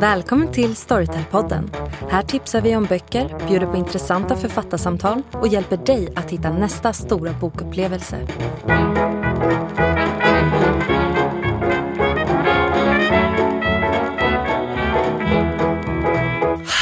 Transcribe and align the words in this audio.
Välkommen 0.00 0.52
till 0.52 0.74
Storytel-podden. 0.74 1.70
Här 2.10 2.22
tipsar 2.22 2.60
vi 2.60 2.76
om 2.76 2.84
böcker, 2.84 3.46
bjuder 3.48 3.66
på 3.66 3.76
intressanta 3.76 4.36
författarsamtal 4.36 5.22
och 5.32 5.48
hjälper 5.48 5.76
dig 5.76 6.08
att 6.16 6.30
hitta 6.30 6.50
nästa 6.50 6.92
stora 6.92 7.32
bokupplevelse. 7.32 8.28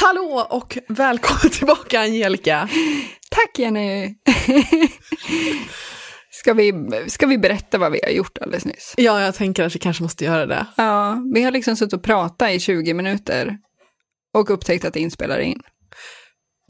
Hallå 0.01 0.47
och 0.51 0.79
välkommen 0.89 1.51
tillbaka 1.53 2.01
Angelica. 2.01 2.69
Tack 3.47 3.59
Jenny! 3.59 4.15
ska, 6.31 6.55
vi, 6.55 6.73
ska 7.07 7.27
vi 7.27 7.39
berätta 7.39 7.79
vad 7.79 7.93
vi 7.93 8.01
har 8.03 8.11
gjort 8.11 8.39
alldeles 8.39 8.65
nyss? 8.65 8.95
Ja, 8.97 9.21
jag 9.21 9.35
tänker 9.35 9.65
att 9.65 9.75
vi 9.75 9.79
kanske 9.79 10.03
måste 10.03 10.25
göra 10.25 10.47
det. 10.47 10.67
Ja, 10.77 11.19
vi 11.35 11.43
har 11.43 11.51
liksom 11.51 11.77
suttit 11.77 11.93
och 11.93 12.03
pratat 12.03 12.51
i 12.51 12.61
20 12.61 12.95
minuter 12.95 13.59
och 14.35 14.51
upptäckt 14.51 14.85
att 14.85 14.95
det 14.95 15.01
inte 15.01 15.15
spelar 15.15 15.39
in. 15.39 15.63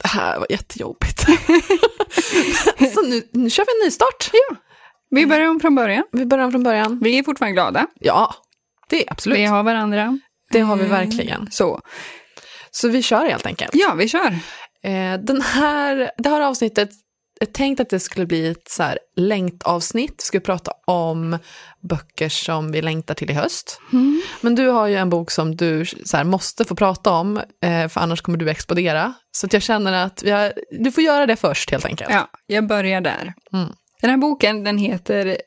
Det 0.03 0.07
här 0.07 0.39
var 0.39 0.47
jättejobbigt. 0.49 1.19
Så 2.93 3.01
nu, 3.01 3.23
nu 3.31 3.49
kör 3.49 3.65
vi 3.65 3.81
en 3.81 3.85
nystart. 3.85 4.29
Ja, 4.33 4.55
vi 5.09 5.25
börjar 5.25 5.47
om 5.49 5.59
från 5.59 5.75
början. 5.75 6.03
Vi 6.11 6.25
börjar 6.25 6.45
om 6.45 6.51
från 6.51 6.63
början. 6.63 6.99
Vi 7.03 7.19
är 7.19 7.23
fortfarande 7.23 7.53
glada. 7.53 7.87
Ja, 7.99 8.35
det 8.89 9.07
är 9.07 9.11
absolut. 9.11 9.37
Vi 9.37 9.45
har 9.45 9.63
varandra. 9.63 10.19
Det 10.51 10.59
har 10.59 10.75
vi 10.75 10.85
verkligen. 10.85 11.51
Så, 11.51 11.81
Så 12.71 12.87
vi 12.89 13.01
kör 13.01 13.25
helt 13.25 13.45
enkelt. 13.45 13.71
ja 13.73 13.93
vi 13.93 14.07
kör. 14.07 14.39
Eh, 14.83 15.19
den 15.19 15.41
här, 15.41 16.11
det 16.17 16.29
här 16.29 16.41
avsnittet 16.41 16.89
jag 17.41 17.53
tänkte 17.53 17.83
att 17.83 17.89
det 17.89 17.99
skulle 17.99 18.25
bli 18.25 18.47
ett 18.47 18.69
så 18.69 18.83
här 18.83 18.99
längtavsnitt. 19.15 20.15
Vi 20.17 20.23
skulle 20.23 20.41
prata 20.41 20.71
om 20.87 21.37
böcker 21.89 22.29
som 22.29 22.71
vi 22.71 22.81
längtar 22.81 23.13
till 23.13 23.31
i 23.31 23.33
höst. 23.33 23.81
Men 24.41 24.55
du 24.55 24.67
har 24.67 24.87
ju 24.87 24.95
en 24.95 25.09
bok 25.09 25.31
som 25.31 25.55
du 25.55 25.85
så 25.85 26.17
här, 26.17 26.23
måste 26.23 26.65
få 26.65 26.75
prata 26.75 27.11
om, 27.11 27.37
eh, 27.37 27.87
för 27.87 28.01
annars 28.01 28.21
kommer 28.21 28.37
du 28.37 28.49
explodera. 28.49 29.13
Så 29.31 29.47
jag 29.51 29.61
känner 29.61 30.05
att 30.05 30.23
har, 30.25 30.53
du 30.83 30.91
får 30.91 31.03
göra 31.03 31.25
det 31.25 31.35
först 31.35 31.71
helt 31.71 31.85
enkelt. 31.85 32.09
Ja, 32.13 32.29
jag 32.45 32.67
börjar 32.67 33.01
där. 33.01 33.33
Mm. 33.53 33.69
Den 34.01 34.09
här 34.09 34.17
boken 34.17 34.63
den 34.63 34.77
heter 34.77 35.37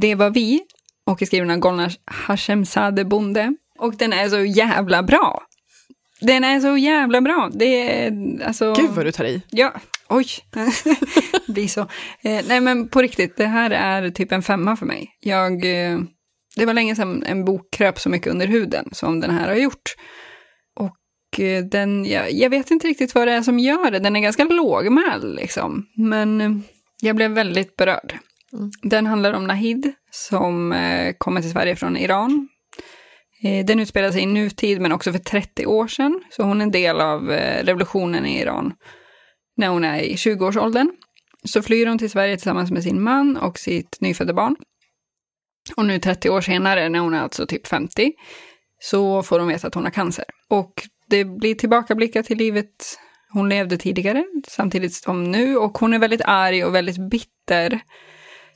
Det 0.00 0.14
var 0.14 0.30
vi 0.30 0.60
och 1.06 1.22
är 1.22 1.26
skriven 1.26 1.50
av 1.50 1.56
Golnar 1.56 1.92
Hashemzadeh 2.04 3.06
Bonde. 3.06 3.54
Och 3.78 3.96
den 3.96 4.12
är 4.12 4.28
så 4.28 4.40
jävla 4.40 5.02
bra. 5.02 5.42
Den 6.20 6.44
är 6.44 6.60
så 6.60 6.76
jävla 6.76 7.20
bra. 7.20 7.50
Det 7.52 8.04
är 8.04 8.12
alltså... 8.44 8.72
Gud 8.72 8.90
vad 8.90 9.04
du 9.06 9.12
tar 9.12 9.24
i. 9.24 9.42
Ja, 9.50 9.72
oj. 10.08 10.26
det 10.50 10.72
blir 11.52 11.68
så. 11.68 11.80
Eh, 12.22 12.40
nej 12.48 12.60
men 12.60 12.88
på 12.88 13.02
riktigt, 13.02 13.36
det 13.36 13.46
här 13.46 13.70
är 13.70 14.10
typ 14.10 14.32
en 14.32 14.42
femma 14.42 14.76
för 14.76 14.86
mig. 14.86 15.08
Jag, 15.20 15.52
eh, 15.52 15.98
det 16.56 16.66
var 16.66 16.74
länge 16.74 16.96
sedan 16.96 17.22
en 17.26 17.44
bok 17.44 17.70
kröp 17.72 18.00
så 18.00 18.08
mycket 18.08 18.32
under 18.32 18.46
huden 18.46 18.88
som 18.92 19.20
den 19.20 19.30
här 19.30 19.48
har 19.48 19.54
gjort. 19.54 19.94
Och 20.76 21.40
eh, 21.40 21.64
den, 21.64 22.04
jag, 22.04 22.32
jag 22.32 22.50
vet 22.50 22.70
inte 22.70 22.86
riktigt 22.88 23.14
vad 23.14 23.28
det 23.28 23.32
är 23.32 23.42
som 23.42 23.58
gör 23.58 23.90
det. 23.90 23.98
Den 23.98 24.16
är 24.16 24.20
ganska 24.20 24.44
lågmäld 24.44 25.34
liksom. 25.34 25.86
Men 25.96 26.40
eh, 26.40 26.50
jag 27.00 27.16
blev 27.16 27.30
väldigt 27.30 27.76
berörd. 27.76 28.18
Mm. 28.52 28.70
Den 28.82 29.06
handlar 29.06 29.32
om 29.32 29.46
Nahid 29.46 29.92
som 30.10 30.72
eh, 30.72 31.14
kommer 31.18 31.40
till 31.40 31.50
Sverige 31.50 31.76
från 31.76 31.96
Iran. 31.96 32.48
Eh, 33.42 33.64
den 33.64 33.80
utspelar 33.80 34.12
sig 34.12 34.22
i 34.22 34.26
nutid 34.26 34.80
men 34.80 34.92
också 34.92 35.12
för 35.12 35.18
30 35.18 35.66
år 35.66 35.88
sedan. 35.88 36.22
Så 36.30 36.42
hon 36.42 36.60
är 36.60 36.64
en 36.64 36.70
del 36.70 37.00
av 37.00 37.32
eh, 37.32 37.64
revolutionen 37.64 38.26
i 38.26 38.40
Iran 38.40 38.72
när 39.56 39.68
hon 39.68 39.84
är 39.84 40.00
i 40.00 40.14
20-årsåldern. 40.14 40.90
Så 41.44 41.62
flyr 41.62 41.86
hon 41.86 41.98
till 41.98 42.10
Sverige 42.10 42.36
tillsammans 42.36 42.70
med 42.70 42.82
sin 42.82 43.02
man 43.02 43.36
och 43.36 43.58
sitt 43.58 44.00
nyfödda 44.00 44.32
barn. 44.32 44.56
Och 45.76 45.84
nu 45.84 45.98
30 45.98 46.30
år 46.30 46.40
senare, 46.40 46.88
när 46.88 46.98
hon 46.98 47.14
är 47.14 47.20
alltså 47.20 47.46
typ 47.46 47.66
50, 47.66 48.12
så 48.78 49.22
får 49.22 49.38
hon 49.38 49.48
veta 49.48 49.66
att 49.66 49.74
hon 49.74 49.84
har 49.84 49.90
cancer. 49.90 50.24
Och 50.48 50.72
det 51.08 51.24
blir 51.24 51.54
tillbakablickar 51.54 52.22
till 52.22 52.38
livet 52.38 52.98
hon 53.32 53.48
levde 53.48 53.76
tidigare, 53.76 54.24
samtidigt 54.48 54.94
som 54.94 55.30
nu. 55.30 55.56
Och 55.56 55.78
hon 55.78 55.92
är 55.94 55.98
väldigt 55.98 56.22
arg 56.24 56.64
och 56.64 56.74
väldigt 56.74 57.10
bitter, 57.10 57.80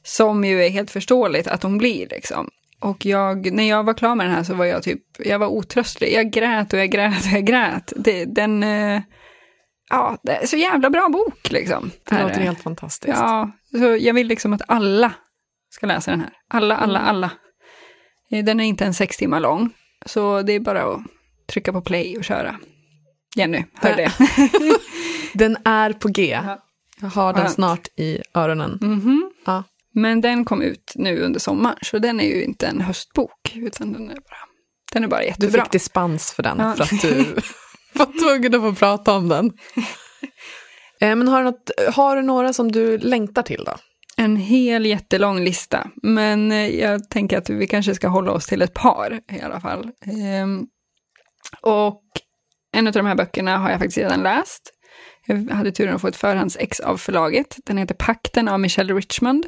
som 0.02 0.44
ju 0.44 0.64
är 0.64 0.70
helt 0.70 0.90
förståeligt 0.90 1.48
att 1.48 1.62
hon 1.62 1.78
blir 1.78 2.08
liksom. 2.08 2.50
Och 2.84 3.06
jag, 3.06 3.52
när 3.52 3.68
jag 3.68 3.84
var 3.84 3.94
klar 3.94 4.14
med 4.14 4.26
den 4.26 4.34
här 4.34 4.42
så 4.44 4.54
var 4.54 4.64
jag 4.64 4.82
typ, 4.82 5.02
jag 5.18 5.38
var 5.38 5.46
otröstlig. 5.46 6.12
Jag 6.12 6.30
grät 6.30 6.72
och 6.72 6.78
jag 6.78 6.90
grät 6.90 7.24
och 7.24 7.32
jag 7.32 7.44
grät. 7.46 7.92
Det, 7.96 8.24
den, 8.24 8.62
eh, 8.62 9.02
ja, 9.90 10.18
det 10.22 10.32
är 10.32 10.46
så 10.46 10.56
jävla 10.56 10.90
bra 10.90 11.08
bok 11.08 11.50
liksom. 11.50 11.90
Det 12.10 12.22
låter 12.22 12.40
helt 12.40 12.62
fantastiskt. 12.62 13.18
Ja, 13.18 13.50
så 13.70 13.96
jag 14.00 14.14
vill 14.14 14.26
liksom 14.26 14.52
att 14.52 14.62
alla 14.68 15.12
ska 15.70 15.86
läsa 15.86 16.10
den 16.10 16.20
här. 16.20 16.30
Alla, 16.48 16.76
alla, 16.76 16.98
Mm. 16.98 17.08
alla. 17.10 17.30
Eh, 18.30 18.44
Den 18.44 18.60
är 18.60 18.64
inte 18.64 18.84
en 18.84 18.94
sex 18.94 19.16
timmar 19.16 19.40
lång, 19.40 19.70
så 20.06 20.42
det 20.42 20.52
är 20.52 20.60
bara 20.60 20.82
att 20.82 21.00
trycka 21.52 21.72
på 21.72 21.80
play 21.80 22.18
och 22.18 22.24
köra. 22.24 22.56
Jenny, 23.36 23.64
hör 23.74 23.96
det. 23.96 24.12
Den 25.34 25.56
är 25.64 25.92
på 25.92 26.08
G. 26.08 26.40
Ja. 26.46 26.58
Jag 27.00 27.08
har 27.08 27.32
den 27.32 27.50
snart 27.50 27.88
i 27.96 28.18
öronen. 28.34 28.78
Mhm. 28.82 29.30
Ja. 29.32 29.33
Men 29.94 30.20
den 30.20 30.44
kom 30.44 30.62
ut 30.62 30.92
nu 30.94 31.20
under 31.20 31.40
sommaren, 31.40 31.76
så 31.82 31.98
den 31.98 32.20
är 32.20 32.24
ju 32.28 32.44
inte 32.44 32.66
en 32.66 32.80
höstbok, 32.80 33.52
utan 33.54 33.92
den 33.92 34.10
är 34.10 34.14
bara, 34.14 34.48
den 34.92 35.04
är 35.04 35.08
bara 35.08 35.20
Du 35.20 35.26
jättebra. 35.26 35.62
fick 35.62 35.72
dispens 35.72 36.32
för 36.32 36.42
den 36.42 36.56
Ja. 36.58 36.74
för 36.74 36.82
att 36.84 37.02
du 37.02 37.24
var 37.92 38.18
tvungen 38.20 38.54
att 38.54 38.60
få 38.60 38.74
prata 38.74 39.12
om 39.16 39.28
den. 39.28 39.52
Eh, 41.00 41.16
Men 41.16 41.28
har 41.28 41.38
du, 41.38 41.44
något, 41.50 41.70
har 41.94 42.16
du 42.16 42.22
några 42.22 42.52
som 42.52 42.72
du 42.72 42.98
längtar 42.98 43.42
till 43.42 43.64
då? 43.64 43.72
En 44.16 44.36
hel 44.36 44.86
jättelång 44.86 45.40
lista, 45.44 45.90
men 46.02 46.52
eh, 46.52 46.68
jag 46.68 47.10
tänker 47.10 47.38
att 47.38 47.50
vi 47.50 47.66
kanske 47.66 47.94
ska 47.94 48.08
hålla 48.08 48.32
oss 48.32 48.46
till 48.46 48.62
ett 48.62 48.74
par 48.74 49.20
i 49.32 49.40
alla 49.40 49.60
fall. 49.60 49.90
Ehm, 50.06 50.66
och 51.60 52.02
en 52.76 52.86
av 52.86 52.92
de 52.92 53.06
här 53.06 53.14
böckerna 53.14 53.58
har 53.58 53.70
jag 53.70 53.78
faktiskt 53.78 53.98
redan 53.98 54.22
läst. 54.22 54.62
Jag 55.26 55.50
hade 55.50 55.72
turen 55.72 55.94
att 55.94 56.00
få 56.00 56.08
ett 56.08 56.16
förhandsex 56.16 56.80
av 56.80 56.96
förlaget. 56.96 57.56
Den 57.66 57.78
heter 57.78 57.94
Pakten 57.94 58.48
av 58.48 58.60
Michelle 58.60 58.94
Richmond. 58.94 59.46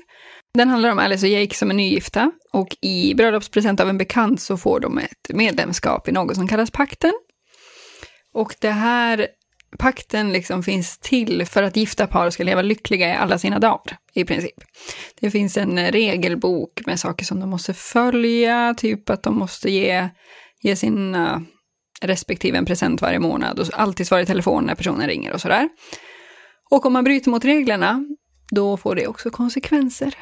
Den 0.56 0.68
handlar 0.68 0.90
om 0.90 0.98
Alice 0.98 1.26
och 1.26 1.32
Jake 1.32 1.54
som 1.54 1.70
är 1.70 1.74
nygifta 1.74 2.30
och 2.52 2.76
i 2.80 3.14
bröllopspresent 3.14 3.80
av 3.80 3.88
en 3.88 3.98
bekant 3.98 4.40
så 4.40 4.56
får 4.56 4.80
de 4.80 4.98
ett 4.98 5.28
medlemskap 5.28 6.08
i 6.08 6.12
något 6.12 6.36
som 6.36 6.48
kallas 6.48 6.70
Pakten. 6.70 7.12
Och 8.32 8.54
det 8.60 8.70
här 8.70 9.26
pakten 9.78 10.32
liksom 10.32 10.62
finns 10.62 10.98
till 10.98 11.46
för 11.46 11.62
att 11.62 11.76
gifta 11.76 12.06
par 12.06 12.30
ska 12.30 12.44
leva 12.44 12.62
lyckliga 12.62 13.08
i 13.08 13.12
alla 13.12 13.38
sina 13.38 13.58
dagar, 13.58 13.98
i 14.14 14.24
princip. 14.24 14.54
Det 15.20 15.30
finns 15.30 15.56
en 15.56 15.78
regelbok 15.92 16.86
med 16.86 17.00
saker 17.00 17.24
som 17.24 17.40
de 17.40 17.50
måste 17.50 17.74
följa, 17.74 18.74
typ 18.76 19.10
att 19.10 19.22
de 19.22 19.38
måste 19.38 19.70
ge, 19.70 20.08
ge 20.62 20.76
sina 20.76 21.44
respektive 22.00 22.58
en 22.58 22.64
present 22.64 23.02
varje 23.02 23.18
månad 23.18 23.58
och 23.58 23.66
alltid 23.72 24.06
svara 24.06 24.22
i 24.22 24.26
telefon 24.26 24.64
när 24.64 24.74
personen 24.74 25.08
ringer 25.08 25.32
och 25.32 25.40
sådär. 25.40 25.68
Och 26.70 26.86
om 26.86 26.92
man 26.92 27.04
bryter 27.04 27.30
mot 27.30 27.44
reglerna, 27.44 28.04
då 28.50 28.76
får 28.76 28.94
det 28.94 29.06
också 29.06 29.30
konsekvenser. 29.30 30.16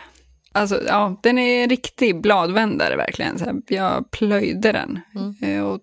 Alltså, 0.55 0.83
ja, 0.87 1.21
den 1.23 1.39
är 1.39 1.63
en 1.63 1.69
riktig 1.71 2.21
bladvändare 2.21 2.97
verkligen. 2.97 3.39
Så 3.39 3.45
här, 3.45 3.55
jag 3.69 4.11
plöjde 4.11 4.73
den. 4.73 5.01
Eh, 5.43 5.65
Och, 5.65 5.81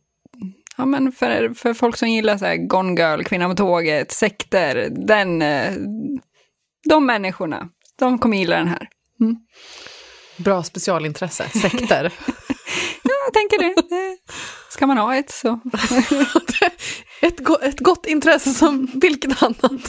ja, 0.77 0.85
men 0.85 1.11
för, 1.11 1.53
för 1.53 1.73
folk 1.73 1.97
som 1.97 2.09
gillar 2.09 2.37
så 2.37 2.45
här 2.45 2.55
Gone 2.55 3.01
Girl, 3.01 3.23
Kvinnan 3.23 3.49
på 3.49 3.55
tåget, 3.55 4.11
sekter, 4.11 4.87
den, 5.07 5.41
eh, 5.41 5.73
de 6.89 7.05
människorna, 7.05 7.69
de 7.99 8.19
kommer 8.19 8.37
gilla 8.37 8.57
den 8.57 8.67
här. 8.67 8.87
Bra 10.37 10.63
specialintresse, 10.63 11.49
sekter. 11.49 12.13
Ja, 13.03 13.11
jag 13.27 13.33
tänker 13.33 13.59
det. 13.59 13.95
Eh, 13.95 14.17
Ska 14.69 14.87
man 14.87 14.97
ha 14.97 15.15
ett 15.15 15.31
så. 15.31 15.59
ett, 17.21 17.39
go- 17.39 17.57
ett 17.61 17.79
gott 17.79 18.05
intresse 18.05 18.49
som 18.53 18.87
vilket 18.93 19.43
annat. 19.43 19.81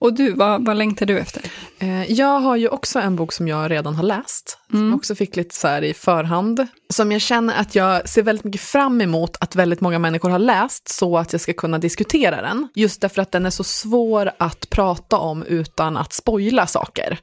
Och 0.00 0.14
du, 0.14 0.32
vad, 0.32 0.64
vad 0.66 0.76
längtar 0.76 1.06
du 1.06 1.18
efter? 1.18 1.42
Eh, 1.78 2.12
Jag 2.12 2.40
har 2.40 2.56
ju 2.56 2.68
också 2.68 2.98
en 2.98 3.16
bok 3.16 3.32
som 3.32 3.48
jag 3.48 3.70
redan 3.70 3.94
har 3.94 4.02
läst, 4.02 4.58
som 4.70 4.78
Mm. 4.78 4.88
jag 4.88 4.96
också 4.96 5.14
fick 5.14 5.36
lite 5.36 5.54
så 5.54 5.68
här 5.68 5.84
i 5.84 5.94
förhand, 5.94 6.66
som 6.88 7.12
jag 7.12 7.20
känner 7.20 7.54
att 7.60 7.74
jag 7.74 8.08
ser 8.08 8.22
väldigt 8.22 8.44
mycket 8.44 8.60
fram 8.60 9.00
emot 9.00 9.36
att 9.40 9.56
väldigt 9.56 9.80
många 9.80 9.98
människor 9.98 10.30
har 10.30 10.38
läst, 10.38 10.88
så 10.88 11.18
att 11.18 11.32
jag 11.32 11.40
ska 11.40 11.52
kunna 11.52 11.78
diskutera 11.78 12.42
den. 12.42 12.68
Just 12.74 13.00
därför 13.00 13.22
att 13.22 13.32
den 13.32 13.46
är 13.46 13.50
så 13.50 13.64
svår 13.64 14.30
att 14.38 14.70
prata 14.70 15.16
om 15.18 15.42
utan 15.42 15.96
att 15.96 16.12
spoila 16.12 16.66
saker. 16.66 17.18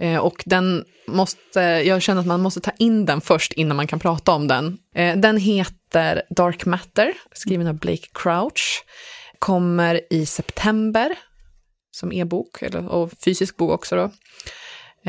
Eh, 0.00 0.18
och 0.18 0.42
den 0.46 0.84
måste, 1.08 1.60
jag 1.60 2.02
känner 2.02 2.20
att 2.20 2.26
man 2.26 2.40
måste 2.42 2.60
ta 2.60 2.70
in 2.78 3.06
den 3.06 3.20
först 3.20 3.52
innan 3.52 3.76
man 3.76 3.86
kan 3.86 3.98
prata 3.98 4.32
om 4.32 4.48
den. 4.48 4.78
Eh, 4.94 5.16
den 5.16 5.36
heter 5.36 6.22
Dark 6.36 6.66
Matter, 6.66 7.12
skriven 7.34 7.66
av 7.66 7.74
Blake 7.78 8.06
Crouch. 8.14 8.84
Kommer 9.38 10.00
i 10.10 10.26
september 10.26 11.14
som 11.94 12.12
e-bok 12.12 12.62
eller, 12.62 12.88
och 12.88 13.10
fysisk 13.24 13.56
bok 13.56 13.70
också. 13.70 13.96
Då. 13.96 14.10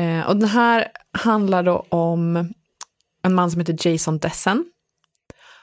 Eh, 0.02 0.26
och 0.28 0.36
den 0.36 0.48
här 0.48 0.88
handlar 1.12 1.62
då 1.62 1.86
om 1.88 2.52
en 3.22 3.34
man 3.34 3.50
som 3.50 3.60
heter 3.60 3.88
Jason 3.88 4.18
Dessen. 4.18 4.64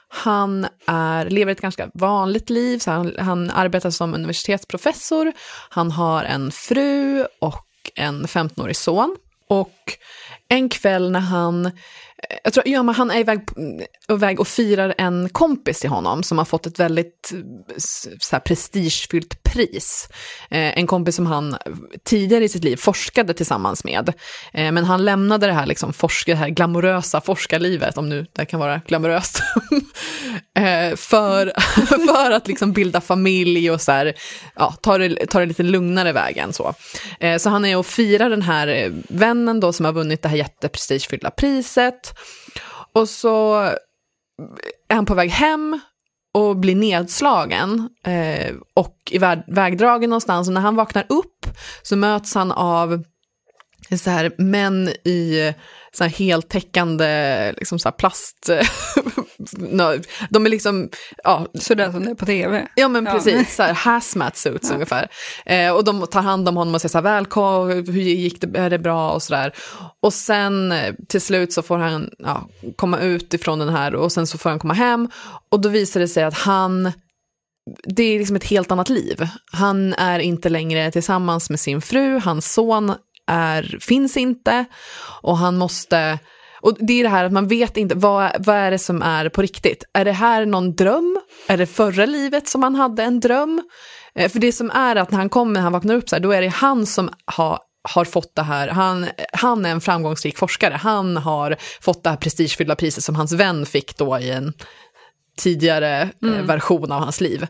Han 0.08 0.66
är, 0.86 1.30
lever 1.30 1.52
ett 1.52 1.60
ganska 1.60 1.90
vanligt 1.94 2.50
liv, 2.50 2.78
så 2.78 2.90
han, 2.90 3.14
han 3.18 3.50
arbetar 3.50 3.90
som 3.90 4.14
universitetsprofessor, 4.14 5.32
han 5.70 5.90
har 5.90 6.24
en 6.24 6.50
fru 6.50 7.26
och 7.40 7.66
en 7.94 8.26
15-årig 8.26 8.76
son. 8.76 9.16
Och 9.48 9.78
en 10.48 10.68
kväll 10.68 11.10
när 11.10 11.20
han 11.20 11.70
jag 12.44 12.52
tror, 12.52 12.68
ja, 12.68 12.82
men 12.82 12.94
han 12.94 13.10
är 13.10 13.18
iväg, 13.18 13.40
mm, 13.56 13.86
iväg 14.08 14.40
och 14.40 14.48
firar 14.48 14.94
en 14.98 15.28
kompis 15.28 15.80
till 15.80 15.90
honom 15.90 16.22
som 16.22 16.38
har 16.38 16.44
fått 16.44 16.66
ett 16.66 16.80
väldigt 16.80 17.32
eh, 17.32 17.74
så 18.20 18.36
här, 18.36 18.40
prestigefyllt 18.40 19.42
pris. 19.42 20.08
Eh, 20.50 20.78
en 20.78 20.86
kompis 20.86 21.16
som 21.16 21.26
han 21.26 21.56
tidigare 22.04 22.44
i 22.44 22.48
sitt 22.48 22.64
liv 22.64 22.76
forskade 22.76 23.34
tillsammans 23.34 23.84
med. 23.84 24.08
Eh, 24.52 24.72
men 24.72 24.84
han 24.84 25.04
lämnade 25.04 25.46
det 25.46 25.52
här, 25.52 25.66
liksom, 25.66 25.92
forska, 25.92 26.32
det 26.32 26.38
här 26.38 26.48
glamorösa 26.48 27.20
forskarlivet, 27.20 27.98
om 27.98 28.08
nu 28.08 28.26
det 28.32 28.46
kan 28.46 28.60
vara 28.60 28.80
glamoröst, 28.86 29.42
eh, 30.58 30.96
för, 30.96 31.52
för 32.14 32.30
att 32.30 32.48
liksom 32.48 32.72
bilda 32.72 33.00
familj 33.00 33.70
och 33.70 33.80
så 33.80 33.92
här, 33.92 34.14
ja, 34.54 34.74
ta, 34.82 34.98
det, 34.98 35.26
ta 35.26 35.40
det 35.40 35.46
lite 35.46 35.62
lugnare 35.62 36.12
vägen. 36.12 36.52
Så. 36.52 36.74
Eh, 37.20 37.38
så 37.38 37.50
han 37.50 37.64
är 37.64 37.76
och 37.76 37.86
firar 37.86 38.30
den 38.30 38.42
här 38.42 38.68
eh, 38.68 38.92
vännen 39.08 39.60
då 39.60 39.72
som 39.72 39.84
har 39.84 39.92
vunnit 39.92 40.22
det 40.22 40.28
här 40.28 40.36
jätteprestigefyllda 40.36 41.30
priset. 41.30 42.13
Och 42.92 43.08
så 43.08 43.54
är 44.88 44.94
han 44.94 45.06
på 45.06 45.14
väg 45.14 45.30
hem 45.30 45.80
och 46.34 46.56
blir 46.56 46.76
nedslagen 46.76 47.88
eh, 48.04 48.54
och 48.74 48.96
i 49.10 49.18
vägdragen 49.46 50.10
någonstans. 50.10 50.48
Och 50.48 50.54
när 50.54 50.60
han 50.60 50.76
vaknar 50.76 51.06
upp 51.08 51.46
så 51.82 51.96
möts 51.96 52.34
han 52.34 52.52
av 52.52 53.04
så 53.98 54.10
här, 54.10 54.32
män 54.38 54.88
i 54.88 55.52
så 55.92 56.04
här 56.04 56.10
heltäckande 56.10 57.52
liksom 57.52 57.78
så 57.78 57.90
plast... 57.92 58.50
de 60.30 60.46
är 60.46 60.48
liksom... 60.48 60.88
Ja. 61.24 61.46
Sådär 61.54 61.92
som 61.92 62.04
det 62.04 62.10
är 62.10 62.14
på 62.14 62.26
tv. 62.26 62.68
Ja 62.74 62.88
men 62.88 63.06
precis, 63.06 63.34
ja. 63.34 63.44
så 63.50 63.62
här 63.62 63.74
hazmat 63.74 64.36
suits 64.36 64.68
ja. 64.68 64.74
ungefär. 64.74 65.08
Eh, 65.46 65.70
och 65.70 65.84
de 65.84 66.06
tar 66.06 66.22
hand 66.22 66.48
om 66.48 66.56
honom 66.56 66.74
och 66.74 66.80
säger 66.80 66.90
så 66.90 66.98
här, 66.98 67.02
välkommen, 67.02 67.86
hur 67.86 68.02
gick 68.02 68.40
det, 68.40 68.58
är 68.58 68.70
det 68.70 68.78
bra 68.78 69.10
och 69.10 69.22
sådär. 69.22 69.54
Och 70.00 70.12
sen 70.12 70.72
eh, 70.72 70.94
till 71.08 71.20
slut 71.20 71.52
så 71.52 71.62
får 71.62 71.78
han 71.78 72.10
ja, 72.18 72.48
komma 72.76 73.00
ut 73.00 73.34
ifrån 73.34 73.58
den 73.58 73.68
här 73.68 73.94
och 73.94 74.12
sen 74.12 74.26
så 74.26 74.38
får 74.38 74.50
han 74.50 74.58
komma 74.58 74.74
hem. 74.74 75.08
Och 75.48 75.60
då 75.60 75.68
visar 75.68 76.00
det 76.00 76.08
sig 76.08 76.24
att 76.24 76.34
han 76.34 76.92
det 77.84 78.02
är 78.02 78.18
liksom 78.18 78.36
ett 78.36 78.44
helt 78.44 78.72
annat 78.72 78.88
liv. 78.88 79.28
Han 79.52 79.94
är 79.94 80.18
inte 80.18 80.48
längre 80.48 80.90
tillsammans 80.90 81.50
med 81.50 81.60
sin 81.60 81.80
fru, 81.82 82.20
hans 82.24 82.52
son 82.52 82.94
är, 83.26 83.78
finns 83.80 84.16
inte 84.16 84.64
och 85.22 85.38
han 85.38 85.56
måste 85.56 86.18
och 86.60 86.76
det 86.78 86.92
är 86.92 87.02
det 87.02 87.08
här 87.08 87.24
att 87.24 87.32
man 87.32 87.48
vet 87.48 87.76
inte, 87.76 87.94
vad, 87.94 88.46
vad 88.46 88.56
är 88.56 88.70
det 88.70 88.78
som 88.78 89.02
är 89.02 89.28
på 89.28 89.42
riktigt? 89.42 89.84
Är 89.92 90.04
det 90.04 90.12
här 90.12 90.46
någon 90.46 90.74
dröm? 90.74 91.20
Är 91.46 91.56
det 91.56 91.66
förra 91.66 92.06
livet 92.06 92.48
som 92.48 92.62
han 92.62 92.74
hade 92.74 93.02
en 93.02 93.20
dröm? 93.20 93.62
Eh, 94.14 94.30
för 94.30 94.38
det 94.38 94.52
som 94.52 94.70
är 94.70 94.96
att 94.96 95.10
när 95.10 95.18
han 95.18 95.28
kommer, 95.28 95.52
när 95.52 95.60
han 95.60 95.72
vaknar 95.72 95.94
upp 95.94 96.08
så 96.08 96.16
här, 96.16 96.22
då 96.22 96.32
är 96.32 96.42
det 96.42 96.48
han 96.48 96.86
som 96.86 97.10
har 97.24 97.58
har 97.88 98.04
fått 98.04 98.34
det 98.34 98.42
här, 98.42 98.68
han, 98.68 99.06
han 99.32 99.66
är 99.66 99.70
en 99.70 99.80
framgångsrik 99.80 100.38
forskare, 100.38 100.74
han 100.74 101.16
har 101.16 101.56
fått 101.80 102.02
det 102.02 102.10
här 102.10 102.16
prestigefyllda 102.16 102.76
priset 102.76 103.04
som 103.04 103.16
hans 103.16 103.32
vän 103.32 103.66
fick 103.66 103.96
då 103.96 104.18
i 104.18 104.30
en 104.30 104.52
tidigare 105.36 106.02
eh, 106.02 106.08
mm. 106.22 106.46
version 106.46 106.92
av 106.92 107.00
hans 107.00 107.20
liv. 107.20 107.46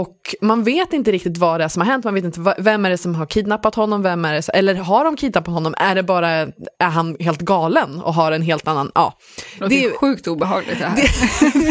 Och 0.00 0.34
man 0.40 0.64
vet 0.64 0.92
inte 0.92 1.12
riktigt 1.12 1.38
vad 1.38 1.60
det 1.60 1.64
är 1.64 1.68
som 1.68 1.82
har 1.82 1.86
hänt, 1.86 2.04
man 2.04 2.14
vet 2.14 2.24
inte 2.24 2.54
vem 2.58 2.84
är 2.84 2.90
det 2.90 2.98
som 2.98 3.14
har 3.14 3.26
kidnappat 3.26 3.74
honom, 3.74 4.02
vem 4.02 4.24
är 4.24 4.34
det, 4.34 4.48
eller 4.48 4.74
har 4.74 5.04
de 5.04 5.16
kidnappat 5.16 5.54
honom, 5.54 5.74
är 5.78 5.94
det 5.94 6.02
bara, 6.02 6.30
är 6.78 6.88
han 6.88 7.16
helt 7.20 7.40
galen 7.40 8.00
och 8.00 8.14
har 8.14 8.32
en 8.32 8.42
helt 8.42 8.68
annan, 8.68 8.90
ja. 8.94 9.18
Det, 9.58 9.68
det 9.68 9.84
är 9.84 9.90
sjukt 9.90 10.26
obehagligt 10.26 10.78
det 10.78 10.84
här. 10.84 10.96
Det, 10.96 11.02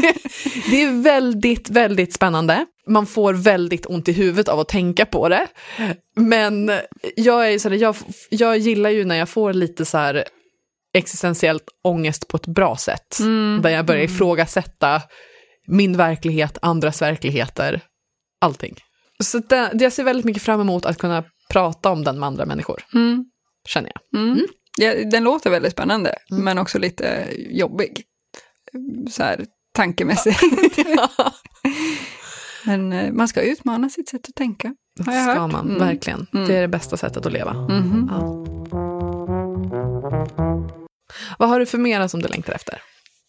det, 0.02 0.14
det, 0.72 0.84
är 0.84 1.04
väldigt, 1.04 1.70
väldigt 1.70 2.14
spännande. 2.14 2.66
Man 2.88 3.06
får 3.06 3.34
väldigt 3.34 3.86
ont 3.86 4.08
i 4.08 4.12
huvudet 4.12 4.48
av 4.48 4.60
att 4.60 4.68
tänka 4.68 5.06
på 5.06 5.30
det. 5.30 5.48
Men 6.16 6.72
jag, 7.16 7.54
är 7.54 7.60
så 7.60 7.70
här, 7.70 7.76
jag, 7.76 7.96
jag 8.30 8.58
gillar 8.58 8.90
ju 8.90 9.06
när 9.06 9.16
jag 9.16 9.30
får 9.30 9.54
lite 9.54 9.86
så 9.86 9.98
här 9.98 10.24
existentiellt 10.94 11.64
ångest 11.84 12.28
på 12.28 12.38
ett 12.38 12.48
bra 12.48 12.76
sätt. 12.76 13.20
Mm. 13.20 13.62
Där 13.62 13.70
jag 13.70 13.86
börjar 13.86 14.02
mm. 14.02 14.16
ifrågasätta 14.16 15.02
min 15.68 15.98
verklighet, 15.98 16.58
andras 16.62 17.02
verkligheter 17.02 17.82
allting. 18.44 18.76
Så 19.24 19.40
det, 19.40 19.72
jag 19.74 19.94
ser 19.94 20.04
väldigt 20.04 20.26
mycket 20.26 20.44
fram 20.44 20.62
emot 20.62 20.86
att 20.86 20.98
kunna 20.98 21.24
prata 21.50 21.92
om 21.92 22.04
den 22.04 22.20
med 22.20 22.28
andra 22.28 22.46
människor. 22.46 22.84
Mm. 22.94 23.26
Känner 23.68 23.92
jag. 23.96 24.22
Mm. 24.22 24.34
Mm. 24.34 24.48
Ja, 24.78 25.10
den 25.12 25.24
låter 25.24 25.50
väldigt 25.50 25.72
spännande, 25.72 26.16
mm. 26.32 26.44
men 26.44 26.58
också 26.58 26.80
lite 26.80 27.28
jobbig. 27.36 28.04
Så 29.10 29.24
här 29.24 29.46
tankemässigt. 29.74 30.42
ja. 30.78 31.10
men 32.66 32.94
eh, 32.94 33.12
man 33.12 33.28
ska 33.28 33.42
utmana 33.42 33.90
sitt 33.90 34.10
sätt 34.10 34.28
att 34.30 34.36
tänka. 34.36 34.76
Har 35.06 35.14
ska 35.14 35.42
hört. 35.42 35.52
man, 35.52 35.68
mm. 35.68 35.80
verkligen. 35.80 36.28
Mm. 36.34 36.48
Det 36.48 36.56
är 36.56 36.62
det 36.62 36.68
bästa 36.68 36.98
sättet 36.98 37.26
att 37.26 37.34
leva. 37.34 37.52
-hmm. 37.52 38.08
Ja. 38.12 38.46
Vad 41.40 41.50
har 41.50 41.60
du 41.60 41.66
för 41.66 41.78
mera 41.78 42.10
som 42.10 42.22
du 42.22 42.28
längtar 42.28 42.54
efter? 42.54 42.82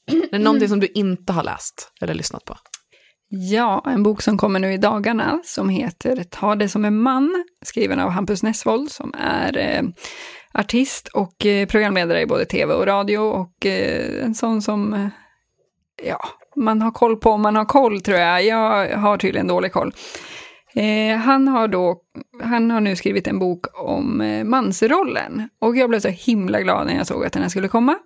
Är 0.07 0.29
det 0.31 0.39
någonting 0.39 0.69
som 0.69 0.81
du 0.81 0.87
inte 0.87 1.33
har 1.33 1.43
läst 1.43 1.93
eller 2.01 2.15
lyssnat 2.15 2.45
på? 2.45 2.57
Ja, 3.37 3.83
en 3.87 4.03
bok 4.03 4.23
som 4.23 4.39
kommer 4.39 4.61
nu 4.61 4.73
i 4.73 4.77
dagarna 4.77 5.41
som 5.45 5.69
heter 5.69 6.25
Ta 6.25 6.55
det 6.55 6.69
som 6.69 6.85
en 6.85 6.99
man, 6.99 7.45
skriven 7.65 8.01
av 8.01 8.11
Hampus 8.11 8.43
Nessvold 8.43 8.91
som 8.91 9.15
är 9.19 9.59
eh, 9.59 9.83
artist 10.53 11.09
och 11.09 11.47
eh, 11.47 11.67
programledare 11.67 12.21
i 12.21 12.27
både 12.27 12.45
tv 12.45 12.75
och 12.75 12.87
radio 12.87 13.19
och 13.19 13.67
eh, 13.67 14.25
en 14.25 14.35
sån 14.35 14.63
som, 14.63 14.95
eh, 14.95 15.07
ja, 16.05 16.19
man 16.57 16.83
har 16.83 16.91
koll 16.91 17.17
på 17.17 17.31
om 17.31 17.43
man 17.43 17.57
har 17.57 17.65
koll 17.65 18.01
tror 18.01 18.19
jag. 18.19 18.45
Jag 18.45 18.97
har 18.97 19.17
tydligen 19.17 19.47
dålig 19.47 19.73
koll. 19.73 19.93
Eh, 20.75 21.17
han, 21.17 21.49
har 21.49 21.69
då, 21.69 21.97
han 22.43 22.71
har 22.71 22.81
nu 22.81 22.97
skrivit 22.97 23.27
en 23.27 23.39
bok 23.39 23.67
om 23.75 24.21
eh, 24.21 24.45
mansrollen 24.45 25.49
och 25.61 25.77
jag 25.77 25.89
blev 25.89 26.01
så 26.01 26.09
himla 26.09 26.61
glad 26.61 26.87
när 26.87 26.97
jag 26.97 27.07
såg 27.07 27.25
att 27.25 27.33
den 27.33 27.43
här 27.43 27.49
skulle 27.49 27.69
komma. 27.69 27.99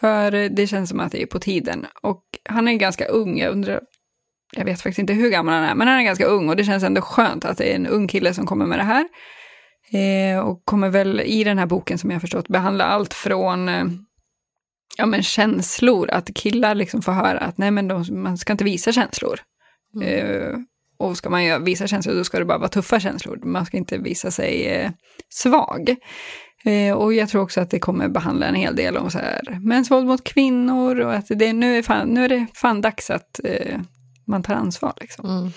För 0.00 0.34
eh, 0.34 0.50
det 0.50 0.66
känns 0.66 0.90
som 0.90 1.00
att 1.00 1.12
det 1.12 1.22
är 1.22 1.26
på 1.26 1.38
tiden. 1.38 1.86
Och 2.02 2.22
han 2.48 2.68
är 2.68 2.72
ganska 2.72 3.04
ung, 3.04 3.38
jag 3.38 3.52
undrar 3.52 3.80
jag 4.56 4.64
vet 4.64 4.80
faktiskt 4.80 4.98
inte 4.98 5.12
hur 5.12 5.30
gammal 5.30 5.54
han 5.54 5.64
är, 5.64 5.74
men 5.74 5.88
han 5.88 5.98
är 5.98 6.02
ganska 6.02 6.24
ung 6.24 6.48
och 6.48 6.56
det 6.56 6.64
känns 6.64 6.84
ändå 6.84 7.00
skönt 7.00 7.44
att 7.44 7.58
det 7.58 7.72
är 7.72 7.76
en 7.76 7.86
ung 7.86 8.08
kille 8.08 8.34
som 8.34 8.46
kommer 8.46 8.66
med 8.66 8.78
det 8.78 8.82
här. 8.82 9.08
Eh, 9.92 10.38
och 10.38 10.64
kommer 10.64 10.88
väl 10.88 11.20
i 11.20 11.44
den 11.44 11.58
här 11.58 11.66
boken 11.66 11.98
som 11.98 12.10
jag 12.10 12.20
förstått 12.20 12.48
behandla 12.48 12.84
allt 12.84 13.14
från 13.14 13.68
eh, 13.68 13.84
ja, 14.96 15.06
men 15.06 15.22
känslor, 15.22 16.10
att 16.10 16.34
killar 16.34 16.74
liksom 16.74 17.02
får 17.02 17.12
höra 17.12 17.38
att 17.38 17.58
nej 17.58 17.70
men 17.70 17.88
de, 17.88 18.04
man 18.10 18.38
ska 18.38 18.52
inte 18.52 18.64
visa 18.64 18.92
känslor. 18.92 19.40
Mm. 19.94 20.08
Eh, 20.08 20.58
och 20.98 21.16
ska 21.16 21.30
man 21.30 21.64
visa 21.64 21.86
känslor 21.86 22.14
då 22.14 22.24
ska 22.24 22.38
det 22.38 22.44
bara 22.44 22.58
vara 22.58 22.68
tuffa 22.68 23.00
känslor, 23.00 23.40
man 23.42 23.66
ska 23.66 23.76
inte 23.76 23.98
visa 23.98 24.30
sig 24.30 24.66
eh, 24.66 24.90
svag. 25.28 25.96
Eh, 26.64 26.94
och 26.94 27.14
jag 27.14 27.28
tror 27.28 27.42
också 27.42 27.60
att 27.60 27.70
det 27.70 27.78
kommer 27.78 28.08
behandla 28.08 28.46
en 28.46 28.54
hel 28.54 28.76
del 28.76 28.96
om 28.96 29.10
så 29.10 29.18
här, 29.18 29.58
mäns 29.60 29.90
våld 29.90 30.06
mot 30.06 30.24
kvinnor 30.24 31.00
och 31.00 31.14
att 31.14 31.26
det, 31.28 31.52
nu, 31.52 31.78
är 31.78 31.82
fan, 31.82 32.08
nu 32.08 32.24
är 32.24 32.28
det 32.28 32.46
fan 32.54 32.80
dags 32.80 33.10
att 33.10 33.40
eh, 33.44 33.80
man 34.26 34.42
tar 34.42 34.54
ansvar. 34.54 34.94
Liksom. 35.00 35.38
Mm. 35.38 35.52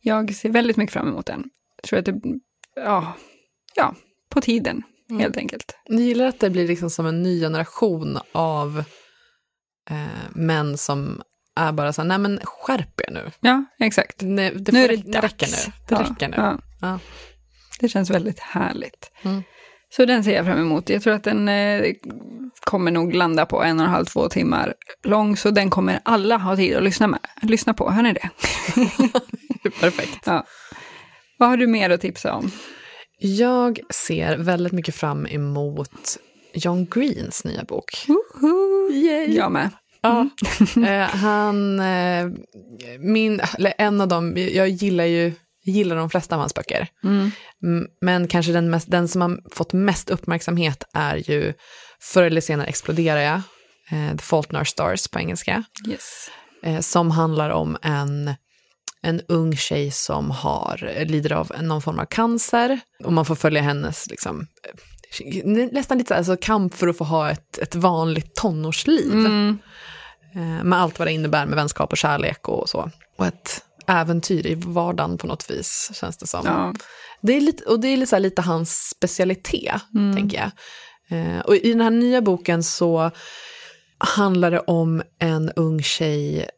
Jag 0.00 0.34
ser 0.34 0.50
väldigt 0.50 0.76
mycket 0.76 0.92
fram 0.92 1.08
emot 1.08 1.26
den. 1.26 1.44
Jag 1.76 1.88
tror 1.88 1.98
att 1.98 2.04
det, 2.04 2.20
ja, 2.74 3.12
ja 3.74 3.94
på 4.30 4.40
tiden 4.40 4.82
mm. 5.10 5.20
helt 5.20 5.36
enkelt. 5.36 5.76
Ni 5.88 6.02
gillar 6.02 6.26
att 6.26 6.40
det 6.40 6.50
blir 6.50 6.68
liksom 6.68 6.90
som 6.90 7.06
en 7.06 7.22
ny 7.22 7.40
generation 7.40 8.18
av 8.32 8.84
eh, 9.90 10.30
män 10.30 10.78
som 10.78 11.22
är 11.56 11.72
bara 11.72 11.92
så 11.92 12.02
här, 12.02 12.08
nej 12.08 12.18
men 12.18 12.40
skärp 12.44 13.00
er 13.00 13.10
nu. 13.10 13.30
Ja, 13.40 13.64
exakt. 13.78 14.16
Nej, 14.20 14.54
det, 14.54 14.72
nu 14.72 14.84
är 14.84 14.88
det, 14.88 14.96
det 14.96 15.20
räcker 15.20 15.46
nu. 15.46 15.72
Det 15.88 15.94
ja, 15.94 16.00
räcker 16.00 16.28
nu. 16.28 16.36
Ja. 16.36 16.58
Ja. 16.80 16.98
Det 17.80 17.88
känns 17.88 18.10
väldigt 18.10 18.40
härligt. 18.40 19.12
Mm. 19.22 19.42
Så 19.90 20.04
den 20.04 20.24
ser 20.24 20.34
jag 20.34 20.46
fram 20.46 20.58
emot. 20.58 20.88
Jag 20.88 21.02
tror 21.02 21.14
att 21.14 21.24
den 21.24 21.48
eh, 21.48 21.92
kommer 22.60 22.90
nog 22.90 23.14
landa 23.14 23.46
på 23.46 23.62
en 23.62 23.80
och 23.80 23.86
en 23.86 23.90
halv, 23.90 24.04
två 24.04 24.28
timmar 24.28 24.74
lång, 25.04 25.36
så 25.36 25.50
den 25.50 25.70
kommer 25.70 26.00
alla 26.02 26.36
ha 26.36 26.56
tid 26.56 26.76
att 26.76 26.82
lyssna, 26.82 27.06
med, 27.06 27.20
lyssna 27.42 27.74
på. 27.74 27.90
Hör 27.90 28.02
ni 28.02 28.12
det? 28.12 28.30
Perfekt. 29.80 30.26
Ja. 30.26 30.46
Vad 31.38 31.48
har 31.48 31.56
du 31.56 31.66
mer 31.66 31.90
att 31.90 32.00
tipsa 32.00 32.34
om? 32.34 32.50
Jag 33.18 33.80
ser 33.90 34.36
väldigt 34.36 34.72
mycket 34.72 34.94
fram 34.94 35.26
emot 35.26 36.18
John 36.54 36.86
Greens 36.90 37.44
nya 37.44 37.64
bok. 37.64 38.06
Yay. 38.92 39.36
Jag 39.36 39.52
med. 39.52 39.70
Mm. 40.02 40.30
Ja, 40.76 40.88
eh, 40.88 41.08
han, 41.08 41.80
eh, 41.80 42.28
min, 42.98 43.40
en 43.78 44.00
av 44.00 44.08
dem, 44.08 44.34
jag 44.36 44.68
gillar 44.68 45.04
ju 45.04 45.32
gillar 45.70 45.96
de 45.96 46.10
flesta 46.10 46.34
av 46.34 46.40
hans 46.40 46.54
böcker. 46.54 46.88
Mm. 47.04 47.30
Men 48.00 48.28
kanske 48.28 48.52
den, 48.52 48.70
mest, 48.70 48.90
den 48.90 49.08
som 49.08 49.20
har 49.20 49.54
fått 49.54 49.72
mest 49.72 50.10
uppmärksamhet 50.10 50.84
är 50.94 51.30
ju 51.30 51.54
Förr 52.00 52.22
eller 52.22 52.40
senare 52.40 52.66
exploderar 52.66 53.20
jag, 53.20 53.40
eh, 53.90 54.16
The 54.16 54.22
Fault 54.22 54.50
in 54.50 54.56
Our 54.56 54.64
Stars 54.64 55.08
på 55.08 55.18
engelska. 55.18 55.64
Yes. 55.88 56.30
Eh, 56.62 56.80
som 56.80 57.10
handlar 57.10 57.50
om 57.50 57.76
en, 57.82 58.34
en 59.02 59.20
ung 59.28 59.56
tjej 59.56 59.90
som 59.90 60.30
har, 60.30 61.04
lider 61.04 61.32
av 61.32 61.52
någon 61.62 61.82
form 61.82 61.98
av 61.98 62.04
cancer. 62.04 62.80
Och 63.04 63.12
man 63.12 63.24
får 63.24 63.34
följa 63.34 63.62
hennes 63.62 64.06
liksom, 64.10 64.46
eh, 64.64 65.68
nästan 65.72 65.98
lite 65.98 66.16
alltså, 66.16 66.36
kamp 66.36 66.74
för 66.74 66.88
att 66.88 66.98
få 66.98 67.04
ha 67.04 67.30
ett, 67.30 67.58
ett 67.58 67.74
vanligt 67.74 68.34
tonårsliv. 68.34 69.12
Mm. 69.12 69.58
Eh, 70.34 70.64
med 70.64 70.78
allt 70.78 70.98
vad 70.98 71.08
det 71.08 71.12
innebär 71.12 71.46
med 71.46 71.56
vänskap 71.56 71.92
och 71.92 71.98
kärlek 71.98 72.48
och 72.48 72.68
så. 72.68 72.90
Och 73.18 73.26
ett 73.26 73.64
äventyr 73.88 74.46
i 74.46 74.54
vardagen 74.54 75.18
på 75.18 75.26
något 75.26 75.50
vis, 75.50 75.90
känns 75.94 76.16
det 76.16 76.26
som. 76.26 76.42
Ja. 76.44 76.74
Det 77.20 77.32
är 77.32 77.40
lite, 77.40 77.64
och 77.64 77.80
det 77.80 77.88
är 77.88 77.96
lite, 77.96 78.16
här, 78.16 78.20
lite 78.20 78.42
hans 78.42 78.90
specialitet, 78.96 79.80
tänker 80.14 80.38
jag. 80.38 80.50
Eh, 81.10 81.40
och 81.40 81.56
i 81.56 81.72
den 81.72 81.80
här 81.80 81.90
nya 81.90 82.22
boken 82.22 82.62
så 82.62 83.10
handlar 83.98 84.50
det 84.50 84.60
om 84.60 85.02
en 85.18 85.50
ung 85.50 85.82
tjej 85.82 86.48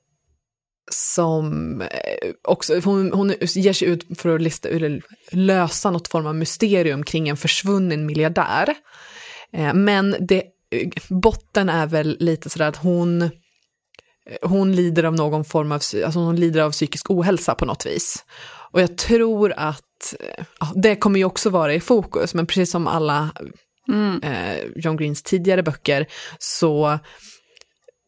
som 0.93 1.81
eh, 1.81 2.31
också, 2.43 2.81
hon, 2.85 3.13
hon 3.13 3.35
ger 3.41 3.73
sig 3.73 3.89
ut 3.89 4.21
för 4.21 4.35
att 4.35 4.43
lista, 4.43 4.69
eller 4.69 5.03
lösa 5.31 5.91
något 5.91 6.09
form 6.09 6.27
av 6.27 6.35
mysterium 6.35 7.03
kring 7.03 7.29
en 7.29 7.37
försvunnen 7.37 8.07
miljardär. 8.07 8.75
Eh, 9.53 9.75
men 9.75 10.17
det, 10.21 10.43
botten 11.09 11.69
är 11.69 11.87
väl 11.87 12.17
lite 12.21 12.51
sådär 12.51 12.69
att 12.69 12.77
hon, 12.77 13.31
hon 14.43 14.77
lider 14.77 15.05
av 15.05 15.15
någon 15.15 15.45
form 15.45 15.73
av, 15.73 15.75
alltså 15.75 16.19
hon 16.19 16.37
lider 16.37 16.61
av 16.61 16.71
psykisk 16.73 17.11
ohälsa 17.11 17.55
på 17.55 17.65
något 17.65 17.87
vis. 17.87 18.25
Och 18.73 18.81
jag 18.81 18.99
tror 18.99 19.53
att, 19.57 20.15
eh, 20.21 20.45
ja, 20.61 20.73
det 20.75 20.97
kommer 20.97 21.19
ju 21.19 21.25
också 21.25 21.51
vara 21.51 21.75
i 21.75 21.81
fokus, 21.81 22.35
men 22.35 22.47
precis 22.47 22.71
som 22.71 22.87
alla 22.87 23.31
Mm. 23.89 24.23
eh, 24.23 24.65
John 24.77 24.97
Greens 24.97 25.23
tidigare 25.23 25.63
böcker, 25.63 26.07
så 26.39 26.99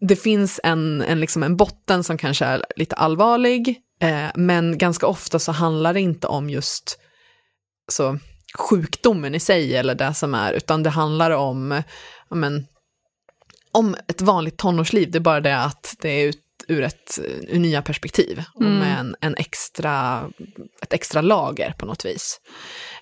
det 0.00 0.16
finns 0.16 0.60
en, 0.64 1.02
en, 1.02 1.20
liksom 1.20 1.42
en 1.42 1.56
botten 1.56 2.04
som 2.04 2.18
kanske 2.18 2.44
är 2.44 2.64
lite 2.76 2.96
allvarlig, 2.96 3.76
eh, 4.00 4.28
men 4.34 4.78
ganska 4.78 5.06
ofta 5.06 5.38
så 5.38 5.52
handlar 5.52 5.94
det 5.94 6.00
inte 6.00 6.26
om 6.26 6.50
just 6.50 6.98
så, 7.92 8.18
sjukdomen 8.58 9.34
i 9.34 9.40
sig 9.40 9.76
eller 9.76 9.94
det 9.94 10.14
som 10.14 10.34
är, 10.34 10.52
utan 10.52 10.82
det 10.82 10.90
handlar 10.90 11.30
om, 11.30 11.82
men, 12.30 12.66
om 13.72 13.96
ett 14.08 14.20
vanligt 14.20 14.56
tonårsliv, 14.56 15.10
det 15.10 15.18
är 15.18 15.20
bara 15.20 15.40
det 15.40 15.58
att 15.58 15.96
det 16.00 16.08
är 16.08 16.28
ut, 16.28 16.40
ur 16.72 16.82
ett 16.82 17.18
nya 17.52 17.82
perspektiv 17.82 18.42
och 18.54 18.62
Mm. 18.62 18.78
med 18.78 18.98
en, 18.98 19.16
en 19.20 19.34
extra, 19.36 20.22
ett 20.82 20.92
extra 20.92 21.20
lager 21.20 21.72
på 21.78 21.86
något 21.86 22.04
vis. 22.04 22.40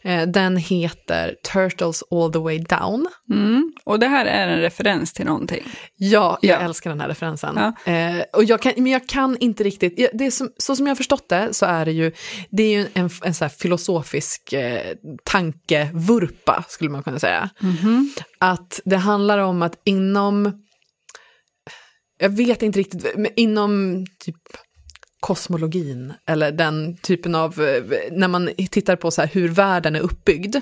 Eh, 0.02 0.22
den 0.22 0.56
heter 0.56 1.34
Turtles 1.52 2.02
all 2.10 2.32
the 2.32 2.38
way 2.38 2.58
down. 2.58 3.06
Mm. 3.30 3.72
Och 3.84 3.98
det 3.98 4.06
här 4.06 4.26
är 4.26 4.48
en 4.48 4.60
referens 4.60 5.12
till 5.12 5.24
någonting. 5.26 5.62
Ja, 5.96 6.38
jag 6.42 6.60
Ja. 6.60 6.64
älskar 6.64 6.90
den 6.90 7.00
här 7.00 7.08
referensen. 7.08 7.58
Ja. 7.84 7.92
Eh, 7.92 8.22
och 8.32 8.44
jag 8.44 8.62
kan, 8.62 8.72
men 8.76 8.86
jag 8.92 9.08
kan 9.08 9.36
inte 9.40 9.64
riktigt, 9.64 10.10
det 10.14 10.30
som, 10.30 10.50
så 10.56 10.76
som 10.76 10.86
jag 10.86 10.90
har 10.90 10.96
förstått 10.96 11.28
det 11.28 11.48
så 11.54 11.66
är 11.66 11.84
det 11.84 11.92
ju, 11.92 12.12
det 12.50 12.62
är 12.62 12.78
ju 12.78 12.86
en, 12.94 13.10
en 13.24 13.34
så 13.34 13.48
filosofisk 13.48 14.52
eh, 14.52 14.94
tankevurpa 15.24 16.64
skulle 16.68 16.90
man 16.90 17.02
kunna 17.02 17.18
säga. 17.18 17.50
Att 18.38 18.80
det 18.84 18.96
handlar 18.96 19.38
om 19.38 19.62
att 19.62 19.80
inom, 19.84 20.52
jag 22.20 22.30
vet 22.30 22.62
inte 22.62 22.78
riktigt, 22.78 23.06
men 23.16 23.30
inom 23.36 24.06
typ 24.18 24.36
kosmologin 25.20 26.12
eller 26.26 26.52
den 26.52 26.96
typen 26.96 27.34
av, 27.34 27.60
eh, 27.60 27.82
när 28.12 28.28
man 28.28 28.50
tittar 28.70 28.96
på 28.96 29.10
så 29.10 29.20
här 29.20 29.28
hur 29.28 29.48
världen 29.48 29.96
är 29.96 30.00
uppbyggd, 30.00 30.56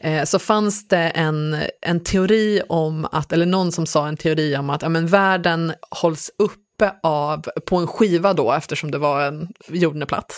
eh, 0.00 0.24
så 0.24 0.38
fanns 0.38 0.88
det 0.88 1.08
en, 1.08 1.56
en 1.82 2.00
teori 2.00 2.62
om 2.68 3.06
att, 3.12 3.32
eller 3.32 3.46
någon 3.46 3.72
som 3.72 3.86
sa 3.86 4.08
en 4.08 4.16
teori 4.16 4.56
om 4.56 4.70
att 4.70 4.82
ja, 4.82 4.88
men 4.88 5.06
världen 5.06 5.72
hålls 5.90 6.30
uppe 6.38 6.92
av, 7.02 7.46
på 7.66 7.76
en 7.76 7.86
skiva 7.86 8.32
då, 8.32 8.52
eftersom 8.52 8.90
det 8.90 8.98
var 8.98 9.22
en, 9.22 9.48
jorden 9.68 10.02
är 10.02 10.06
platt. 10.06 10.32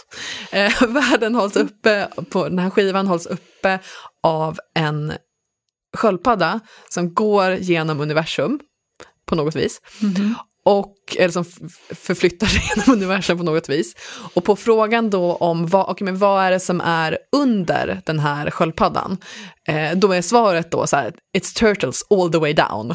Eh, 0.53 0.83
världen 0.89 1.35
hålls 1.35 1.57
uppe, 1.57 2.09
på 2.31 2.49
den 2.49 2.59
här 2.59 2.71
skivan 2.71 3.07
hålls 3.07 3.27
uppe 3.27 3.79
av 4.23 4.59
en 4.75 5.13
sköldpadda 5.97 6.61
som 6.89 7.15
går 7.15 7.53
genom 7.53 8.01
universum 8.01 8.61
på 9.27 9.35
något 9.35 9.57
vis. 9.57 9.81
Och, 10.67 10.95
eller 11.19 11.31
som 11.31 11.45
förflyttar 11.95 12.47
sig 12.47 12.63
genom 12.77 13.03
universum 13.03 13.39
på 13.39 13.45
något 13.45 13.69
vis. 13.69 13.95
Och 14.35 14.45
på 14.45 14.57
frågan 14.57 15.11
då 15.11 15.35
om 15.35 15.67
vad, 15.67 15.91
okay, 15.91 16.05
men 16.05 16.19
vad 16.19 16.45
är 16.45 16.51
det 16.51 16.61
som 16.61 16.81
är 16.81 17.19
under 17.37 18.01
den 18.07 18.19
här 18.19 18.51
sköldpaddan, 18.51 19.19
eh, 19.69 19.93
då 19.97 20.13
är 20.13 20.23
svaret 20.23 20.71
då 20.71 20.87
så 20.87 20.97
här, 20.97 21.15
it's 21.39 21.57
turtles 21.59 22.05
all 22.11 22.33
the 22.33 22.39
way 22.39 22.53
down. 22.53 22.91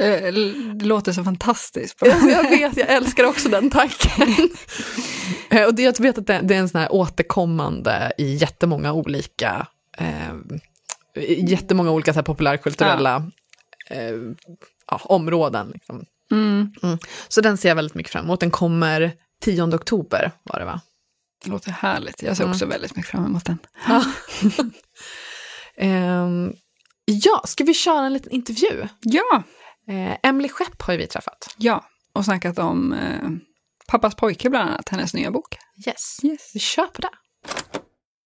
Eh, 0.00 0.32
Det 0.74 0.84
låter 0.84 1.12
så 1.12 1.24
fantastiskt. 1.24 1.98
Jag 2.30 2.50
vet, 2.50 2.76
jag 2.76 2.88
älskar 2.92 3.24
också 3.24 3.48
den 3.48 3.70
tanken. 3.70 4.48
Eh, 5.50 5.64
och 5.66 5.74
det, 5.74 5.82
jag 5.82 6.00
vet 6.00 6.18
att 6.18 6.26
det, 6.26 6.40
det 6.42 6.54
är 6.54 6.58
en 6.58 6.68
sån 6.68 6.80
här 6.80 6.92
återkommande 6.92 8.12
i 8.18 8.34
jättemånga 8.34 8.92
olika, 8.92 9.66
eh, 9.98 10.34
jättemånga 11.38 11.90
olika 11.90 12.12
så 12.12 12.18
här 12.18 12.24
populärkulturella 12.24 13.16
eh, 13.90 14.12
ja, 14.90 15.00
områden. 15.04 15.70
Liksom. 15.74 16.04
Mm. 16.30 16.72
Mm. 16.82 16.98
Så 17.28 17.40
den 17.40 17.56
ser 17.56 17.68
jag 17.68 17.76
väldigt 17.76 17.94
mycket 17.94 18.12
fram 18.12 18.24
emot. 18.24 18.40
Den 18.40 18.50
kommer 18.50 19.12
10 19.40 19.62
oktober 19.74 20.32
var 20.42 20.58
det 20.58 20.64
va? 20.64 20.80
Det 21.44 21.50
låter 21.50 21.70
härligt. 21.70 22.22
Jag 22.22 22.36
ser 22.36 22.44
Mm. 22.44 22.52
också 22.52 22.66
väldigt 22.66 22.96
mycket 22.96 23.10
fram 23.10 23.24
emot 23.26 23.44
den. 23.44 23.58
Ehm, 25.76 26.52
ja, 27.04 27.42
ska 27.44 27.64
vi 27.64 27.74
köra 27.74 28.06
en 28.06 28.12
liten 28.12 28.32
intervju? 28.32 28.88
Ja, 29.00 29.42
Eh, 29.88 30.16
Emily 30.22 30.48
Skepp 30.48 30.82
har 30.82 30.92
ju 30.92 30.98
vi 30.98 31.06
träffat. 31.06 31.54
ja. 31.58 31.84
Och 32.12 32.24
snackat 32.24 32.58
om 32.58 32.92
eh, 32.92 33.30
Pappas 33.88 34.14
pojke 34.14 34.50
bland 34.50 34.70
annat, 34.70 34.88
hennes 34.88 35.14
nya 35.14 35.30
bok. 35.30 35.56
Yes. 35.86 36.16
Yes. 36.22 36.50
Vi 36.54 36.60
kör 36.60 36.86
på 36.86 37.02
det. 37.02 37.10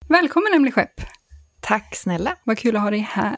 Välkommen 0.08 0.52
Emelie 0.54 0.72
Skepp. 0.72 1.00
Tack 1.60 1.96
snälla. 1.96 2.36
Vad 2.44 2.58
kul 2.58 2.76
att 2.76 2.82
ha 2.82 2.90
dig 2.90 3.00
här. 3.00 3.36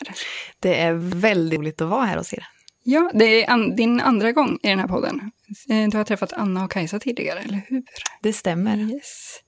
Det 0.60 0.80
är 0.80 0.92
väldigt 1.20 1.58
roligt 1.58 1.80
att 1.80 1.88
vara 1.88 2.04
här 2.04 2.16
hos 2.16 2.32
er. 2.34 2.46
Ja, 2.82 3.10
det 3.14 3.44
är 3.44 3.50
an- 3.50 3.76
din 3.76 4.00
andra 4.00 4.32
gång 4.32 4.58
i 4.62 4.68
den 4.68 4.78
här 4.78 4.88
podden. 4.88 5.30
Eh, 5.70 5.88
Du 5.88 5.96
har 5.96 6.04
träffat 6.04 6.32
Anna 6.32 6.64
och 6.64 6.70
Kajsa 6.70 6.98
tidigare, 7.00 7.38
eller 7.40 7.60
hur? 7.68 7.82
Det 8.22 8.32
stämmer. 8.32 8.76
Yes. 8.76 9.40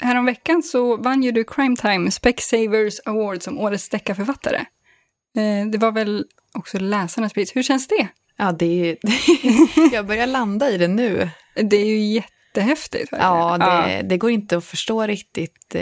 Häromveckan 0.00 0.62
så 0.62 0.96
vann 0.96 1.22
ju 1.22 1.32
du 1.32 1.44
Crime 1.44 1.76
Time 1.76 2.10
Specsavers 2.10 3.00
Award 3.04 3.42
som 3.42 3.58
årets 3.58 3.88
deckarförfattare. 3.88 4.56
Eh, 5.36 5.66
Det 5.70 5.78
var 5.78 5.92
väl 5.92 6.24
också 6.54 6.78
läsarnas 6.78 7.32
pris. 7.32 7.56
Hur 7.56 7.62
känns 7.62 7.86
det? 7.88 8.08
Ja, 8.36 8.52
det 8.52 8.66
är 8.66 8.84
ju... 8.86 8.96
jag 9.92 10.06
börjar 10.06 10.26
landa 10.26 10.70
i 10.70 10.78
det 10.78 10.88
nu. 10.88 11.28
Det 11.54 11.76
är 11.76 11.86
ju 11.86 11.98
jättehäftigt. 11.98 13.12
verkligen. 13.12 13.32
Ja, 13.34 13.58
det, 13.58 14.02
det 14.02 14.16
går 14.18 14.30
inte 14.30 14.56
att 14.56 14.64
förstå 14.64 15.02
riktigt. 15.06 15.74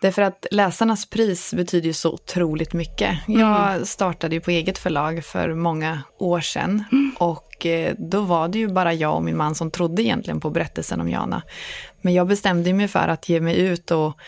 Därför 0.00 0.22
att 0.22 0.46
läsarnas 0.50 1.06
pris 1.06 1.54
betyder 1.54 1.86
ju 1.86 1.92
så 1.92 2.12
otroligt 2.12 2.72
mycket. 2.72 3.18
Jag 3.26 3.86
startade 3.86 4.34
ju 4.34 4.40
på 4.40 4.50
eget 4.50 4.78
förlag 4.78 5.24
för 5.24 5.54
många 5.54 6.02
år 6.18 6.40
sedan. 6.40 6.84
Och 7.18 7.66
eh, 7.66 7.94
då 7.98 8.20
var 8.20 8.48
det 8.48 8.58
ju 8.58 8.68
bara 8.68 8.94
jag 8.94 9.14
och 9.16 9.22
min 9.22 9.36
man 9.36 9.54
som 9.54 9.70
trodde 9.70 10.02
egentligen 10.02 10.40
på 10.40 10.50
berättelsen 10.50 11.00
om 11.00 11.08
Jana. 11.08 11.42
Men 12.00 12.14
jag 12.14 12.26
bestämde 12.26 12.72
mig 12.72 12.88
för 12.88 13.08
att 13.08 13.28
ge 13.28 13.40
mig 13.40 13.58
ut 13.58 13.90
och 13.90 14.18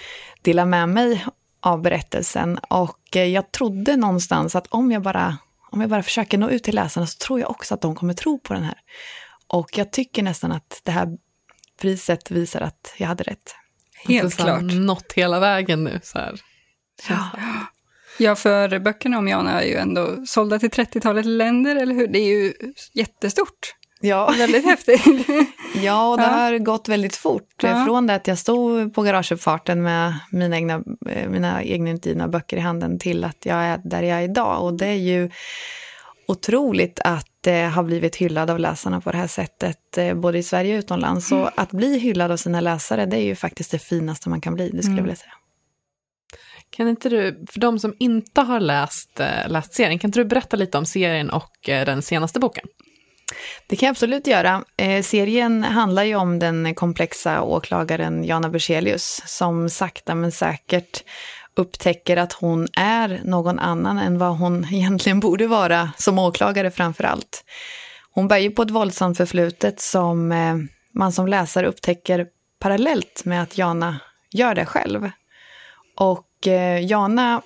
dela 0.43 0.65
med 0.65 0.89
mig 0.89 1.25
av 1.61 1.83
berättelsen. 1.83 2.59
Och 2.59 3.17
eh, 3.17 3.25
jag 3.25 3.53
trodde 3.53 3.97
någonstans 3.97 4.57
att 4.57 4.67
om 4.67 4.93
jag 4.93 5.03
bara, 5.03 5.39
om 5.71 5.81
jag 5.81 5.91
bara 5.91 6.03
försöker 6.03 6.39
nå 6.39 6.51
ut 6.51 6.65
till 6.65 6.75
läsarna 6.75 7.07
så 7.07 7.19
tror 7.19 7.41
jag 7.41 7.51
också 7.51 7.75
att 7.75 7.81
de 7.81 7.95
kommer 7.95 8.15
tro 8.15 8.39
på 8.39 8.55
den 8.55 8.63
här. 8.63 8.79
Och 9.47 9.79
jag 9.79 9.93
tycker 9.93 10.23
nästan 10.23 10.53
att 10.53 10.81
det 10.85 10.93
här 10.93 11.09
priset 11.81 12.31
visar 12.31 12.61
att 12.61 12.95
jag 12.97 13.07
hade 13.09 13.25
rätt. 13.25 13.55
Helt 14.09 14.37
klart. 14.37 14.63
Nått 14.63 15.13
hela 15.13 15.41
vägen 15.41 15.85
nu. 15.85 16.01
Så 16.03 16.19
här. 16.19 16.35
Ja, 18.19 18.35
för 18.37 18.79
böckerna 18.79 19.19
om 19.19 19.29
Jana 19.29 19.63
är 19.63 19.67
ju 19.67 19.75
ändå 19.77 20.27
sålda 20.27 20.59
till 20.59 20.71
30-talet 20.71 21.27
länder, 21.27 21.77
eller 21.77 21.95
hur? 21.95 22.09
Det 22.09 22.19
är 22.19 22.29
ju 22.29 22.53
jättestort. 22.95 23.75
Ja, 24.01 24.35
Väldigt 24.39 24.65
häftigt. 24.65 25.03
ja 25.75 26.09
och 26.11 26.17
det 26.17 26.23
Ja. 26.23 26.29
har 26.31 26.59
gått 26.59 26.89
väldigt 26.89 27.17
fort. 27.17 27.49
Ja. 27.63 27.85
Från 27.85 28.07
det 28.07 28.15
att 28.15 28.27
jag 28.27 28.39
stod 28.39 28.95
på 28.95 29.03
garageuppfarten 29.03 29.83
med 29.83 30.15
mina 30.33 30.57
egna, 30.57 30.83
eh, 31.09 31.29
mina 31.29 31.63
egna 31.63 31.91
utgivna 31.91 32.29
böcker 32.29 32.57
i 32.57 32.61
handen 32.61 32.99
till 32.99 33.25
att 33.25 33.47
jag 33.47 33.57
är 33.57 33.81
där 33.85 34.03
jag 34.03 34.19
är 34.19 34.23
idag. 34.23 34.65
Och 34.65 34.75
det 34.75 34.87
är 34.87 34.93
ju 34.95 35.31
otroligt 36.31 37.01
att 37.05 37.27
det 37.41 37.63
har 37.63 37.83
blivit 37.83 38.17
hyllad 38.17 38.51
av 38.51 38.59
läsarna 38.59 39.01
på 39.01 39.13
det 39.13 39.19
här 39.19 39.27
sättet, 39.27 39.99
eh, 39.99 40.15
både 40.15 40.39
i 40.39 40.43
Sverige 40.43 40.75
och 40.75 40.79
utomlands. 40.79 41.29
Så 41.29 41.51
att 41.55 41.71
bli 41.71 41.99
hyllad 41.99 42.31
av 42.31 42.37
sina 42.37 42.61
läsare, 42.61 43.07
det 43.07 43.17
är 43.17 43.25
ju 43.25 43.35
faktiskt 43.35 43.71
det 43.71 43.79
finaste 43.79 44.29
man 44.29 44.41
kan 44.41 44.55
bli, 44.55 44.71
det 44.71 44.83
skulle 44.83 44.97
jag 44.97 45.03
vilja 45.03 45.17
säga. 45.17 45.33
Kan 46.71 46.89
inte 46.89 47.09
du, 47.09 47.45
för 47.51 47.61
de 47.61 47.79
som 47.79 47.95
inte 47.99 48.41
har 48.41 48.61
läst, 48.61 49.21
eh, 49.21 49.49
läst 49.49 49.75
serien, 49.75 49.99
kan 49.99 50.09
inte 50.09 50.21
du 50.21 50.25
berätta 50.25 50.57
lite 50.57 50.79
om 50.79 50.87
serien 50.87 51.31
och 51.31 51.69
eh, 51.69 51.85
den 51.85 52.03
senaste 52.03 52.41
boken? 52.41 52.65
Det 53.67 53.77
kan 53.77 53.87
jag 53.87 53.91
absolut 53.91 54.27
göra. 54.27 54.65
Eh, 54.77 55.03
serien 55.03 55.65
handlar 55.65 56.05
ju 56.05 56.15
om 56.15 56.39
den 56.39 56.75
komplexa 56.75 57.43
åklagaren 57.43 58.25
Jana 58.25 58.49
Berzelius 58.49 59.23
som 59.27 59.71
sakta 59.71 60.15
men 60.15 60.33
säkert 60.33 61.05
upptäcker 61.61 62.17
att 62.17 62.33
hon 62.33 62.69
är 62.77 63.21
någon 63.25 63.59
annan 63.59 63.99
än 63.99 64.19
vad 64.19 64.39
hon 64.39 64.67
egentligen 64.73 65.21
borde 65.21 65.47
vara 65.47 65.91
som 65.97 66.19
åklagare 66.19 66.71
framför 66.71 67.05
allt. 67.05 67.45
Hon 68.13 68.29
bär 68.29 68.39
ju 68.39 68.51
på 68.51 68.63
ett 68.63 68.71
våldsamt 68.71 69.17
förflutet 69.17 69.81
som 69.81 70.33
eh, 70.33 70.57
man 70.95 71.13
som 71.13 71.29
läsare 71.29 71.67
upptäcker 71.67 72.27
parallellt 72.59 73.23
med 73.25 73.43
att 73.43 73.59
Jana 73.59 74.01
gör 74.31 74.55
det 74.55 74.67
själv. 74.67 75.11
Och 75.97 76.47
eh, 76.47 76.87
Jana 76.87 77.43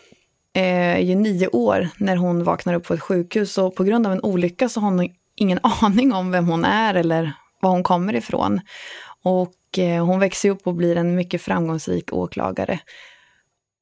eh, 0.54 0.97
är 0.97 0.99
ju 0.99 1.14
nio 1.14 1.49
år 1.49 1.88
när 1.97 2.16
hon 2.16 2.44
vaknar 2.44 2.75
upp 2.75 2.85
på 2.85 2.94
ett 2.94 3.02
sjukhus 3.02 3.59
och 3.59 3.75
på 3.75 3.85
grund 3.85 4.06
av 4.06 4.12
en 4.12 4.23
olycka 4.23 4.68
så 4.68 4.80
har 4.80 4.90
hon 4.90 5.09
ingen 5.37 5.59
aning 5.83 6.12
om 6.12 6.30
vem 6.30 6.49
hon 6.49 6.64
är 6.64 6.94
eller 6.94 7.33
var 7.61 7.71
hon 7.71 7.83
kommer 7.83 8.14
ifrån. 8.14 8.61
Och 9.23 9.78
hon 10.00 10.21
växer 10.21 10.50
upp 10.50 10.66
och 10.66 10.75
blir 10.75 10.97
en 10.97 11.14
mycket 11.14 11.42
framgångsrik 11.42 12.12
åklagare. 12.12 12.80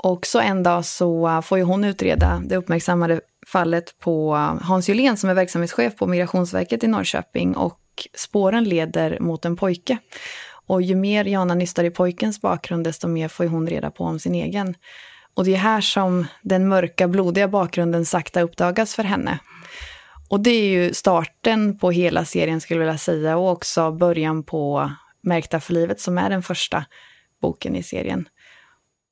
Och 0.03 0.27
så 0.27 0.41
en 0.41 0.63
dag 0.63 0.85
så 0.85 1.43
får 1.43 1.59
ju 1.59 1.65
hon 1.65 1.85
utreda 1.85 2.43
det 2.45 2.57
uppmärksammade 2.57 3.21
fallet 3.47 3.99
på 3.99 4.35
Hans 4.63 4.89
Julén 4.89 5.17
som 5.17 5.31
är 5.31 5.35
verksamhetschef 5.35 5.97
på 5.97 6.07
Migrationsverket 6.07 6.85
i 6.85 6.87
Norrköping 6.87 7.57
och 7.57 7.79
spåren 8.15 8.65
leder 8.65 9.21
mot 9.21 9.45
en 9.45 9.57
pojke. 9.57 9.99
Och 10.67 10.83
ju 10.83 10.95
mer 10.95 11.25
Jana 11.25 11.55
nystar 11.55 11.85
i 11.85 11.91
pojkens 11.91 12.41
bakgrund, 12.41 12.85
desto 12.85 13.09
mer 13.09 13.29
får 13.29 13.45
hon 13.45 13.67
reda 13.67 13.91
på 13.91 14.05
om 14.05 14.19
sin 14.19 14.35
egen. 14.35 14.75
Och 15.35 15.45
det 15.45 15.55
är 15.55 15.59
här 15.59 15.81
som 15.81 16.27
den 16.43 16.69
mörka, 16.69 17.09
blodiga 17.09 17.49
bakgrunden 17.49 18.07
sakta 18.07 18.43
uppdagas 18.43 18.95
för 18.95 19.05
henne. 19.05 19.39
Och 20.29 20.41
det 20.41 20.51
är 20.51 20.69
ju 20.69 20.95
starten 20.95 21.79
på 21.79 21.91
hela 21.91 22.25
serien 22.25 22.61
skulle 22.61 22.81
jag 22.81 22.87
vilja 22.87 22.99
säga 22.99 23.37
och 23.37 23.51
också 23.51 23.93
början 23.93 24.43
på 24.43 24.93
Märkta 25.23 25.61
för 25.61 25.73
livet 25.73 26.01
som 26.01 26.19
är 26.19 26.31
den 26.31 26.43
första 26.43 26.85
boken 27.43 27.77
i 27.77 27.83
serien. 27.83 28.29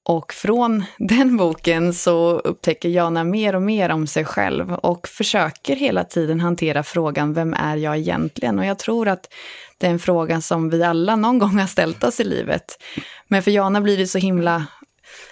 Och 0.05 0.33
från 0.33 0.85
den 0.99 1.37
boken 1.37 1.95
så 1.95 2.39
upptäcker 2.39 2.89
Jana 2.89 3.25
mer 3.25 3.55
och 3.55 3.63
mer 3.63 3.91
om 3.91 4.07
sig 4.07 4.25
själv 4.25 4.73
och 4.75 5.09
försöker 5.09 5.77
hela 5.77 6.05
tiden 6.05 6.41
hantera 6.41 6.83
frågan 6.83 7.35
vem 7.35 7.55
är 7.55 7.77
jag 7.77 7.99
egentligen? 7.99 8.59
Och 8.59 8.65
jag 8.65 8.79
tror 8.79 9.09
att 9.09 9.33
det 9.79 9.87
är 9.87 9.91
en 9.91 9.99
fråga 9.99 10.41
som 10.41 10.71
vi 10.71 10.83
alla 10.83 11.17
någon 11.17 11.39
gång 11.39 11.59
har 11.59 11.67
ställt 11.67 12.05
oss 12.05 12.21
i 12.21 12.25
livet. 12.25 12.83
Men 13.29 13.43
för 13.43 13.51
Jana 13.51 13.81
blir 13.81 13.99
det 13.99 14.07
så 14.07 14.19
himla 14.19 14.67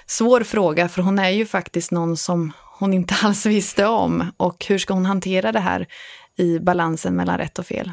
svår 0.07 0.41
fråga, 0.41 0.89
för 0.89 1.03
hon 1.03 1.19
är 1.19 1.31
ju 1.31 1.47
faktiskt 1.47 1.91
någon 1.91 2.17
som 2.17 2.53
hon 2.79 2.95
inte 2.95 3.15
alls 3.23 3.47
visste 3.47 3.87
om. 3.87 4.33
Och 4.37 4.67
hur 4.69 4.79
ska 4.79 4.95
hon 4.95 5.07
hantera 5.07 5.53
det 5.53 5.61
här 5.61 5.87
i 6.37 6.59
balansen 6.59 7.17
mellan 7.17 7.39
rätt 7.39 7.59
och 7.59 7.67
fel? 7.67 7.93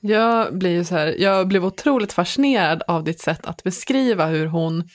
Jag 0.00 0.58
blir 0.58 0.70
ju 0.70 0.84
så 0.84 0.94
här, 0.94 1.14
jag 1.18 1.48
blev 1.48 1.64
otroligt 1.64 2.12
fascinerad 2.12 2.82
av 2.86 3.04
ditt 3.04 3.20
sätt 3.20 3.46
att 3.46 3.62
beskriva 3.62 4.26
hur 4.26 4.46
hon 4.46 4.88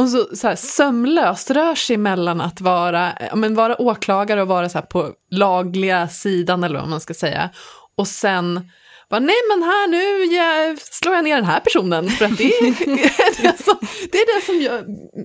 hon 0.00 0.10
så, 0.10 0.36
så 0.36 0.48
här, 0.48 0.56
sömlöst 0.56 1.50
rör 1.50 1.74
sig 1.74 1.96
mellan 1.96 2.40
att 2.40 2.60
vara, 2.60 3.12
men, 3.34 3.54
vara 3.54 3.82
åklagare 3.82 4.42
och 4.42 4.48
vara 4.48 4.68
så 4.68 4.78
här, 4.78 4.86
på 4.86 5.12
lagliga 5.30 6.08
sidan 6.08 6.64
eller 6.64 6.80
vad 6.80 6.88
man 6.88 7.00
ska 7.00 7.14
säga. 7.14 7.50
Och 7.96 8.08
sen 8.08 8.70
bara, 9.10 9.20
nej 9.20 9.36
men 9.48 9.62
här 9.62 9.88
nu 9.88 10.34
jag, 10.34 10.78
slår 10.78 11.14
jag 11.14 11.24
ner 11.24 11.36
den 11.36 11.44
här 11.44 11.60
personen 11.60 12.08
för 12.08 12.24
att 12.24 12.38
det 12.38 12.44
är 12.44 13.42
det 13.42 13.62
som, 13.64 13.76
det 14.12 14.18
är 14.18 14.38
det 14.38 14.46
som 14.46 14.60
jag, 14.60 14.84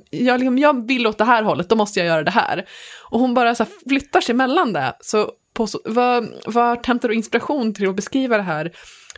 jag, 0.10 0.40
liksom, 0.40 0.58
jag 0.58 0.88
vill 0.88 1.08
åt 1.08 1.18
det 1.18 1.26
här 1.26 1.44
hållet, 1.44 1.70
då 1.70 1.76
måste 1.76 2.00
jag 2.00 2.08
göra 2.08 2.24
det 2.24 2.32
här. 2.32 2.66
Och 3.10 3.20
hon 3.20 3.34
bara 3.34 3.56
så 3.56 3.64
här, 3.64 3.72
flyttar 3.90 4.22
sig 4.22 4.36
mellan 4.36 4.74
det. 4.74 4.94
Så 5.02 5.32
på, 5.54 5.68
vad, 5.86 6.28
vad 6.46 6.88
hämtar 6.88 7.10
du 7.10 7.16
inspiration 7.16 7.74
till 7.74 7.90
att 7.90 7.96
beskriva 7.96 8.38
det 8.38 8.44
här 8.44 8.72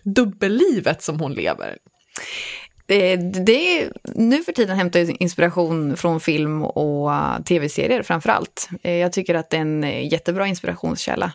dubbellivet 0.03 1.03
som 1.03 1.19
hon 1.19 1.33
lever? 1.33 1.77
Det, 2.87 3.15
det, 3.15 3.89
nu 4.03 4.43
för 4.43 4.51
tiden 4.51 4.77
hämtar 4.77 4.99
jag 4.99 5.17
inspiration 5.19 5.97
från 5.97 6.19
film 6.19 6.63
och 6.63 7.11
tv-serier 7.45 8.03
framför 8.03 8.29
allt. 8.29 8.69
Eh, 8.83 8.95
jag 8.95 9.13
tycker 9.13 9.35
att 9.35 9.49
det 9.49 9.57
är 9.57 9.61
en 9.61 9.83
eh, 9.83 10.11
jättebra 10.11 10.47
inspirationskälla. 10.47 11.31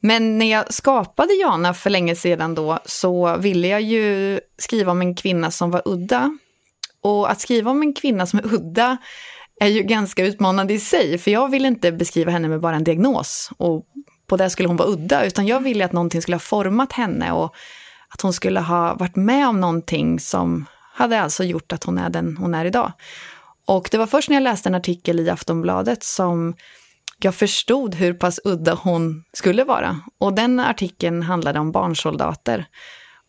Men 0.00 0.38
när 0.38 0.50
jag 0.50 0.74
skapade 0.74 1.34
Jana 1.34 1.74
för 1.74 1.90
länge 1.90 2.16
sedan 2.16 2.54
då 2.54 2.78
så 2.84 3.36
ville 3.36 3.68
jag 3.68 3.82
ju 3.82 4.40
skriva 4.58 4.92
om 4.92 5.00
en 5.00 5.14
kvinna 5.14 5.50
som 5.50 5.70
var 5.70 5.82
udda. 5.84 6.38
Och 7.02 7.30
att 7.30 7.40
skriva 7.40 7.70
om 7.70 7.82
en 7.82 7.94
kvinna 7.94 8.26
som 8.26 8.38
är 8.38 8.54
udda 8.54 8.96
är 9.60 9.68
ju 9.68 9.82
ganska 9.82 10.24
utmanande 10.24 10.74
i 10.74 10.78
sig, 10.78 11.18
för 11.18 11.30
jag 11.30 11.50
vill 11.50 11.66
inte 11.66 11.92
beskriva 11.92 12.30
henne 12.32 12.48
med 12.48 12.60
bara 12.60 12.76
en 12.76 12.84
diagnos 12.84 13.50
och 13.56 13.86
på 14.26 14.36
det 14.36 14.50
skulle 14.50 14.68
hon 14.68 14.76
vara 14.76 14.88
udda, 14.88 15.24
utan 15.24 15.46
jag 15.46 15.60
ville 15.60 15.84
att 15.84 15.92
någonting 15.92 16.22
skulle 16.22 16.34
ha 16.34 16.40
format 16.40 16.92
henne 16.92 17.32
och 17.32 17.54
att 18.14 18.20
hon 18.20 18.32
skulle 18.32 18.60
ha 18.60 18.94
varit 18.94 19.16
med 19.16 19.48
om 19.48 19.60
någonting 19.60 20.20
som 20.20 20.66
hade 20.94 21.20
alltså 21.20 21.44
gjort 21.44 21.72
att 21.72 21.84
hon 21.84 21.98
är 21.98 22.10
den 22.10 22.36
hon 22.36 22.54
är 22.54 22.64
idag. 22.64 22.92
Och 23.66 23.88
det 23.90 23.98
var 23.98 24.06
först 24.06 24.28
när 24.28 24.36
jag 24.36 24.42
läste 24.42 24.68
en 24.68 24.74
artikel 24.74 25.20
i 25.20 25.30
Aftonbladet 25.30 26.02
som 26.02 26.54
jag 27.18 27.34
förstod 27.34 27.94
hur 27.94 28.14
pass 28.14 28.40
udda 28.44 28.74
hon 28.74 29.24
skulle 29.32 29.64
vara. 29.64 30.00
Och 30.18 30.32
den 30.32 30.60
artikeln 30.60 31.22
handlade 31.22 31.60
om 31.60 31.72
barnsoldater. 31.72 32.66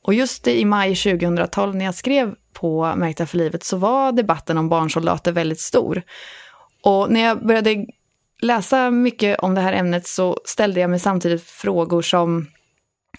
Och 0.03 0.13
just 0.13 0.47
i 0.47 0.65
maj 0.65 0.95
2012 0.95 1.75
när 1.75 1.85
jag 1.85 1.95
skrev 1.95 2.35
på 2.53 2.93
Märkta 2.95 3.25
för 3.25 3.37
livet 3.37 3.63
så 3.63 3.77
var 3.77 4.11
debatten 4.11 4.57
om 4.57 4.69
barnsoldater 4.69 5.31
väldigt 5.31 5.59
stor. 5.59 6.01
Och 6.83 7.11
när 7.11 7.21
jag 7.21 7.45
började 7.45 7.85
läsa 8.41 8.91
mycket 8.91 9.39
om 9.39 9.55
det 9.55 9.61
här 9.61 9.73
ämnet 9.73 10.07
så 10.07 10.37
ställde 10.45 10.79
jag 10.79 10.89
mig 10.89 10.99
samtidigt 10.99 11.43
frågor 11.43 12.01
som 12.01 12.47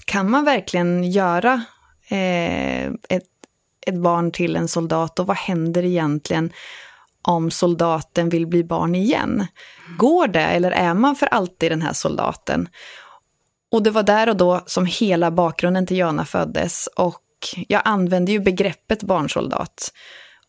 kan 0.05 0.31
man 0.31 0.45
verkligen 0.45 1.05
göra 1.05 1.65
eh, 2.09 2.87
ett, 2.87 3.29
ett 3.87 3.95
barn 3.95 4.33
till 4.33 4.57
en 4.57 4.69
soldat 4.69 5.19
och 5.19 5.27
vad 5.27 5.37
händer 5.37 5.85
egentligen 5.85 6.53
om 7.23 7.51
soldaten 7.51 8.29
vill 8.29 8.47
bli 8.47 8.65
barn 8.65 8.95
igen. 8.95 9.47
Går 9.99 10.27
det 10.27 10.45
eller 10.45 10.71
är 10.71 10.95
man 10.95 11.17
för 11.17 11.27
alltid 11.27 11.73
den 11.73 11.83
här 11.83 11.93
soldaten? 11.93 12.69
Och 13.71 13.83
det 13.83 13.91
var 13.91 14.03
där 14.03 14.29
och 14.29 14.37
då 14.37 14.63
som 14.67 14.87
hela 14.87 15.31
bakgrunden 15.31 15.87
till 15.87 15.97
Jana 15.97 16.25
föddes 16.25 16.87
och 16.97 17.21
jag 17.69 17.83
använde 17.85 18.33
ju 18.33 18.41
begreppet 18.41 19.03
barnsoldat 19.03 19.93